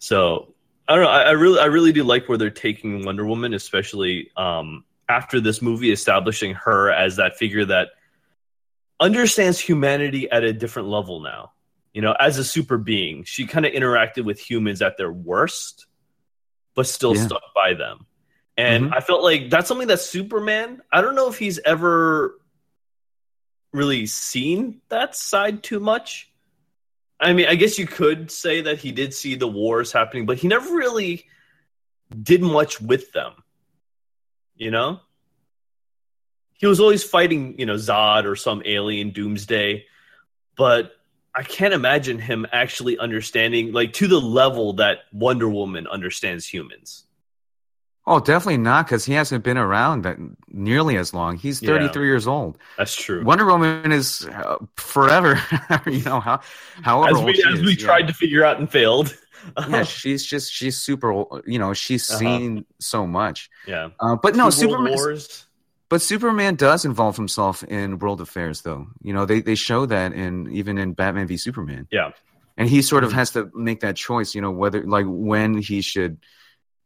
So 0.00 0.54
I 0.88 0.94
don't 0.94 1.04
know. 1.04 1.10
I, 1.10 1.22
I 1.22 1.30
really, 1.32 1.60
I 1.60 1.66
really 1.66 1.92
do 1.92 2.02
like 2.02 2.28
where 2.28 2.38
they're 2.38 2.50
taking 2.50 3.04
Wonder 3.04 3.26
Woman, 3.26 3.52
especially 3.52 4.30
um, 4.36 4.84
after 5.08 5.38
this 5.38 5.60
movie, 5.60 5.92
establishing 5.92 6.54
her 6.54 6.90
as 6.90 7.16
that 7.16 7.36
figure 7.36 7.66
that 7.66 7.90
understands 8.98 9.60
humanity 9.60 10.30
at 10.30 10.44
a 10.44 10.52
different 10.52 10.88
level 10.88 11.20
now. 11.20 11.52
You 11.92 12.02
know, 12.02 12.12
as 12.18 12.38
a 12.38 12.44
super 12.44 12.78
being, 12.78 13.24
she 13.24 13.46
kind 13.46 13.66
of 13.66 13.72
interacted 13.72 14.24
with 14.24 14.38
humans 14.40 14.82
at 14.82 14.96
their 14.96 15.12
worst, 15.12 15.86
but 16.74 16.86
still 16.86 17.14
Yeah. 17.14 17.26
stuck 17.26 17.42
by 17.54 17.74
them. 17.74 18.06
And 18.56 18.86
Mhm. 18.86 18.96
I 18.96 19.00
felt 19.00 19.22
like 19.22 19.50
that's 19.50 19.68
something 19.68 19.88
that 19.88 20.00
Superman. 20.00 20.80
I 20.90 21.00
don't 21.00 21.14
know 21.14 21.28
if 21.28 21.38
he's 21.38 21.58
ever 21.58 22.40
really 23.72 24.06
seen 24.06 24.80
that 24.88 25.14
side 25.14 25.62
too 25.62 25.80
much. 25.80 26.27
I 27.20 27.32
mean, 27.32 27.46
I 27.46 27.56
guess 27.56 27.78
you 27.78 27.86
could 27.86 28.30
say 28.30 28.60
that 28.62 28.78
he 28.78 28.92
did 28.92 29.12
see 29.12 29.34
the 29.34 29.48
wars 29.48 29.92
happening, 29.92 30.26
but 30.26 30.38
he 30.38 30.48
never 30.48 30.74
really 30.74 31.26
did 32.22 32.42
much 32.42 32.80
with 32.80 33.12
them. 33.12 33.32
You 34.56 34.70
know? 34.70 35.00
He 36.54 36.66
was 36.66 36.80
always 36.80 37.04
fighting, 37.04 37.58
you 37.58 37.66
know, 37.66 37.74
Zod 37.74 38.24
or 38.24 38.34
some 38.34 38.62
alien 38.64 39.10
doomsday, 39.10 39.86
but 40.56 40.92
I 41.34 41.42
can't 41.44 41.74
imagine 41.74 42.18
him 42.18 42.46
actually 42.52 42.98
understanding 42.98 43.72
like 43.72 43.92
to 43.94 44.08
the 44.08 44.20
level 44.20 44.74
that 44.74 45.00
Wonder 45.12 45.48
Woman 45.48 45.86
understands 45.86 46.46
humans. 46.46 47.04
Oh, 48.08 48.20
definitely 48.20 48.56
not 48.58 48.86
because 48.86 49.04
he 49.04 49.12
hasn't 49.12 49.44
been 49.44 49.58
around 49.58 50.02
that 50.02 50.16
nearly 50.48 50.96
as 50.96 51.12
long. 51.14 51.36
He's 51.36 51.62
Yeah. 51.62 51.70
33 51.78 52.06
years 52.06 52.26
old. 52.26 52.58
That's 52.76 52.94
true. 52.96 53.22
Wonder 53.24 53.44
Woman 53.46 53.92
is 53.92 54.26
uh, 54.26 54.56
forever. 54.76 55.40
you 55.86 56.02
know 56.02 56.20
how 56.20 56.40
however 56.82 57.18
as 57.18 57.24
we 57.24 57.44
as 57.46 57.58
is, 57.58 57.64
we 57.64 57.70
yeah. 57.72 57.84
tried 57.86 58.06
to 58.08 58.14
figure 58.14 58.44
out 58.44 58.58
and 58.58 58.70
failed. 58.70 59.16
yeah, 59.68 59.84
she's 59.84 60.24
just 60.26 60.52
she's 60.52 60.76
super. 60.78 61.12
old, 61.12 61.42
You 61.46 61.58
know, 61.58 61.72
she's 61.74 62.10
Uh-huh. 62.10 62.18
seen 62.18 62.64
so 62.80 63.06
much. 63.06 63.48
yeah. 63.66 63.90
Uh, 64.00 64.16
but 64.16 64.34
no, 64.34 64.50
Superman. 64.50 64.96
But 65.90 66.02
Superman 66.02 66.54
does 66.56 66.84
involve 66.84 67.16
himself 67.16 67.62
in 67.64 67.98
world 67.98 68.20
affairs, 68.20 68.60
though. 68.62 68.88
You 69.00 69.12
know, 69.14 69.24
they 69.24 69.40
they 69.40 69.54
show 69.54 69.86
that 69.86 70.12
in 70.12 70.50
even 70.52 70.76
in 70.76 70.92
Batman 70.92 71.26
v 71.26 71.36
Superman. 71.36 71.86
Yeah. 71.90 72.10
and 72.58 72.68
he 72.68 72.82
sort 72.82 73.04
of 73.04 73.10
Mhm. 73.12 73.14
has 73.14 73.30
to 73.32 73.50
make 73.54 73.80
that 73.80 73.94
choice. 73.96 74.34
You 74.34 74.42
know, 74.42 74.50
whether 74.50 74.82
like 74.82 75.06
when 75.08 75.56
he 75.56 75.80
should, 75.80 76.18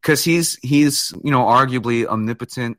because 0.03 0.25
he's 0.25 0.57
he's 0.57 1.13
you 1.23 1.31
know 1.31 1.45
arguably 1.45 2.07
omnipotent, 2.07 2.79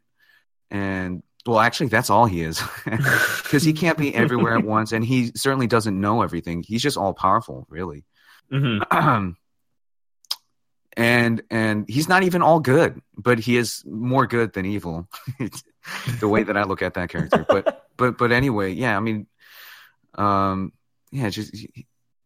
and 0.69 1.23
well, 1.45 1.59
actually, 1.59 1.87
that's 1.87 2.09
all 2.09 2.25
he 2.25 2.41
is, 2.41 2.61
because 2.85 3.63
he 3.63 3.73
can't 3.73 3.97
be 3.97 4.13
everywhere 4.13 4.57
at 4.57 4.63
once, 4.63 4.91
and 4.91 5.03
he 5.03 5.31
certainly 5.35 5.67
doesn't 5.67 5.99
know 5.99 6.21
everything. 6.21 6.63
He's 6.63 6.81
just 6.81 6.97
all 6.97 7.13
powerful, 7.13 7.65
really. 7.69 8.05
Mhm. 8.51 9.35
and 10.97 11.41
and 11.49 11.85
he's 11.89 12.07
not 12.07 12.23
even 12.23 12.41
all 12.41 12.59
good, 12.59 13.01
but 13.17 13.39
he 13.39 13.57
is 13.57 13.83
more 13.85 14.27
good 14.27 14.53
than 14.53 14.65
evil. 14.65 15.07
the 16.19 16.27
way 16.27 16.43
that 16.43 16.55
I 16.55 16.63
look 16.63 16.81
at 16.81 16.93
that 16.95 17.09
character, 17.09 17.45
but 17.47 17.87
but 17.97 18.17
but 18.17 18.31
anyway, 18.31 18.73
yeah, 18.73 18.95
I 18.95 18.99
mean, 18.99 19.27
um, 20.15 20.71
yeah, 21.11 21.29
just 21.29 21.55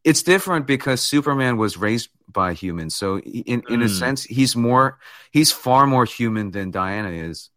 it's 0.09 0.23
different 0.23 0.65
because 0.65 0.99
Superman 1.13 1.57
was 1.57 1.75
raised 1.77 2.09
by 2.39 2.53
humans, 2.53 2.95
so 2.95 3.19
in 3.19 3.59
in 3.73 3.81
a 3.81 3.89
Mm. 3.89 3.99
sense, 4.03 4.19
he's 4.37 4.55
more 4.55 4.85
he's 5.31 5.51
far 5.51 5.83
more 5.85 6.05
human 6.05 6.51
than 6.51 6.71
Diana 6.71 7.11
is, 7.29 7.49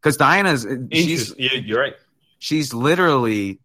because 0.00 0.16
Diana's 0.16 0.62
she's 0.92 1.34
yeah, 1.38 1.60
you're 1.68 1.80
right. 1.84 1.96
she's 2.38 2.72
literally 2.72 3.60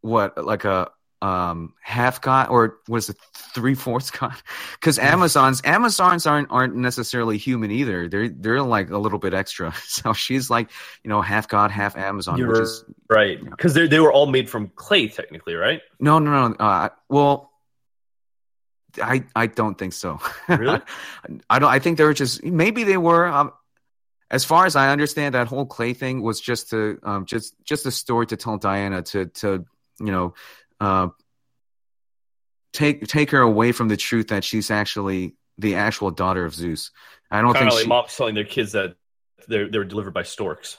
what 0.00 0.30
like 0.52 0.64
a 0.64 0.90
um 1.24 1.72
half 1.80 2.20
god 2.20 2.50
or 2.50 2.76
was 2.86 3.08
it 3.08 3.16
three 3.54 3.74
fourths 3.74 4.10
god 4.10 4.34
because 4.74 4.98
amazons 5.14 5.62
amazons 5.64 6.26
aren't 6.26 6.50
aren't 6.50 6.76
necessarily 6.76 7.38
human 7.38 7.70
either. 7.70 8.08
They're 8.10 8.28
they're 8.28 8.60
like 8.60 8.90
a 8.90 8.98
little 8.98 9.18
bit 9.18 9.32
extra. 9.32 9.72
So 9.84 10.12
she's 10.12 10.50
like 10.50 10.70
you 11.02 11.08
know 11.08 11.22
half 11.22 11.48
god 11.48 11.70
half 11.70 11.96
amazon 11.96 12.36
You're 12.36 12.60
is 12.60 12.84
right. 13.08 13.42
Because 13.42 13.72
they 13.72 13.86
they 13.86 14.00
were 14.00 14.12
all 14.12 14.26
made 14.26 14.50
from 14.50 14.68
clay, 14.74 15.08
technically, 15.08 15.54
right? 15.54 15.80
no 15.98 16.18
no 16.18 16.48
no. 16.48 16.54
Uh 16.56 16.90
well 17.08 17.52
i 19.02 19.24
i 19.34 19.46
don't 19.46 19.78
think 19.78 19.94
so. 19.94 20.20
Really? 20.48 20.80
i 21.48 21.58
don't 21.58 21.70
i 21.70 21.78
think 21.78 21.96
they 21.96 22.04
were 22.04 22.12
just 22.12 22.44
maybe 22.44 22.84
they 22.84 22.98
were 22.98 23.26
um 23.26 23.52
as 24.30 24.44
far 24.44 24.66
as 24.66 24.74
I 24.74 24.88
understand, 24.88 25.34
that 25.36 25.46
whole 25.46 25.66
clay 25.66 25.94
thing 25.94 26.20
was 26.20 26.40
just 26.40 26.70
to 26.70 26.98
um, 27.04 27.24
just 27.24 27.54
just 27.62 27.86
a 27.86 27.90
story 27.90 28.26
to 28.26 28.36
tell 28.36 28.58
Diana 28.58 29.02
to 29.02 29.26
to 29.26 29.64
you 30.00 30.12
know 30.12 30.34
uh, 30.84 31.08
take 32.72 33.06
take 33.06 33.30
her 33.30 33.40
away 33.40 33.72
from 33.72 33.88
the 33.88 33.96
truth 33.96 34.28
that 34.28 34.44
she's 34.44 34.70
actually 34.70 35.34
the 35.58 35.74
actual 35.76 36.10
daughter 36.10 36.44
of 36.44 36.54
Zeus. 36.54 36.90
I 37.30 37.40
don't 37.40 37.52
Kind 37.52 37.62
think 37.62 37.70
of 37.70 37.74
like 37.76 37.82
she, 37.84 37.88
moms 37.88 38.16
telling 38.16 38.34
their 38.34 38.44
kids 38.44 38.72
that 38.72 38.96
they're 39.48 39.68
they're 39.68 39.84
delivered 39.84 40.14
by 40.14 40.22
storks. 40.22 40.78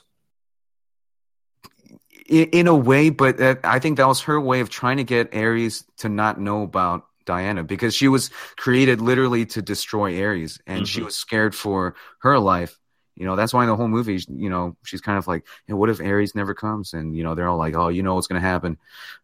in, 2.28 2.50
in 2.52 2.68
a 2.68 2.76
way, 2.76 3.10
but 3.10 3.40
I 3.66 3.80
think 3.80 3.98
that 3.98 4.08
was 4.08 4.22
her 4.22 4.40
way 4.40 4.60
of 4.60 4.70
trying 4.70 4.98
to 4.98 5.04
get 5.04 5.34
Ares 5.36 5.84
to 5.98 6.10
not 6.10 6.40
know 6.40 6.64
about 6.64 7.06
Diana 7.26 7.64
because 7.64 7.96
she 7.96 8.08
was 8.08 8.30
created 8.58 9.02
literally 9.02 9.46
to 9.48 9.62
destroy 9.62 10.22
Ares, 10.24 10.60
and 10.68 10.88
she 10.88 11.02
Mhm. 11.02 11.06
was 11.06 11.16
scared 11.16 11.56
for 11.56 11.96
her 12.20 12.40
life. 12.40 12.80
You 13.16 13.26
know, 13.26 13.36
that's 13.36 13.54
why 13.54 13.64
in 13.64 13.70
the 13.70 13.76
whole 13.76 13.88
movie, 13.88 14.20
you 14.28 14.50
know, 14.50 14.76
she's 14.84 15.02
kind 15.02 15.18
of 15.18 15.28
like, 15.28 15.46
hey, 15.68 15.74
what 15.74 15.90
if 15.90 16.02
Ares 16.02 16.36
never 16.36 16.54
comes? 16.54 16.94
And, 16.94 17.16
you 17.16 17.24
know, 17.24 17.34
they're 17.34 17.48
all 17.48 17.58
like, 17.58 17.74
oh, 17.76 17.88
you 17.88 18.04
know 18.04 18.16
what's 18.16 18.28
going 18.28 18.42
to 18.42 18.48
happen. 18.48 18.78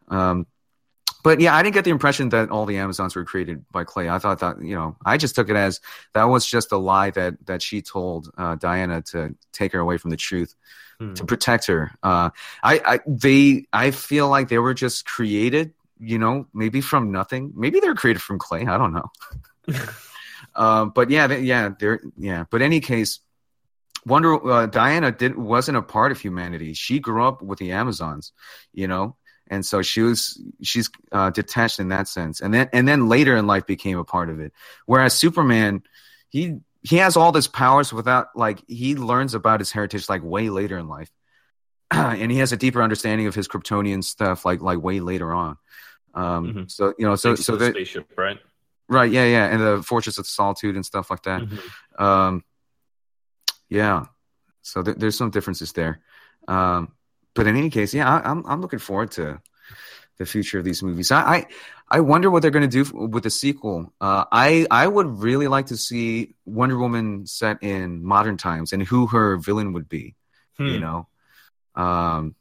Um, 0.07 0.47
but 1.23 1.39
yeah, 1.39 1.55
I 1.55 1.63
didn't 1.63 1.75
get 1.75 1.85
the 1.85 1.91
impression 1.91 2.29
that 2.29 2.49
all 2.49 2.65
the 2.65 2.77
Amazons 2.77 3.15
were 3.15 3.25
created 3.25 3.65
by 3.71 3.83
Clay. 3.83 4.09
I 4.09 4.19
thought 4.19 4.39
that, 4.39 4.63
you 4.63 4.75
know, 4.75 4.95
I 5.05 5.17
just 5.17 5.35
took 5.35 5.49
it 5.49 5.55
as 5.55 5.79
that 6.13 6.23
was 6.25 6.45
just 6.45 6.71
a 6.71 6.77
lie 6.77 7.11
that, 7.11 7.45
that 7.45 7.61
she 7.61 7.81
told 7.81 8.31
uh, 8.37 8.55
Diana 8.55 9.01
to 9.03 9.35
take 9.51 9.73
her 9.73 9.79
away 9.79 9.97
from 9.97 10.11
the 10.11 10.17
truth, 10.17 10.55
hmm. 10.99 11.13
to 11.13 11.25
protect 11.25 11.67
her. 11.67 11.91
Uh, 12.01 12.31
I, 12.63 12.81
I, 12.85 12.99
they, 13.05 13.65
I 13.71 13.91
feel 13.91 14.29
like 14.29 14.49
they 14.49 14.59
were 14.59 14.73
just 14.73 15.05
created, 15.05 15.73
you 15.99 16.17
know, 16.17 16.47
maybe 16.53 16.81
from 16.81 17.11
nothing. 17.11 17.53
Maybe 17.55 17.79
they're 17.79 17.95
created 17.95 18.21
from 18.21 18.39
Clay. 18.39 18.65
I 18.65 18.77
don't 18.77 18.93
know. 18.93 19.11
uh, 20.55 20.85
but 20.85 21.09
yeah, 21.09 21.27
they, 21.27 21.41
yeah, 21.41 21.69
they're, 21.77 22.01
yeah. 22.17 22.45
But 22.49 22.61
any 22.61 22.79
case, 22.79 23.19
Wonder 24.05 24.49
uh, 24.49 24.65
Diana 24.65 25.11
did 25.11 25.37
wasn't 25.37 25.77
a 25.77 25.81
part 25.81 26.11
of 26.11 26.19
humanity. 26.19 26.73
She 26.73 26.99
grew 26.99 27.23
up 27.23 27.41
with 27.41 27.59
the 27.59 27.71
Amazons, 27.71 28.33
you 28.73 28.87
know, 28.87 29.15
and 29.51 29.65
so 29.65 29.81
she 29.81 30.01
was 30.01 30.41
she's 30.63 30.89
uh, 31.11 31.29
detached 31.29 31.79
in 31.79 31.89
that 31.89 32.07
sense. 32.07 32.39
And 32.39 32.53
then 32.53 32.69
and 32.71 32.87
then 32.87 33.09
later 33.09 33.35
in 33.35 33.45
life 33.45 33.67
became 33.67 33.99
a 33.99 34.05
part 34.05 34.29
of 34.29 34.39
it. 34.39 34.53
Whereas 34.85 35.13
Superman, 35.13 35.83
he 36.29 36.59
he 36.81 36.97
has 36.97 37.17
all 37.17 37.33
this 37.33 37.47
powers 37.47 37.91
without 37.91 38.27
like 38.33 38.63
he 38.67 38.95
learns 38.95 39.33
about 39.33 39.59
his 39.59 39.69
heritage 39.69 40.07
like 40.07 40.23
way 40.23 40.49
later 40.49 40.77
in 40.77 40.87
life, 40.87 41.11
and 41.91 42.31
he 42.31 42.37
has 42.37 42.53
a 42.53 42.57
deeper 42.57 42.81
understanding 42.81 43.27
of 43.27 43.35
his 43.35 43.49
Kryptonian 43.49 44.03
stuff 44.03 44.45
like 44.45 44.61
like 44.61 44.81
way 44.81 45.01
later 45.01 45.33
on. 45.33 45.57
Um, 46.13 46.47
mm-hmm. 46.47 46.63
So 46.67 46.93
you 46.97 47.05
know, 47.05 47.15
so 47.17 47.35
so 47.35 47.57
the 47.57 47.71
spaceship, 47.71 48.09
right? 48.17 48.39
Right, 48.87 49.11
yeah, 49.11 49.25
yeah, 49.25 49.45
and 49.45 49.61
the 49.61 49.83
Fortress 49.83 50.17
of 50.17 50.27
Solitude 50.27 50.75
and 50.75 50.85
stuff 50.85 51.09
like 51.09 51.23
that. 51.23 51.41
Mm-hmm. 51.41 52.03
Um, 52.03 52.43
yeah. 53.69 54.05
So 54.63 54.83
th- 54.83 54.97
there's 54.97 55.17
some 55.17 55.29
differences 55.29 55.71
there. 55.71 56.01
Um, 56.47 56.91
but 57.33 57.47
in 57.47 57.55
any 57.55 57.69
case, 57.69 57.93
yeah, 57.93 58.09
I, 58.09 58.17
am 58.29 58.45
I'm, 58.45 58.45
I'm 58.47 58.61
looking 58.61 58.79
forward 58.79 59.11
to 59.11 59.41
the 60.17 60.25
future 60.25 60.59
of 60.59 60.65
these 60.65 60.83
movies. 60.83 61.11
I 61.11 61.21
I, 61.21 61.45
I 61.89 61.99
wonder 62.01 62.29
what 62.29 62.41
they're 62.41 62.51
going 62.51 62.69
to 62.69 62.83
do 62.83 63.07
with 63.07 63.23
the 63.23 63.29
sequel. 63.29 63.93
Uh, 63.99 64.25
I 64.31 64.67
I 64.69 64.87
would 64.87 65.07
really 65.21 65.47
like 65.47 65.67
to 65.67 65.77
see 65.77 66.35
Wonder 66.45 66.77
Woman 66.77 67.25
set 67.25 67.61
in 67.61 68.03
modern 68.03 68.37
times 68.37 68.73
and 68.73 68.83
who 68.83 69.07
her 69.07 69.37
villain 69.37 69.73
would 69.73 69.89
be. 69.89 70.15
Hmm. 70.57 70.67
You 70.67 70.79
know, 70.79 71.07
um, 71.75 72.35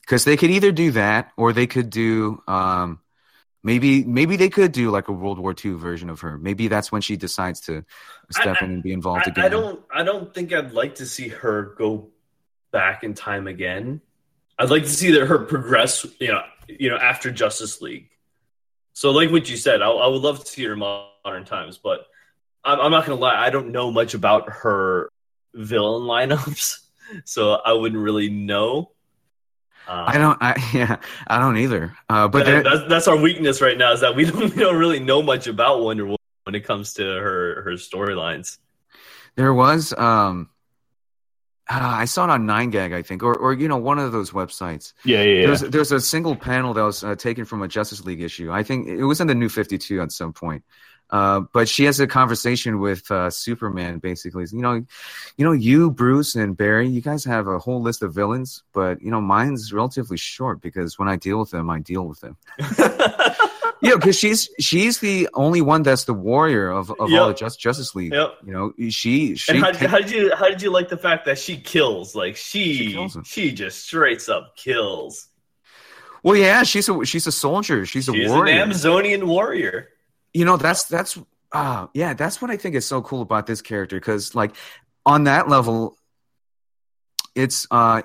because 0.00 0.24
they 0.24 0.36
could 0.36 0.50
either 0.50 0.72
do 0.72 0.92
that 0.92 1.32
or 1.36 1.52
they 1.52 1.66
could 1.66 1.90
do 1.90 2.42
um 2.46 3.00
Maybe 3.64 4.04
maybe 4.04 4.36
they 4.36 4.50
could 4.50 4.70
do 4.70 4.90
like 4.90 5.08
a 5.08 5.12
World 5.12 5.38
War 5.38 5.52
II 5.52 5.72
version 5.72 6.10
of 6.10 6.20
her. 6.20 6.38
Maybe 6.38 6.68
that's 6.68 6.92
when 6.92 7.02
she 7.02 7.16
decides 7.16 7.60
to 7.62 7.84
step 8.30 8.58
I, 8.60 8.64
in 8.64 8.70
and 8.70 8.82
be 8.82 8.92
involved 8.92 9.24
I, 9.26 9.30
again. 9.30 9.44
I 9.44 9.48
don't 9.48 9.84
I 9.92 10.02
don't 10.04 10.32
think 10.32 10.52
I'd 10.52 10.72
like 10.72 10.96
to 10.96 11.06
see 11.06 11.28
her 11.28 11.74
go 11.76 12.08
back 12.70 13.04
in 13.04 13.14
time 13.14 13.46
again. 13.46 14.00
I'd 14.58 14.70
like 14.70 14.84
to 14.84 14.88
see 14.88 15.12
that 15.12 15.26
her 15.26 15.38
progress, 15.38 16.06
you 16.18 16.28
know, 16.28 16.42
you 16.66 16.90
know, 16.90 16.96
after 16.96 17.30
Justice 17.30 17.80
League. 17.80 18.10
So, 18.92 19.10
like 19.12 19.30
what 19.30 19.48
you 19.48 19.56
said, 19.56 19.80
I, 19.80 19.88
I 19.88 20.08
would 20.08 20.22
love 20.22 20.40
to 20.40 20.46
see 20.46 20.64
her 20.64 20.72
in 20.72 20.80
modern 20.80 21.44
times, 21.44 21.78
but 21.78 22.06
I'm, 22.64 22.80
I'm 22.80 22.90
not 22.90 23.06
gonna 23.06 23.20
lie, 23.20 23.36
I 23.36 23.50
don't 23.50 23.70
know 23.70 23.90
much 23.90 24.14
about 24.14 24.50
her 24.50 25.10
villain 25.54 26.02
lineups, 26.02 26.80
so 27.24 27.52
I 27.52 27.72
wouldn't 27.72 28.02
really 28.02 28.28
know. 28.28 28.90
Um, 29.86 30.04
I 30.06 30.18
don't. 30.18 30.38
I 30.42 30.70
yeah. 30.74 30.96
I 31.26 31.38
don't 31.38 31.56
either. 31.56 31.96
Uh, 32.08 32.28
but 32.28 32.44
that, 32.44 32.64
that's 32.64 32.88
that's 32.88 33.08
our 33.08 33.16
weakness 33.16 33.62
right 33.62 33.78
now 33.78 33.92
is 33.92 34.00
that 34.00 34.14
we 34.14 34.24
don't 34.30 34.54
we 34.54 34.62
don't 34.62 34.76
really 34.76 35.00
know 35.00 35.22
much 35.22 35.46
about 35.46 35.80
Wonder 35.80 36.04
Woman 36.04 36.18
when 36.44 36.54
it 36.54 36.64
comes 36.64 36.94
to 36.94 37.02
her 37.02 37.62
her 37.62 37.72
storylines. 37.72 38.58
There 39.36 39.54
was 39.54 39.94
um. 39.96 40.50
Uh, 41.70 41.80
I 41.82 42.06
saw 42.06 42.24
it 42.24 42.30
on 42.30 42.46
Nine 42.46 42.70
Gag, 42.70 42.92
I 42.92 43.02
think, 43.02 43.22
or 43.22 43.34
or 43.34 43.52
you 43.52 43.68
know 43.68 43.76
one 43.76 43.98
of 43.98 44.10
those 44.10 44.30
websites. 44.30 44.94
Yeah, 45.04 45.22
yeah. 45.22 45.40
yeah. 45.40 45.46
There's 45.46 45.60
there's 45.60 45.92
a 45.92 46.00
single 46.00 46.34
panel 46.34 46.72
that 46.74 46.82
was 46.82 47.04
uh, 47.04 47.14
taken 47.14 47.44
from 47.44 47.62
a 47.62 47.68
Justice 47.68 48.04
League 48.04 48.22
issue. 48.22 48.50
I 48.50 48.62
think 48.62 48.88
it 48.88 49.04
was 49.04 49.20
in 49.20 49.26
the 49.26 49.34
New 49.34 49.50
Fifty 49.50 49.76
Two 49.76 50.00
at 50.00 50.10
some 50.10 50.32
point, 50.32 50.64
uh, 51.10 51.40
but 51.52 51.68
she 51.68 51.84
has 51.84 52.00
a 52.00 52.06
conversation 52.06 52.80
with 52.80 53.10
uh, 53.10 53.28
Superman. 53.28 53.98
Basically, 53.98 54.46
you 54.50 54.62
know, 54.62 54.82
you 55.36 55.44
know, 55.44 55.52
you 55.52 55.90
Bruce 55.90 56.34
and 56.34 56.56
Barry, 56.56 56.88
you 56.88 57.02
guys 57.02 57.24
have 57.24 57.46
a 57.46 57.58
whole 57.58 57.82
list 57.82 58.02
of 58.02 58.14
villains, 58.14 58.62
but 58.72 59.02
you 59.02 59.10
know, 59.10 59.20
mine's 59.20 59.70
relatively 59.70 60.16
short 60.16 60.62
because 60.62 60.98
when 60.98 61.08
I 61.08 61.16
deal 61.16 61.38
with 61.38 61.50
them, 61.50 61.68
I 61.68 61.80
deal 61.80 62.06
with 62.06 62.20
them. 62.20 62.38
yeah, 63.80 63.94
because 63.94 64.18
she's 64.18 64.50
she's 64.60 64.98
the 64.98 65.28
only 65.34 65.60
one 65.60 65.82
that's 65.82 66.04
the 66.04 66.14
warrior 66.14 66.70
of, 66.70 66.90
of 66.98 67.10
yep. 67.10 67.20
all 67.20 67.28
the 67.28 67.34
Just, 67.34 67.60
Justice 67.60 67.94
League. 67.94 68.12
Yep. 68.12 68.34
You 68.46 68.52
know, 68.52 68.72
she 68.90 69.36
she. 69.36 69.52
And 69.52 69.60
how, 69.76 69.88
how 69.88 69.98
did 69.98 70.10
you 70.10 70.34
how 70.34 70.48
did 70.48 70.62
you 70.62 70.70
like 70.70 70.88
the 70.88 70.96
fact 70.96 71.26
that 71.26 71.38
she 71.38 71.56
kills? 71.56 72.14
Like 72.14 72.36
she 72.36 72.92
she, 72.92 73.08
she 73.24 73.52
just 73.52 73.84
straight 73.84 74.28
up 74.28 74.56
kills. 74.56 75.28
Well, 76.22 76.36
yeah, 76.36 76.62
she's 76.64 76.88
a 76.88 77.04
she's 77.04 77.26
a 77.26 77.32
soldier. 77.32 77.86
She's, 77.86 78.06
she's 78.06 78.08
a 78.08 78.28
warrior. 78.28 78.52
an 78.52 78.60
Amazonian 78.60 79.26
warrior 79.26 79.90
you 80.32 80.44
know 80.44 80.56
that's 80.56 80.84
that's 80.84 81.18
uh 81.52 81.86
yeah 81.94 82.14
that's 82.14 82.40
what 82.42 82.50
i 82.50 82.56
think 82.56 82.74
is 82.74 82.86
so 82.86 83.02
cool 83.02 83.22
about 83.22 83.46
this 83.46 83.62
character 83.62 83.96
because 83.96 84.34
like 84.34 84.54
on 85.06 85.24
that 85.24 85.48
level 85.48 85.96
it's 87.34 87.66
uh 87.70 88.02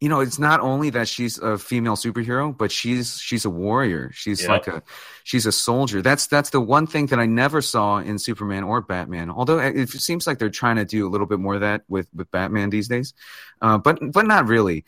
you 0.00 0.08
know 0.08 0.20
it's 0.20 0.38
not 0.38 0.60
only 0.60 0.90
that 0.90 1.06
she's 1.06 1.38
a 1.38 1.58
female 1.58 1.94
superhero 1.94 2.56
but 2.56 2.72
she's 2.72 3.18
she's 3.18 3.44
a 3.44 3.50
warrior. 3.50 4.10
She's 4.14 4.40
yep. 4.40 4.50
like 4.50 4.66
a 4.66 4.82
she's 5.24 5.46
a 5.46 5.52
soldier. 5.52 6.00
That's 6.00 6.26
that's 6.26 6.50
the 6.50 6.60
one 6.60 6.86
thing 6.86 7.06
that 7.06 7.18
i 7.18 7.26
never 7.26 7.60
saw 7.60 7.98
in 7.98 8.18
superman 8.18 8.64
or 8.64 8.80
batman 8.80 9.30
although 9.30 9.58
it 9.58 9.88
seems 9.90 10.26
like 10.26 10.38
they're 10.38 10.48
trying 10.48 10.76
to 10.76 10.84
do 10.84 11.06
a 11.06 11.10
little 11.10 11.26
bit 11.26 11.38
more 11.38 11.54
of 11.54 11.60
that 11.60 11.82
with 11.88 12.08
with 12.14 12.30
batman 12.30 12.70
these 12.70 12.88
days. 12.88 13.14
Uh, 13.60 13.78
but 13.78 13.98
but 14.12 14.26
not 14.26 14.48
really. 14.48 14.84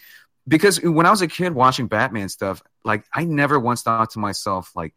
Because 0.49 0.81
when 0.81 1.07
i 1.07 1.11
was 1.11 1.23
a 1.23 1.29
kid 1.29 1.55
watching 1.55 1.87
batman 1.87 2.29
stuff 2.29 2.63
like 2.85 3.05
i 3.15 3.25
never 3.25 3.61
once 3.61 3.83
thought 3.83 4.11
to 4.11 4.19
myself 4.19 4.73
like 4.75 4.95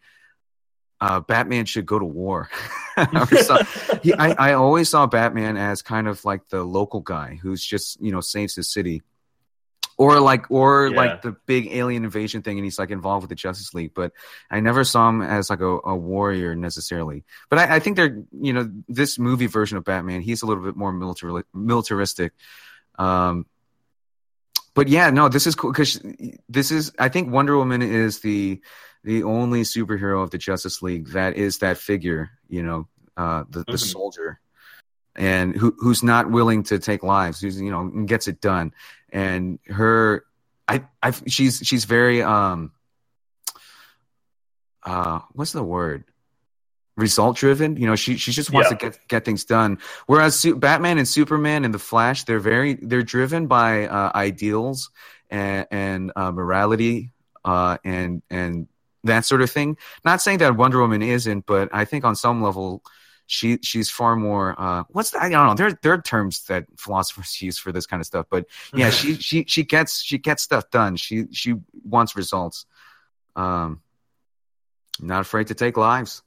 uh, 1.01 1.19
Batman 1.19 1.65
should 1.65 1.85
go 1.85 1.99
to 1.99 2.05
war. 2.05 2.49
he, 4.01 4.13
I, 4.13 4.31
I 4.39 4.53
always 4.53 4.89
saw 4.89 5.05
Batman 5.05 5.57
as 5.57 5.81
kind 5.81 6.07
of 6.07 6.23
like 6.23 6.47
the 6.47 6.63
local 6.63 7.01
guy 7.01 7.37
who's 7.41 7.63
just 7.63 8.01
you 8.01 8.11
know 8.11 8.21
saves 8.21 8.55
his 8.55 8.71
city, 8.71 9.01
or 9.97 10.19
like 10.19 10.51
or 10.51 10.87
yeah. 10.87 10.97
like 10.97 11.21
the 11.21 11.35
big 11.45 11.67
alien 11.67 12.03
invasion 12.03 12.41
thing, 12.41 12.57
and 12.57 12.65
he's 12.65 12.79
like 12.79 12.91
involved 12.91 13.23
with 13.23 13.29
the 13.29 13.35
Justice 13.35 13.73
League. 13.73 13.93
But 13.93 14.11
I 14.49 14.59
never 14.59 14.83
saw 14.83 15.09
him 15.09 15.21
as 15.21 15.49
like 15.49 15.61
a, 15.61 15.79
a 15.83 15.95
warrior 15.95 16.55
necessarily. 16.55 17.23
But 17.49 17.59
I, 17.59 17.75
I, 17.75 17.79
think 17.79 17.95
they're 17.95 18.23
you 18.31 18.53
know 18.53 18.69
this 18.87 19.17
movie 19.17 19.47
version 19.47 19.77
of 19.77 19.85
Batman, 19.85 20.21
he's 20.21 20.41
a 20.41 20.45
little 20.45 20.63
bit 20.63 20.75
more 20.75 20.91
military 20.91 21.43
militaristic. 21.53 22.33
Um, 22.97 23.45
but 24.73 24.89
yeah, 24.89 25.09
no, 25.09 25.29
this 25.29 25.47
is 25.47 25.55
cool 25.55 25.71
because 25.71 26.01
this 26.49 26.71
is 26.71 26.91
I 26.99 27.09
think 27.09 27.31
Wonder 27.31 27.57
Woman 27.57 27.81
is 27.81 28.19
the 28.19 28.61
the 29.03 29.23
only 29.23 29.61
superhero 29.61 30.23
of 30.23 30.31
the 30.31 30.37
Justice 30.37 30.81
League 30.81 31.09
that 31.09 31.37
is 31.37 31.59
that 31.59 31.77
figure, 31.77 32.31
you 32.49 32.63
know, 32.63 32.87
uh, 33.15 33.43
the, 33.49 33.59
the 33.59 33.65
mm-hmm. 33.65 33.75
soldier, 33.77 34.39
and 35.15 35.55
who 35.55 35.75
who's 35.79 36.03
not 36.03 36.29
willing 36.29 36.63
to 36.63 36.79
take 36.79 37.03
lives, 37.03 37.39
who's 37.41 37.59
you 37.59 37.71
know 37.71 37.87
gets 38.05 38.27
it 38.27 38.41
done, 38.41 38.73
and 39.11 39.59
her, 39.67 40.25
I, 40.67 40.83
I, 41.01 41.11
she's 41.27 41.59
she's 41.63 41.85
very 41.85 42.21
um, 42.21 42.71
uh, 44.83 45.19
what's 45.33 45.51
the 45.51 45.63
word? 45.63 46.05
result 46.97 47.37
driven. 47.37 47.77
You 47.77 47.87
know, 47.87 47.95
she 47.95 48.17
she 48.17 48.31
just 48.31 48.51
wants 48.51 48.71
yeah. 48.71 48.77
to 48.77 48.85
get 48.85 49.07
get 49.07 49.25
things 49.25 49.45
done. 49.45 49.79
Whereas 50.05 50.35
Su- 50.39 50.55
Batman 50.55 50.97
and 50.97 51.07
Superman 51.07 51.65
and 51.65 51.73
the 51.73 51.79
Flash, 51.79 52.23
they're 52.23 52.39
very 52.39 52.75
they're 52.75 53.03
driven 53.03 53.47
by 53.47 53.87
uh, 53.87 54.11
ideals 54.15 54.91
and, 55.29 55.67
and 55.71 56.11
uh, 56.15 56.31
morality 56.31 57.11
uh, 57.43 57.77
and 57.83 58.21
and 58.29 58.67
that 59.03 59.25
sort 59.25 59.41
of 59.41 59.51
thing. 59.51 59.77
Not 60.03 60.21
saying 60.21 60.39
that 60.39 60.55
Wonder 60.55 60.79
Woman 60.79 61.01
isn't, 61.01 61.45
but 61.45 61.69
I 61.71 61.85
think 61.85 62.05
on 62.05 62.15
some 62.15 62.41
level 62.41 62.83
she 63.27 63.57
she's 63.61 63.89
far 63.89 64.15
more 64.15 64.59
uh 64.59 64.83
what's 64.89 65.11
that? 65.11 65.23
I 65.23 65.29
don't 65.29 65.47
know. 65.47 65.53
There 65.55 65.77
there 65.81 65.93
are 65.93 66.01
terms 66.01 66.43
that 66.45 66.65
philosophers 66.77 67.41
use 67.41 67.57
for 67.57 67.71
this 67.71 67.85
kind 67.85 67.99
of 67.99 68.07
stuff, 68.07 68.27
but 68.29 68.45
yeah, 68.73 68.89
she 68.89 69.15
she 69.19 69.45
she 69.47 69.63
gets 69.63 70.01
she 70.01 70.17
gets 70.17 70.43
stuff 70.43 70.69
done. 70.69 70.95
She 70.95 71.25
she 71.31 71.55
wants 71.83 72.15
results. 72.15 72.65
Um 73.35 73.81
not 74.99 75.21
afraid 75.21 75.47
to 75.47 75.55
take 75.55 75.77
lives. 75.77 76.21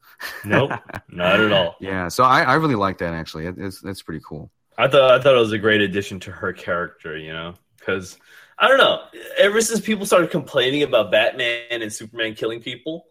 nope, 0.45 0.73
not 1.09 1.41
at 1.41 1.53
all. 1.53 1.77
Yeah, 1.81 2.09
so 2.09 2.25
I, 2.25 2.43
I 2.43 2.55
really 2.55 2.75
like 2.75 2.99
that 2.99 3.15
actually. 3.15 3.47
It, 3.47 3.55
it's 3.57 3.81
that's 3.81 4.03
pretty 4.03 4.23
cool. 4.25 4.51
I 4.77 4.89
thought 4.89 5.11
I 5.13 5.23
thought 5.23 5.35
it 5.37 5.41
was 5.41 5.53
a 5.53 5.59
great 5.59 5.81
addition 5.81 6.21
to 6.21 6.33
her 6.33 6.53
character, 6.53 7.17
you 7.17 7.33
know, 7.33 7.55
because 7.79 8.19
I 8.59 8.69
don't 8.69 8.79
know. 8.79 9.05
Ever 9.39 9.61
since 9.61 9.81
people 9.81 10.07
started 10.07 10.31
complaining 10.31 10.83
about 10.83 11.13
Batman 11.13 11.83
and 11.83 11.93
Superman 11.93 12.35
killing 12.35 12.61
people, 12.61 13.07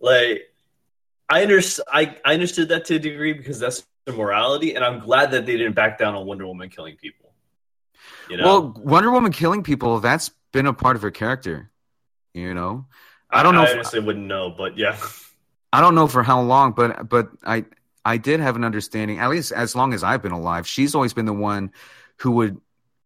like 0.00 0.51
I 1.32 1.42
under, 1.42 1.60
I, 1.90 2.14
I 2.26 2.34
understood 2.34 2.68
that 2.68 2.84
to 2.86 2.96
a 2.96 2.98
degree 2.98 3.32
because 3.32 3.58
that's 3.58 3.86
the 4.04 4.12
morality, 4.12 4.74
and 4.74 4.84
I'm 4.84 5.00
glad 5.00 5.30
that 5.30 5.46
they 5.46 5.56
didn't 5.56 5.72
back 5.72 5.96
down 5.96 6.14
on 6.14 6.26
Wonder 6.26 6.46
Woman 6.46 6.68
killing 6.68 6.96
people. 6.96 7.32
You 8.28 8.36
know? 8.36 8.44
Well, 8.44 8.74
Wonder 8.76 9.10
Woman 9.10 9.32
killing 9.32 9.62
people, 9.62 9.98
that's 10.00 10.30
been 10.52 10.66
a 10.66 10.74
part 10.74 10.94
of 10.94 11.00
her 11.00 11.10
character. 11.10 11.70
You 12.34 12.52
know? 12.52 12.84
I 13.30 13.42
don't 13.42 13.54
know. 13.54 13.62
I 13.62 13.72
honestly 13.72 14.00
wouldn't 14.00 14.26
know, 14.26 14.50
but 14.50 14.76
yeah. 14.76 14.98
I 15.72 15.80
don't 15.80 15.94
know 15.94 16.06
for 16.06 16.22
how 16.22 16.42
long, 16.42 16.72
but 16.72 17.08
but 17.08 17.30
I 17.42 17.64
I 18.04 18.18
did 18.18 18.40
have 18.40 18.54
an 18.56 18.64
understanding, 18.64 19.18
at 19.18 19.30
least 19.30 19.52
as 19.52 19.74
long 19.74 19.94
as 19.94 20.04
I've 20.04 20.20
been 20.20 20.32
alive, 20.32 20.68
she's 20.68 20.94
always 20.94 21.14
been 21.14 21.24
the 21.24 21.32
one 21.32 21.72
who 22.18 22.32
would 22.32 22.60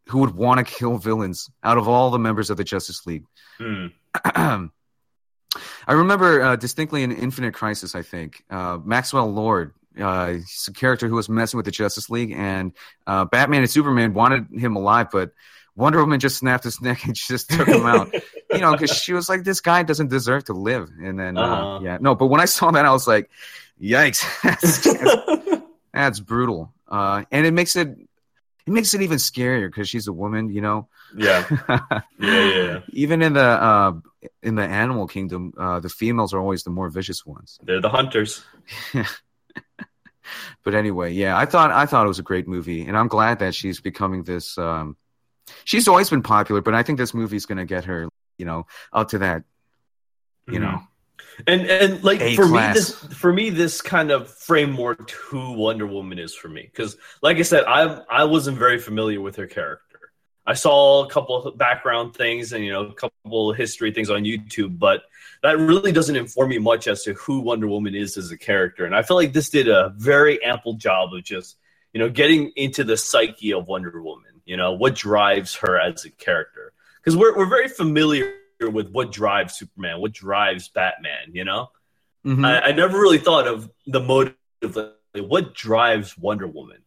who 0.08 0.18
would 0.18 0.34
want 0.34 0.58
to 0.58 0.64
kill 0.64 0.98
villains 0.98 1.48
out 1.62 1.78
of 1.78 1.86
all 1.86 2.10
the 2.10 2.18
members 2.18 2.50
of 2.50 2.56
the 2.56 2.64
Justice 2.64 3.06
League. 3.06 3.24
Hmm. 3.58 3.86
I 5.86 5.92
remember 5.92 6.42
uh, 6.42 6.56
distinctly 6.56 7.02
in 7.02 7.12
Infinite 7.12 7.54
Crisis, 7.54 7.94
I 7.94 8.02
think 8.02 8.42
uh, 8.50 8.78
Maxwell 8.84 9.32
Lord, 9.32 9.72
uh, 10.00 10.32
he's 10.34 10.66
a 10.68 10.72
character 10.72 11.08
who 11.08 11.14
was 11.14 11.28
messing 11.28 11.56
with 11.58 11.64
the 11.64 11.70
Justice 11.70 12.10
League, 12.10 12.32
and 12.36 12.72
uh, 13.06 13.24
Batman 13.24 13.60
and 13.62 13.70
Superman 13.70 14.12
wanted 14.12 14.46
him 14.52 14.76
alive, 14.76 15.08
but 15.12 15.30
Wonder 15.76 16.00
Woman 16.00 16.18
just 16.20 16.38
snapped 16.38 16.64
his 16.64 16.80
neck 16.82 17.04
and 17.04 17.14
just 17.14 17.50
took 17.50 17.68
him 17.68 17.86
out. 17.86 18.12
you 18.50 18.58
know, 18.60 18.72
because 18.72 18.90
she 18.96 19.12
was 19.12 19.28
like, 19.28 19.44
"This 19.44 19.60
guy 19.60 19.82
doesn't 19.82 20.08
deserve 20.08 20.44
to 20.44 20.52
live." 20.54 20.90
And 21.02 21.18
then, 21.18 21.36
uh, 21.38 21.42
Uh-huh. 21.42 21.80
yeah, 21.82 21.98
no. 22.00 22.14
But 22.14 22.26
when 22.26 22.40
I 22.40 22.46
saw 22.46 22.70
that, 22.72 22.84
I 22.84 22.90
was 22.92 23.06
like, 23.06 23.30
"Yikes, 23.80 24.24
that's, 24.42 25.60
that's 25.92 26.20
brutal." 26.20 26.72
Uh, 26.88 27.24
and 27.30 27.46
it 27.46 27.52
makes 27.52 27.76
it 27.76 27.96
it 28.66 28.72
makes 28.72 28.92
it 28.94 29.02
even 29.02 29.18
scarier 29.18 29.68
because 29.68 29.88
she's 29.88 30.08
a 30.08 30.12
woman. 30.12 30.50
You 30.50 30.60
know, 30.60 30.88
yeah, 31.16 31.44
yeah, 31.68 32.00
yeah, 32.18 32.48
yeah. 32.64 32.80
even 32.90 33.22
in 33.22 33.32
the 33.34 33.40
uh, 33.44 33.92
in 34.42 34.54
the 34.56 34.62
animal 34.64 35.06
kingdom, 35.06 35.52
uh, 35.58 35.80
the 35.80 35.88
females 35.88 36.34
are 36.34 36.40
always 36.40 36.64
the 36.64 36.70
more 36.70 36.88
vicious 36.90 37.24
ones. 37.24 37.58
They're 37.62 37.80
the 37.80 37.88
hunters. 37.90 38.44
But 40.64 40.74
anyway, 40.74 41.12
yeah, 41.12 41.38
I 41.38 41.46
thought 41.46 41.70
I 41.70 41.86
thought 41.86 42.04
it 42.04 42.08
was 42.08 42.18
a 42.18 42.24
great 42.24 42.48
movie, 42.48 42.84
and 42.84 42.96
I'm 42.96 43.06
glad 43.06 43.38
that 43.38 43.54
she's 43.54 43.80
becoming 43.80 44.24
this. 44.24 44.58
Um, 44.58 44.96
she's 45.64 45.86
always 45.86 46.10
been 46.10 46.22
popular, 46.22 46.60
but 46.60 46.74
I 46.74 46.82
think 46.82 46.98
this 46.98 47.14
movie's 47.14 47.46
going 47.46 47.58
to 47.58 47.64
get 47.64 47.84
her, 47.84 48.08
you 48.36 48.44
know, 48.44 48.66
up 48.92 49.10
to 49.10 49.18
that, 49.18 49.44
you 50.48 50.58
Mhm. 50.58 50.62
know. 50.62 50.80
And 51.46 51.62
and 51.62 52.02
like 52.02 52.20
A 52.20 52.34
for 52.34 52.46
class. 52.46 52.74
me, 52.74 52.80
this 52.80 53.18
for 53.18 53.32
me 53.32 53.50
this 53.50 53.82
kind 53.82 54.10
of 54.10 54.28
framework 54.28 55.10
who 55.10 55.52
Wonder 55.52 55.86
Woman 55.86 56.18
is 56.18 56.34
for 56.34 56.48
me 56.48 56.62
because, 56.62 56.96
like 57.22 57.36
I 57.36 57.42
said, 57.42 57.64
I 57.64 58.00
I 58.10 58.24
wasn't 58.24 58.58
very 58.58 58.78
familiar 58.78 59.20
with 59.20 59.36
her 59.36 59.46
character. 59.46 60.12
I 60.46 60.54
saw 60.54 61.04
a 61.04 61.10
couple 61.10 61.44
of 61.44 61.58
background 61.58 62.14
things 62.14 62.52
and 62.52 62.64
you 62.64 62.72
know 62.72 62.86
a 62.86 62.94
couple 62.94 63.50
of 63.50 63.56
history 63.56 63.92
things 63.92 64.10
on 64.10 64.24
YouTube, 64.24 64.78
but 64.78 65.02
that 65.42 65.58
really 65.58 65.92
doesn't 65.92 66.16
inform 66.16 66.50
me 66.50 66.58
much 66.58 66.86
as 66.86 67.02
to 67.04 67.14
who 67.14 67.40
Wonder 67.40 67.66
Woman 67.66 67.94
is 67.94 68.16
as 68.16 68.30
a 68.30 68.38
character. 68.38 68.84
And 68.84 68.94
I 68.94 69.02
feel 69.02 69.16
like 69.16 69.32
this 69.32 69.50
did 69.50 69.68
a 69.68 69.92
very 69.96 70.42
ample 70.42 70.74
job 70.74 71.12
of 71.12 71.22
just 71.24 71.56
you 71.92 71.98
know 71.98 72.08
getting 72.08 72.52
into 72.56 72.84
the 72.84 72.96
psyche 72.96 73.52
of 73.52 73.66
Wonder 73.66 74.00
Woman. 74.00 74.40
You 74.46 74.56
know 74.56 74.72
what 74.72 74.94
drives 74.94 75.56
her 75.56 75.78
as 75.78 76.04
a 76.04 76.10
character 76.10 76.72
because 76.96 77.16
we're 77.16 77.36
we're 77.36 77.46
very 77.46 77.68
familiar 77.68 78.32
with 78.60 78.90
what 78.90 79.12
drives 79.12 79.54
Superman, 79.58 80.00
what 80.00 80.12
drives 80.12 80.68
Batman. 80.68 81.32
You 81.32 81.44
know. 81.44 81.70
Mhm. 82.24 82.44
I, 82.44 82.70
I 82.70 82.72
never 82.72 82.98
really 82.98 83.18
thought 83.18 83.46
of 83.46 83.70
the 83.86 84.00
motive, 84.00 84.34
like, 84.74 84.96
what 85.14 85.54
drives 85.54 86.18
Wonder 86.18 86.48
Woman, 86.48 86.82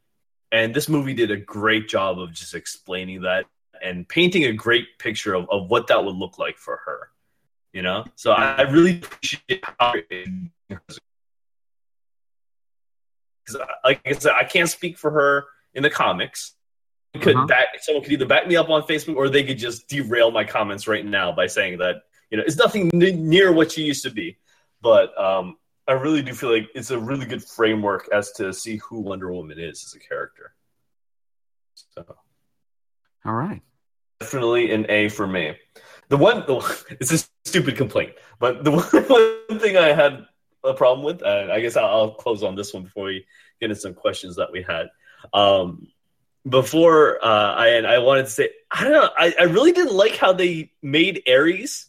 and 0.51 0.73
this 0.73 0.89
movie 0.89 1.13
did 1.13 1.31
a 1.31 1.37
great 1.37 1.87
job 1.87 2.19
of 2.19 2.33
just 2.33 2.53
explaining 2.53 3.21
that 3.21 3.45
and 3.81 4.05
painting 4.05 4.43
a 4.43 4.51
great 4.51 4.99
picture 4.99 5.33
of, 5.33 5.49
of 5.49 5.69
what 5.69 5.87
that 5.87 6.03
would 6.03 6.15
look 6.15 6.37
like 6.37 6.57
for 6.57 6.81
her. 6.85 7.09
You 7.71 7.83
know, 7.83 8.03
so 8.15 8.31
I, 8.31 8.55
I 8.55 8.61
really 8.63 8.97
appreciate 8.97 9.63
how. 9.79 9.93
Because, 9.93 10.99
like 13.85 14.01
I 14.05 14.11
said, 14.11 14.33
I 14.33 14.43
can't 14.43 14.67
speak 14.67 14.97
for 14.97 15.11
her 15.11 15.45
in 15.73 15.83
the 15.83 15.89
comics. 15.89 16.55
You 17.13 17.19
Could 17.21 17.35
Uh-huh. 17.35 17.47
back 17.47 17.67
someone 17.81 18.03
could 18.03 18.13
either 18.13 18.25
back 18.25 18.47
me 18.47 18.55
up 18.55 18.69
on 18.69 18.83
Facebook 18.83 19.15
or 19.15 19.29
they 19.29 19.43
could 19.43 19.57
just 19.57 19.87
derail 19.87 20.29
my 20.31 20.43
comments 20.43 20.87
right 20.87 21.05
now 21.05 21.31
by 21.31 21.47
saying 21.47 21.79
that 21.79 22.03
you 22.29 22.37
know 22.37 22.43
it's 22.45 22.57
nothing 22.57 22.89
n- 22.93 23.27
near 23.27 23.51
what 23.51 23.71
she 23.71 23.81
used 23.83 24.03
to 24.03 24.11
be 24.11 24.37
but 24.81 25.17
um, 25.19 25.57
I 25.87 25.93
really 25.93 26.21
do 26.21 26.33
feel 26.35 26.51
like 26.53 26.69
it's 26.75 26.91
a 26.91 26.99
really 26.99 27.25
good 27.25 27.43
framework 27.43 28.07
as 28.13 28.31
to 28.33 28.53
see 28.53 28.77
who 28.77 28.99
Wonder 28.99 29.33
Woman 29.33 29.57
is 29.59 29.83
as 29.83 29.95
a 29.95 29.99
character. 29.99 30.53
So 31.75 32.05
All 33.25 33.33
right. 33.33 33.61
definitely 34.19 34.71
an 34.71 34.85
A 34.89 35.09
for 35.09 35.25
me. 35.27 35.57
The 36.09 36.17
one, 36.17 36.43
it's 37.01 37.11
a 37.11 37.27
stupid 37.43 37.75
complaint, 37.75 38.13
but 38.39 38.63
the 38.63 38.71
one, 38.71 38.83
one 39.49 39.59
thing 39.59 39.75
I 39.77 39.93
had 39.93 40.25
a 40.63 40.73
problem 40.73 41.03
with, 41.05 41.21
and 41.23 41.51
I 41.51 41.59
guess 41.59 41.75
I'll, 41.75 41.87
I'll 41.87 42.11
close 42.11 42.43
on 42.43 42.55
this 42.55 42.73
one 42.73 42.83
before 42.83 43.05
we 43.05 43.25
get 43.59 43.69
into 43.69 43.81
some 43.81 43.93
questions 43.93 44.35
that 44.37 44.51
we 44.51 44.61
had. 44.61 44.87
Um, 45.33 45.87
before 46.49 47.23
uh, 47.23 47.53
I 47.55 47.67
and 47.69 47.85
I 47.87 47.99
wanted 47.99 48.25
to 48.25 48.31
say, 48.31 48.49
I 48.71 48.83
don't 48.83 48.93
know, 48.93 49.09
I, 49.17 49.33
I 49.39 49.43
really 49.43 49.71
didn't 49.71 49.95
like 49.95 50.15
how 50.15 50.33
they 50.33 50.71
made 50.81 51.23
Ares. 51.27 51.87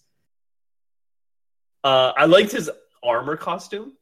Uh, 1.83 2.13
I 2.17 2.27
liked 2.27 2.53
his 2.53 2.71
armor 3.03 3.37
costume. 3.37 3.93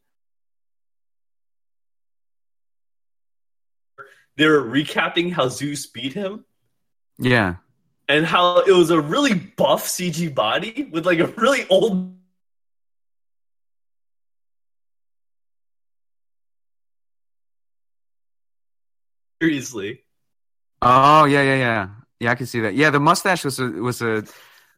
They 4.36 4.46
were 4.46 4.62
recapping 4.62 5.32
how 5.32 5.48
Zeus 5.48 5.86
beat 5.86 6.12
him 6.12 6.44
Yeah. 7.18 7.56
and 8.08 8.24
how 8.24 8.60
it 8.60 8.72
was 8.72 8.90
a 8.90 9.00
really 9.00 9.34
buff 9.34 9.86
CG 9.86 10.32
body 10.34 10.88
with 10.92 11.06
like 11.06 11.18
a 11.18 11.26
really 11.26 11.66
old. 11.68 12.14
Seriously, 19.40 20.02
Oh 20.82 21.24
yeah, 21.24 21.42
yeah, 21.42 21.56
yeah. 21.56 21.88
Yeah, 22.20 22.32
I 22.32 22.34
can 22.34 22.46
see 22.46 22.60
that. 22.60 22.74
Yeah, 22.74 22.90
the 22.90 23.00
mustache 23.00 23.44
was 23.44 23.58
a 23.58 23.68
was 23.68 24.02
a 24.02 24.24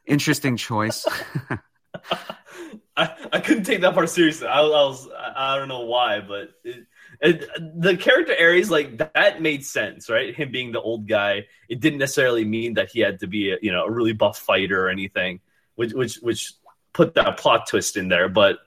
interesting 0.07 0.57
choice. 0.57 1.07
I, 2.97 3.15
I 3.33 3.41
couldn't 3.41 3.65
take 3.65 3.81
that 3.81 3.95
part 3.95 4.11
seriously. 4.11 4.47
I, 4.47 4.61
I 4.61 4.63
was 4.63 5.09
I, 5.37 5.57
don't 5.57 5.69
know 5.69 5.85
why, 5.85 6.21
but 6.21 6.51
it, 6.65 6.87
it, 7.21 7.49
the 7.81 7.97
character 7.97 8.35
Ares 8.39 8.71
like 8.71 8.99
that 8.99 9.41
made 9.41 9.65
sense, 9.65 10.11
right? 10.11 10.35
Him 10.35 10.51
being 10.51 10.73
the 10.73 10.81
old 10.81 11.09
guy, 11.09 11.47
it 11.69 11.81
didn't 11.81 11.99
necessarily 11.99 12.45
mean 12.45 12.75
that 12.75 12.91
he 12.91 13.01
had 13.01 13.21
to 13.21 13.27
be 13.27 13.53
a, 13.53 13.59
you 13.63 13.73
know 13.73 13.85
a 13.85 13.91
really 13.91 14.13
buff 14.13 14.39
fighter 14.39 14.85
or 14.85 14.91
anything, 14.91 15.41
which 15.77 15.93
which 15.93 16.17
which 16.17 16.53
put 16.93 17.15
that 17.15 17.39
plot 17.39 17.69
twist 17.69 17.97
in 17.97 18.09
there. 18.09 18.29
But 18.29 18.59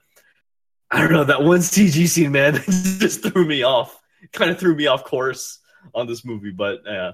I 0.90 1.00
don't 1.00 1.12
know 1.12 1.24
that 1.24 1.42
one 1.42 1.60
CG 1.60 2.08
scene, 2.08 2.32
man, 2.32 2.54
just 2.98 3.22
threw 3.22 3.44
me 3.44 3.62
off. 3.62 4.00
Kind 4.32 4.50
of 4.50 4.58
threw 4.58 4.74
me 4.74 4.86
off 4.88 5.04
course 5.04 5.58
on 5.94 6.08
this 6.08 6.24
movie, 6.24 6.50
but 6.50 6.82
yeah. 6.86 7.12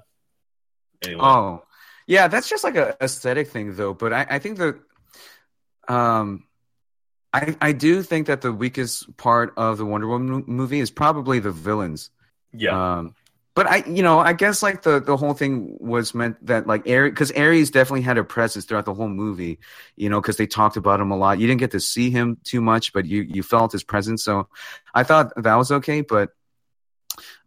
Anyway, 1.03 1.37
Oh, 1.37 1.63
yeah, 2.07 2.29
that's 2.29 2.49
just 2.49 2.65
like 2.65 2.77
a 2.77 2.97
aesthetic 3.03 3.49
thing, 3.49 3.75
though. 3.77 3.95
But 3.95 4.13
I, 4.13 4.27
I 4.31 4.39
think 4.39 4.59
that, 4.59 4.81
um, 5.89 6.45
I 7.33 7.57
I 7.61 7.73
do 7.73 8.03
think 8.03 8.29
that 8.29 8.43
the 8.43 8.53
weakest 8.53 9.17
part 9.17 9.55
of 9.57 9.79
the 9.79 9.87
Wonder 9.87 10.09
Woman 10.09 10.45
movie 10.47 10.81
is 10.81 10.91
probably 10.91 11.41
the 11.41 11.53
villains. 11.53 12.11
yeah, 12.53 12.79
Um, 12.79 13.15
but 13.55 13.67
I, 13.69 13.79
you 13.89 14.03
know, 14.03 14.21
I 14.21 14.35
guess 14.35 14.63
like 14.63 14.83
the 14.83 15.01
the 15.01 15.17
whole 15.17 15.35
thing 15.35 15.77
was 15.81 16.15
meant 16.15 16.45
that 16.47 16.67
like 16.67 16.89
Ares, 16.89 17.11
because 17.13 17.33
Ares 17.33 17.71
definitely 17.71 18.03
had 18.03 18.19
a 18.19 18.25
presence 18.25 18.67
throughout 18.67 18.87
the 18.87 18.95
whole 18.95 19.09
movie, 19.09 19.61
you 19.97 20.11
know, 20.11 20.21
because 20.21 20.37
they 20.39 20.47
talked 20.47 20.77
about 20.77 21.01
him 21.01 21.11
a 21.13 21.17
lot. 21.19 21.41
You 21.41 21.47
didn't 21.49 21.61
get 21.61 21.73
to 21.73 21.81
see 21.81 22.11
him 22.11 22.39
too 22.45 22.63
much, 22.63 22.93
but 22.93 23.07
you 23.07 23.23
you 23.23 23.43
felt 23.43 23.73
his 23.73 23.85
presence. 23.85 24.25
So 24.25 24.49
I 24.95 25.05
thought 25.05 25.33
that 25.37 25.57
was 25.57 25.73
okay. 25.73 26.03
But 26.03 26.31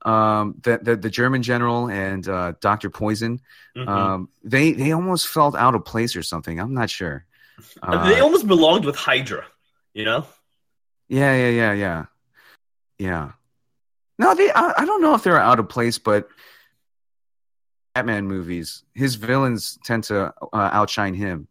um, 0.06 0.56
the 0.64 0.80
the, 0.82 0.96
the 0.96 1.10
German 1.10 1.44
general 1.44 1.90
and 1.90 2.28
uh, 2.28 2.54
Doctor 2.62 2.90
Poison, 2.90 3.40
Mhm. 3.76 3.88
um, 3.88 4.30
they 4.44 4.72
they 4.74 4.92
almost 4.92 5.28
felt 5.28 5.56
out 5.56 5.76
of 5.76 5.86
place 5.86 6.16
or 6.16 6.24
something. 6.24 6.60
I'm 6.60 6.74
not 6.74 6.90
sure. 6.90 7.26
Uh, 7.82 8.04
they 8.04 8.20
almost 8.20 8.48
belonged 8.48 8.86
with 8.86 8.96
Hydra, 8.96 9.46
you 9.94 10.06
know. 10.06 10.26
Yeah, 11.08 11.36
yeah, 11.36 11.50
yeah, 11.50 11.74
yeah, 11.74 12.06
yeah. 13.00 13.32
No, 14.20 14.34
they. 14.36 14.52
I, 14.52 14.74
I 14.80 14.86
don't 14.86 15.02
know 15.02 15.14
if 15.16 15.24
they're 15.24 15.38
out 15.40 15.60
of 15.60 15.70
place, 15.70 15.98
but 16.00 16.28
Batman 17.96 18.26
movies, 18.28 18.84
his 18.94 19.16
villains 19.16 19.78
tend 19.86 20.04
to 20.06 20.34
uh, 20.42 20.70
outshine 20.74 21.14
him. 21.14 21.48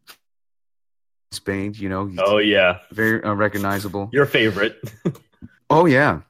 Bane, 1.45 1.73
you 1.75 1.89
know, 1.89 2.11
Oh 2.19 2.39
yeah, 2.39 2.81
very 2.91 3.23
uh, 3.23 3.33
recognizable. 3.33 4.11
your 4.13 4.27
favorite. 4.27 4.79
Oh 5.71 5.87
yeah, 5.87 6.21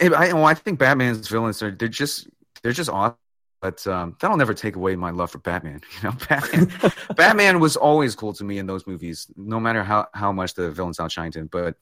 I, 0.00 0.06
I, 0.06 0.32
well, 0.32 0.44
I 0.46 0.54
think 0.54 0.78
Batman's 0.78 1.28
villains 1.28 1.62
are 1.62 1.70
they're 1.70 1.88
just 1.88 2.28
they're 2.62 2.72
just 2.72 2.90
awesome. 2.90 3.16
But 3.60 3.86
um, 3.86 4.16
that'll 4.20 4.36
never 4.36 4.54
take 4.54 4.74
away 4.74 4.96
my 4.96 5.10
love 5.10 5.30
for 5.30 5.38
Batman. 5.38 5.82
You 6.02 6.08
know, 6.10 6.16
Batman, 6.28 6.72
Batman 7.16 7.60
was 7.60 7.76
always 7.76 8.16
cool 8.16 8.32
to 8.32 8.42
me 8.44 8.58
in 8.58 8.66
those 8.66 8.88
movies, 8.88 9.28
no 9.36 9.60
matter 9.60 9.84
how, 9.84 10.08
how 10.14 10.32
much 10.32 10.54
the 10.54 10.72
villains 10.72 10.98
outshined 10.98 11.36
him. 11.36 11.48
But 11.50 11.76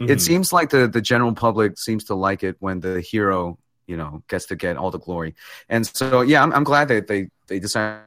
Mhm. 0.00 0.08
it 0.08 0.20
seems 0.22 0.54
like 0.54 0.70
the 0.70 0.88
the 0.88 1.02
general 1.02 1.34
public 1.34 1.78
seems 1.78 2.04
to 2.04 2.14
like 2.14 2.42
it 2.42 2.56
when 2.60 2.80
the 2.80 3.02
hero 3.02 3.58
you 3.86 3.98
know 3.98 4.22
gets 4.26 4.46
to 4.46 4.56
get 4.56 4.78
all 4.78 4.90
the 4.90 4.98
glory 4.98 5.34
and 5.68 5.86
so 5.86 6.22
yeah 6.22 6.42
i'm, 6.42 6.50
I'm 6.50 6.64
glad 6.64 6.88
that 6.88 7.06
they 7.08 7.28
they 7.46 7.58
decided 7.60 8.00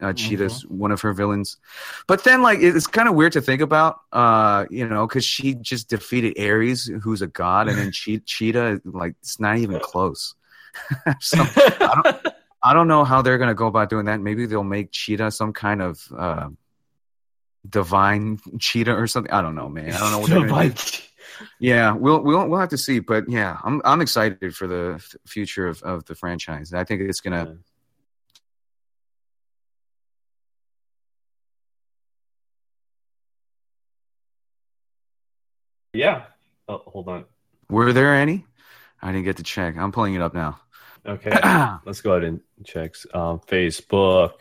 uh, 0.00 0.12
cheetah's 0.12 0.62
one 0.66 0.90
of 0.90 1.00
her 1.00 1.12
villains 1.12 1.56
but 2.06 2.24
then 2.24 2.42
like 2.42 2.58
it's 2.60 2.86
kind 2.86 3.08
of 3.08 3.14
weird 3.14 3.32
to 3.32 3.40
think 3.40 3.60
about 3.60 4.00
uh 4.12 4.64
you 4.70 4.86
know 4.86 5.06
because 5.06 5.24
she 5.24 5.54
just 5.54 5.88
defeated 5.88 6.38
ares 6.38 6.90
who's 7.02 7.22
a 7.22 7.26
god 7.26 7.68
and 7.68 7.78
then 7.78 7.92
che- 7.92 8.22
cheetah 8.24 8.80
like 8.84 9.14
it's 9.20 9.38
not 9.38 9.58
even 9.58 9.78
close 9.80 10.34
so 11.20 11.38
I 11.40 12.00
don't, 12.02 12.26
I 12.62 12.72
don't 12.74 12.88
know 12.88 13.04
how 13.04 13.22
they're 13.22 13.38
gonna 13.38 13.54
go 13.54 13.66
about 13.66 13.90
doing 13.90 14.06
that. 14.06 14.20
Maybe 14.20 14.46
they'll 14.46 14.62
make 14.62 14.92
Cheetah 14.92 15.30
some 15.30 15.52
kind 15.52 15.82
of 15.82 16.06
uh, 16.16 16.48
divine 17.68 18.38
cheetah 18.58 18.94
or 18.94 19.06
something. 19.06 19.32
I 19.32 19.42
don't 19.42 19.54
know, 19.54 19.68
man. 19.68 19.92
I 19.92 19.98
don't 19.98 20.12
know 20.12 20.18
what 20.18 20.30
they're 20.30 20.46
gonna 20.46 20.68
do. 20.70 21.02
Yeah, 21.58 21.92
we'll 21.92 22.22
we'll 22.22 22.46
we'll 22.48 22.60
have 22.60 22.68
to 22.70 22.78
see, 22.78 22.98
but 23.00 23.28
yeah, 23.28 23.56
I'm 23.64 23.80
I'm 23.84 24.00
excited 24.00 24.54
for 24.54 24.66
the 24.66 24.94
f- 24.96 25.16
future 25.26 25.68
of, 25.68 25.82
of 25.82 26.04
the 26.04 26.14
franchise. 26.14 26.72
I 26.74 26.84
think 26.84 27.00
it's 27.02 27.20
gonna. 27.20 27.46
Yeah. 27.48 27.54
Oh, 36.68 36.82
hold 36.86 37.08
on. 37.08 37.24
Were 37.68 37.92
there 37.92 38.14
any? 38.14 38.46
I 39.02 39.12
didn't 39.12 39.24
get 39.24 39.38
to 39.38 39.42
check. 39.42 39.76
I'm 39.76 39.92
pulling 39.92 40.14
it 40.14 40.22
up 40.22 40.34
now. 40.34 40.60
Okay. 41.06 41.30
Let's 41.84 42.00
go 42.00 42.12
ahead 42.12 42.24
and 42.24 42.40
check 42.64 42.94
um, 43.14 43.40
Facebook. 43.40 44.32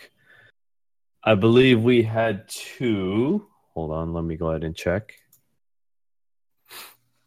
I 1.24 1.36
believe 1.36 1.82
we 1.82 2.04
had 2.04 2.48
two. 2.48 3.48
Hold 3.74 3.92
on. 3.92 4.14
Let 4.14 4.24
me 4.24 4.36
go 4.36 4.50
ahead 4.50 4.64
and 4.64 4.76
check. 4.76 5.14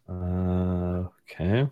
Uh, 0.08 1.04
okay. 1.30 1.68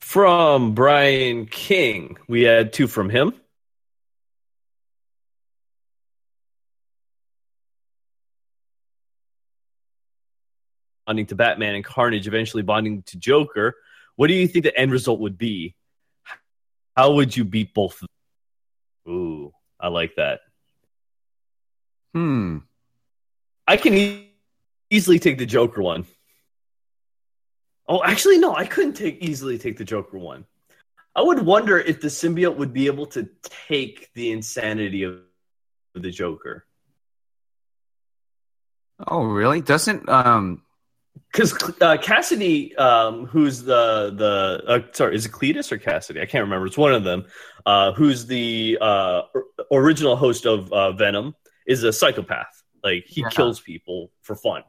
From 0.00 0.74
Brian 0.74 1.46
King, 1.46 2.18
we 2.28 2.42
had 2.42 2.72
two 2.72 2.86
from 2.86 3.08
him. 3.08 3.32
Bonding 11.06 11.26
to 11.26 11.34
Batman 11.34 11.74
and 11.74 11.84
Carnage, 11.84 12.26
eventually 12.28 12.62
bonding 12.62 13.02
to 13.04 13.18
Joker. 13.18 13.74
What 14.16 14.28
do 14.28 14.34
you 14.34 14.46
think 14.46 14.64
the 14.64 14.78
end 14.78 14.92
result 14.92 15.20
would 15.20 15.38
be? 15.38 15.74
How 16.96 17.14
would 17.14 17.36
you 17.36 17.44
beat 17.44 17.74
both? 17.74 17.94
of 17.94 18.08
them? 19.06 19.14
Ooh, 19.14 19.52
I 19.80 19.88
like 19.88 20.14
that. 20.16 20.40
Hmm. 22.14 22.58
I 23.66 23.76
can 23.76 23.94
e- 23.94 24.30
easily 24.90 25.18
take 25.18 25.38
the 25.38 25.46
Joker 25.46 25.82
one. 25.82 26.06
Oh, 27.88 28.02
actually, 28.04 28.38
no, 28.38 28.54
I 28.54 28.66
couldn't 28.66 28.94
take 28.94 29.18
easily 29.22 29.58
take 29.58 29.76
the 29.78 29.84
Joker 29.84 30.18
one. 30.18 30.44
I 31.14 31.22
would 31.22 31.44
wonder 31.44 31.78
if 31.78 32.00
the 32.00 32.08
symbiote 32.08 32.56
would 32.56 32.72
be 32.72 32.86
able 32.86 33.06
to 33.06 33.28
take 33.68 34.10
the 34.14 34.30
insanity 34.30 35.02
of 35.02 35.20
the 35.94 36.10
Joker. 36.10 36.64
Oh, 39.06 39.24
really? 39.24 39.60
Doesn't 39.60 40.08
um 40.08 40.62
Because 41.32 41.52
uh, 41.54 41.96
Kasady, 41.96 42.78
um, 42.78 43.26
who's 43.26 43.62
the 43.62 44.12
the 44.14 44.62
uh, 44.66 44.80
sorry, 44.92 45.14
is 45.14 45.24
it 45.26 45.32
Cletus 45.32 45.72
or 45.72 45.78
Kasady? 45.78 46.20
I 46.20 46.26
can't 46.26 46.42
remember. 46.42 46.66
It's 46.66 46.76
one 46.76 46.92
of 46.94 47.04
them. 47.04 47.24
Uh, 47.64 47.92
who's 47.92 48.26
the 48.26 48.76
uh, 48.80 49.22
original 49.70 50.16
host 50.16 50.46
of 50.46 50.70
uh, 50.72 50.92
Venom? 50.92 51.34
Is 51.66 51.84
a 51.84 51.92
psychopath. 51.92 52.62
Like 52.82 53.04
he 53.06 53.22
Yeah. 53.22 53.28
kills 53.30 53.60
people 53.60 54.10
for 54.22 54.34
fun. 54.34 54.62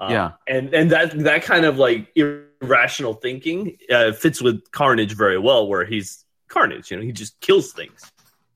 Uh, 0.00 0.08
Yeah. 0.10 0.30
and 0.46 0.72
and 0.72 0.90
that 0.92 1.18
that 1.24 1.42
kind 1.42 1.64
of 1.66 1.76
like 1.76 2.08
irrational 2.14 3.14
thinking 3.14 3.76
uh, 3.90 4.12
fits 4.12 4.40
with 4.40 4.70
Carnage 4.70 5.14
very 5.16 5.38
well, 5.38 5.66
where 5.66 5.84
he's 5.84 6.24
Carnage. 6.48 6.90
You 6.90 6.96
know, 6.98 7.02
he 7.02 7.12
just 7.12 7.40
kills 7.40 7.72
things. 7.72 8.10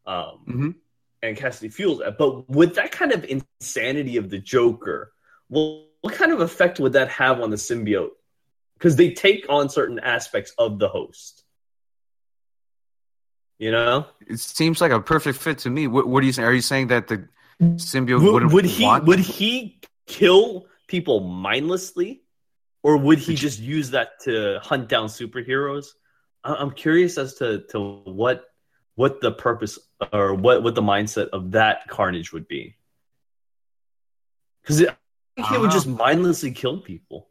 Um, 0.07 0.45
mhm. 0.49 0.75
and 1.23 1.37
Kasady 1.37 1.73
fuels 1.73 1.99
that. 1.99 2.17
But 2.17 2.49
with 2.49 2.75
that 2.77 2.93
kind 2.93 3.13
of 3.13 3.25
insanity 3.25 4.17
of 4.19 4.31
the 4.31 4.39
Joker, 4.39 5.13
well, 5.49 5.87
what 6.05 6.13
kind 6.13 6.33
of 6.33 6.41
effect 6.41 6.79
would 6.81 6.93
that 6.93 7.09
have 7.09 7.41
on 7.41 7.49
the 7.49 7.57
symbiote? 7.57 8.11
Because 8.75 8.97
they 8.97 9.13
take 9.13 9.47
on 9.49 9.71
certain 9.71 9.99
aspects 9.99 10.53
of 10.59 10.79
the 10.79 10.87
host. 10.87 11.43
You 13.59 13.71
know, 13.71 14.05
it 14.27 14.39
seems 14.39 14.83
like 14.83 14.93
a 14.93 15.01
perfect 15.01 15.39
fit 15.39 15.59
to 15.61 15.71
me. 15.71 15.87
What, 15.87 16.07
what 16.07 16.23
are 16.23 16.27
you 16.27 16.33
saying? 16.33 16.47
Are 16.47 16.53
you 16.53 16.61
saying 16.61 16.89
that 16.89 17.09
the 17.09 17.27
symbiote 17.63 18.21
would, 18.21 18.53
would 18.53 18.67
he 18.67 18.85
want 18.85 19.07
would 19.07 19.19
he 19.19 19.81
kill 20.07 20.67
people 20.89 21.21
mindlessly, 21.21 22.23
or 22.83 22.99
would 22.99 23.19
he 23.19 23.35
just 23.35 23.59
use 23.59 23.93
that 23.93 24.21
to 24.25 24.61
hunt 24.63 24.91
down 24.91 25.07
superheroes? 25.07 25.87
I'm 26.43 26.73
curious 26.73 27.17
as 27.17 27.37
to 27.37 27.61
to 27.71 27.81
what 28.05 28.45
what 28.95 29.23
the 29.23 29.33
purpose 29.33 29.79
or 30.13 30.35
what 30.35 30.63
what 30.63 30.75
the 30.75 30.83
mindset 30.83 31.29
of 31.29 31.53
that 31.53 31.89
Carnage 31.89 32.31
would 32.35 32.47
be. 32.47 32.77
Because 34.61 34.85
think 35.37 35.49
he 35.49 35.59
would 35.59 35.71
just 35.71 35.87
mindlessly 35.87 36.51
kill 36.53 36.81
people. 36.81 37.29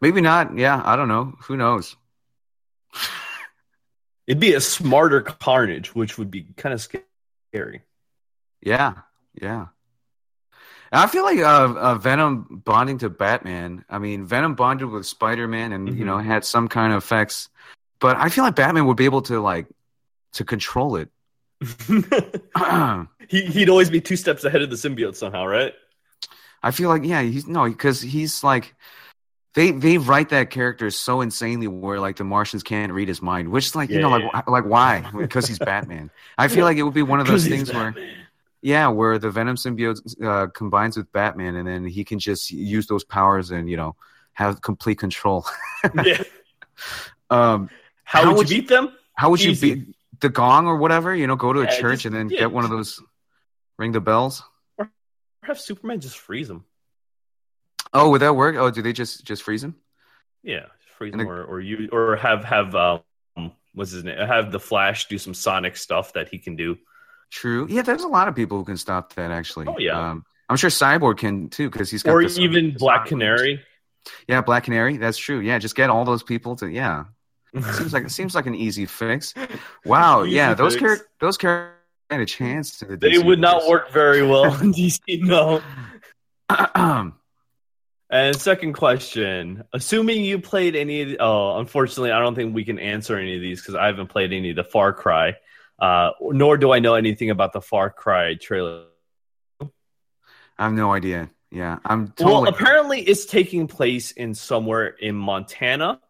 Maybe 0.00 0.20
not. 0.20 0.56
Yeah, 0.58 0.80
I 0.84 0.96
don't 0.96 1.08
know. 1.08 1.36
Who 1.44 1.56
knows? 1.56 1.96
It'd 4.26 4.40
be 4.40 4.54
a 4.54 4.60
smarter 4.60 5.20
Carnage, 5.22 5.94
which 5.94 6.18
would 6.18 6.30
be 6.30 6.42
kind 6.56 6.72
of 6.74 6.80
scary. 6.82 7.82
Yeah, 8.60 8.94
yeah. 9.40 9.66
And 10.92 11.00
I 11.00 11.06
feel 11.06 11.24
like 11.24 11.38
uh, 11.38 11.74
uh, 11.78 11.94
Venom 11.96 12.62
bonding 12.64 12.98
to 12.98 13.10
Batman. 13.10 13.84
I 13.88 13.98
mean, 13.98 14.24
Venom 14.24 14.54
bonded 14.54 14.88
with 14.88 15.06
Spider 15.06 15.46
Man, 15.48 15.72
and 15.72 15.88
you 15.88 16.04
Mhm. 16.04 16.06
know 16.06 16.18
had 16.18 16.44
some 16.44 16.68
kind 16.68 16.92
of 16.92 16.98
effects. 17.02 17.48
But 17.98 18.16
I 18.16 18.28
feel 18.28 18.44
like 18.44 18.54
Batman 18.56 18.86
would 18.86 18.96
be 18.96 19.04
able 19.04 19.22
to 19.22 19.40
like 19.40 19.66
to 20.34 20.44
control 20.44 20.96
it. 20.96 21.08
He, 23.28 23.42
he'd 23.46 23.68
always 23.68 23.90
be 23.90 24.00
two 24.00 24.14
steps 24.14 24.44
ahead 24.44 24.62
of 24.62 24.70
the 24.70 24.76
symbiote 24.76 25.16
somehow, 25.16 25.46
right? 25.46 25.74
Feel 26.70 26.88
like 26.88 27.04
yeah, 27.04 27.22
he's 27.22 27.46
no 27.46 27.64
because 27.68 28.00
he's 28.00 28.42
like 28.44 28.74
they 29.54 29.70
they 29.70 29.98
write 29.98 30.28
that 30.30 30.50
character 30.50 30.90
so 30.90 31.20
insanely 31.20 31.66
where 31.68 32.00
like 32.00 32.16
the 32.16 32.24
Martians 32.24 32.62
can't 32.62 32.92
read 32.92 33.08
his 33.08 33.22
mind, 33.22 33.48
which 33.50 33.74
like 33.74 33.88
you 33.90 33.96
Yeah, 33.96 34.02
know 34.02 34.16
yeah. 34.16 34.30
like 34.34 34.48
like 34.48 34.64
why 34.64 35.04
because 35.16 35.46
he's 35.46 35.58
Batman. 35.58 36.10
I 36.38 36.48
feel 36.48 36.64
like 36.64 36.76
it 36.76 36.82
would 36.82 36.94
be 36.94 37.02
one 37.02 37.20
of 37.20 37.26
those 37.26 37.46
things 37.46 37.72
where. 37.72 37.94
Yeah, 38.62 38.88
where 38.88 39.16
the 39.18 39.30
Venom 39.30 39.54
symbiote 39.56 40.00
uh, 40.24 40.48
combines 40.48 40.96
with 40.96 41.12
Batman, 41.12 41.54
and 41.54 41.68
then 41.68 41.84
he 41.84 42.02
can 42.04 42.18
just 42.18 42.50
use 42.50 42.88
those 42.88 43.04
powers 43.04 43.52
and 43.52 43.70
you 43.70 43.76
know 43.76 43.94
have 44.32 44.60
complete 44.60 44.98
control. 44.98 45.46
yeah. 45.94 46.22
Um, 47.30 47.70
How, 48.04 48.22
How 48.22 48.28
would, 48.28 48.36
would 48.38 48.50
you 48.50 48.62
beat 48.62 48.68
them? 48.68 48.92
how 49.14 49.30
would 49.30 49.40
Easy. 49.40 49.68
you 49.68 49.76
beat 49.76 49.94
the 50.20 50.28
gong 50.28 50.66
or 50.66 50.76
whatever? 50.76 51.14
You 51.14 51.26
know, 51.26 51.36
go 51.36 51.52
to 51.52 51.60
a 51.60 51.64
Yeah, 51.64 51.70
church 51.80 51.94
just- 51.98 52.06
and 52.06 52.14
then 52.14 52.28
yeah, 52.28 52.40
get 52.40 52.52
one 52.52 52.64
of 52.64 52.70
those, 52.70 53.00
ring 53.78 53.92
the 53.92 54.00
bells. 54.00 54.42
Or 55.46 55.54
have 55.54 55.60
Superman 55.60 56.00
just 56.00 56.18
freeze 56.18 56.48
them? 56.48 56.64
Oh, 57.92 58.10
would 58.10 58.20
that 58.22 58.34
work? 58.34 58.56
Oh, 58.56 58.70
do 58.70 58.82
they 58.82 58.92
just 58.92 59.24
just 59.24 59.42
freeze 59.42 59.62
him? 59.62 59.76
Yeah, 60.42 60.66
freeze 60.98 61.12
And 61.12 61.20
them, 61.20 61.28
the- 61.28 61.32
or 61.32 61.44
or 61.44 61.60
you 61.60 61.88
or 61.92 62.16
have 62.16 62.44
have 62.44 62.74
um 62.74 63.00
what's 63.74 63.92
his 63.92 64.04
name? 64.04 64.18
Have 64.18 64.50
the 64.52 64.60
Flash 64.60 65.08
do 65.08 65.18
some 65.18 65.34
Sonic 65.34 65.76
stuff 65.76 66.12
that 66.14 66.28
he 66.28 66.38
can 66.38 66.56
do. 66.56 66.76
True. 67.30 67.66
Yeah, 67.70 67.82
there's 67.82 68.04
a 68.04 68.08
lot 68.08 68.28
of 68.28 68.34
people 68.34 68.58
who 68.58 68.64
can 68.64 68.76
stop 68.76 69.14
that. 69.14 69.30
Actually. 69.30 69.66
Oh, 69.68 69.76
yeah. 69.78 70.10
Um, 70.10 70.24
I'm 70.48 70.56
sure 70.56 70.70
Cyborg 70.70 71.18
can 71.18 71.48
too 71.48 71.70
because 71.70 71.90
he's 71.90 72.02
got 72.02 72.12
or 72.12 72.28
Sonic- 72.28 72.38
even 72.50 72.74
Black 72.76 72.98
Sonic 73.00 73.08
Canary. 73.08 73.62
Yeah, 74.28 74.40
Black 74.40 74.64
Canary. 74.64 74.96
That's 74.96 75.18
true. 75.18 75.40
Yeah, 75.40 75.58
just 75.58 75.74
get 75.74 75.90
all 75.90 76.04
those 76.04 76.22
people 76.22 76.56
to 76.56 76.68
yeah. 76.68 77.04
seems 77.72 77.92
like 77.92 78.04
it 78.04 78.10
seems 78.10 78.34
like 78.34 78.46
an 78.46 78.54
easy 78.54 78.86
fix. 78.86 79.32
Wow, 79.84 80.24
Easy 80.24 80.36
yeah, 80.36 80.54
those 80.54 80.74
fix. 80.76 80.98
char- 80.98 81.06
those 81.20 81.36
characters 81.38 81.75
had 82.10 82.20
a 82.20 82.26
chance 82.26 82.78
to 82.78 82.84
the 82.86 82.96
They 82.96 83.12
DC 83.12 83.24
would 83.24 83.40
not 83.40 83.66
work 83.66 83.90
very 83.90 84.26
well 84.26 84.44
in 84.60 84.72
DC. 84.74 85.00
No. 85.20 85.62
And 88.08 88.36
second 88.36 88.74
question: 88.74 89.64
Assuming 89.72 90.24
you 90.24 90.38
played 90.38 90.76
any, 90.76 91.02
of 91.02 91.08
the, 91.08 91.18
oh, 91.18 91.58
unfortunately, 91.58 92.12
I 92.12 92.20
don't 92.20 92.36
think 92.36 92.54
we 92.54 92.64
can 92.64 92.78
answer 92.78 93.18
any 93.18 93.34
of 93.34 93.40
these 93.40 93.60
because 93.60 93.74
I 93.74 93.86
haven't 93.86 94.08
played 94.08 94.32
any 94.32 94.50
of 94.50 94.56
the 94.56 94.64
Far 94.64 94.92
Cry, 94.92 95.34
uh, 95.80 96.10
nor 96.20 96.56
do 96.56 96.72
I 96.72 96.78
know 96.78 96.94
anything 96.94 97.30
about 97.30 97.52
the 97.52 97.60
Far 97.60 97.90
Cry 97.90 98.34
trailer. 98.34 98.84
I 99.60 100.64
have 100.64 100.72
no 100.72 100.92
idea. 100.92 101.30
Yeah, 101.50 101.78
I'm 101.84 102.08
totally. 102.08 102.32
Well, 102.32 102.48
apparently, 102.48 103.00
it's 103.00 103.26
taking 103.26 103.66
place 103.66 104.12
in 104.12 104.34
somewhere 104.34 104.86
in 104.86 105.16
Montana, 105.16 106.00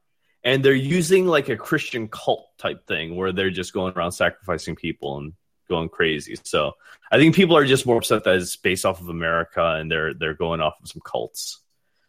and 0.45 0.63
they're 0.63 0.75
using 0.75 1.27
like 1.27 1.49
a 1.49 1.57
Christian 1.57 2.09
cult 2.09 2.47
type 2.59 2.87
thing 2.87 3.17
where 3.17 3.33
they're 3.33 3.51
just 3.51 3.73
going 3.73 3.95
around 3.95 4.13
sacrificing 4.13 4.77
people 4.77 5.17
and 5.17 5.33
going 5.69 5.89
crazy. 5.89 6.37
So 6.45 6.73
I 7.11 7.19
think 7.19 7.35
people 7.35 7.57
are 7.57 7.67
just 7.67 7.87
more 7.87 7.99
upset 7.99 8.25
that 8.25 8.37
it's 8.37 8.57
based 8.57 8.85
off 8.85 9.01
of 9.01 9.09
America 9.09 9.62
and 9.62 9.91
they're 9.91 10.14
they're 10.14 10.35
going 10.35 10.61
off 10.61 10.81
of 10.81 10.89
some 10.89 11.03
cults. 11.05 11.61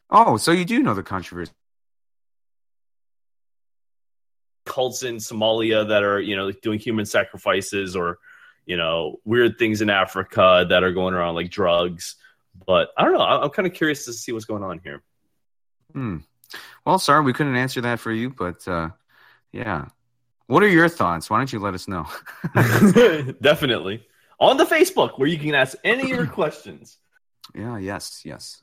oh, 0.10 0.38
so 0.38 0.51
you 0.51 0.66
do 0.66 0.82
know 0.82 0.93
the 0.93 1.03
controversy? 1.03 1.51
cults 4.68 5.01
in 5.01 5.16
Somalia 5.16 5.88
that 5.88 6.03
are, 6.03 6.20
you 6.20 6.36
know, 6.36 6.51
doing 6.51 6.78
human 6.78 7.05
sacrifices 7.05 7.95
or, 7.95 8.20
you 8.66 8.78
know, 8.78 9.20
weird 9.26 9.58
things 9.58 9.82
in 9.82 9.89
Africa 9.89 10.66
that 10.70 10.84
are 10.84 10.91
going 10.91 11.16
around 11.16 11.36
like 11.36 11.49
drugs. 11.49 12.16
But 12.66 12.89
I 12.97 13.03
don't 13.03 13.14
know. 13.14 13.22
I'm 13.22 13.49
kind 13.49 13.68
of 13.68 13.74
curious 13.74 14.05
to 14.05 14.14
see 14.14 14.32
what's 14.32 14.45
going 14.45 14.64
on 14.64 14.80
here. 14.84 15.01
Hmm. 15.93 16.18
Well, 16.86 16.99
sorry 16.99 17.24
we 17.24 17.34
couldn't 17.34 17.55
answer 17.55 17.82
that 17.82 17.99
for 17.99 18.12
you, 18.12 18.30
but 18.30 18.68
uh, 18.68 18.89
yeah. 19.51 19.88
What 20.48 20.64
are 20.64 20.68
your 20.68 20.89
thoughts? 20.89 21.30
Why 21.30 21.38
don't 21.38 21.52
you 21.52 21.60
let 21.60 21.74
us 21.74 21.88
know? 21.88 22.06
Definitely. 23.41 24.06
On 24.39 24.58
the 24.58 24.66
Facebook 24.66 25.18
where 25.20 25.28
you 25.28 25.38
can 25.38 25.56
ask 25.56 25.78
any 25.84 26.04
of 26.04 26.10
your 26.10 26.28
questions. 26.28 26.98
yeah. 27.56 27.78
Yes. 27.78 28.22
Yes. 28.26 28.62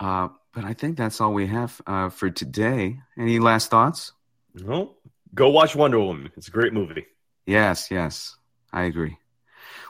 Uh, 0.00 0.28
but 0.54 0.64
I 0.64 0.72
think 0.74 0.96
that's 0.96 1.20
all 1.20 1.34
we 1.34 1.46
have 1.48 1.80
uh, 1.86 2.08
for 2.08 2.30
today. 2.30 2.98
Any 3.18 3.38
last 3.38 3.70
thoughts? 3.70 4.12
No. 4.54 4.94
Go 5.34 5.50
watch 5.50 5.76
Wonder 5.76 5.98
Woman. 6.00 6.30
It's 6.36 6.48
a 6.48 6.50
great 6.52 6.72
movie. 6.72 7.06
Yes. 7.46 7.90
Yes. 7.90 8.36
I 8.72 8.84
agree. 8.84 9.18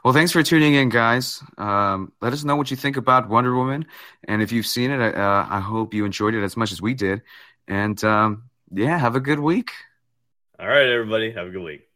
Well, 0.05 0.15
thanks 0.15 0.33
for 0.33 0.43
tuning 0.43 0.75
in, 0.75 0.89
guys. 0.89 1.43
Um, 1.59 2.13
let 2.21 2.33
us 2.33 2.45
know 2.45 2.57
what 2.57 2.71
you 2.71 2.77
think 2.77 2.97
about 2.97 3.29
Wonder 3.29 3.55
Woman, 3.55 3.85
and 4.29 4.41
if 4.43 4.53
you've 4.53 4.67
seen 4.67 4.93
it, 4.93 5.01
uh, 5.15 5.47
I 5.49 5.59
hope 5.61 5.93
you 5.93 6.05
enjoyed 6.05 6.35
it 6.35 6.43
as 6.45 6.57
much 6.57 6.71
as 6.71 6.81
we 6.81 6.95
did. 6.95 7.23
And 7.67 8.03
um, 8.05 8.45
yeah, 8.73 8.97
have 8.97 9.17
a 9.17 9.21
good 9.21 9.41
week. 9.41 9.73
All 10.61 10.69
right, 10.69 10.89
everybody, 10.89 11.33
have 11.33 11.47
a 11.49 11.51
good 11.51 11.63
week. 11.63 11.88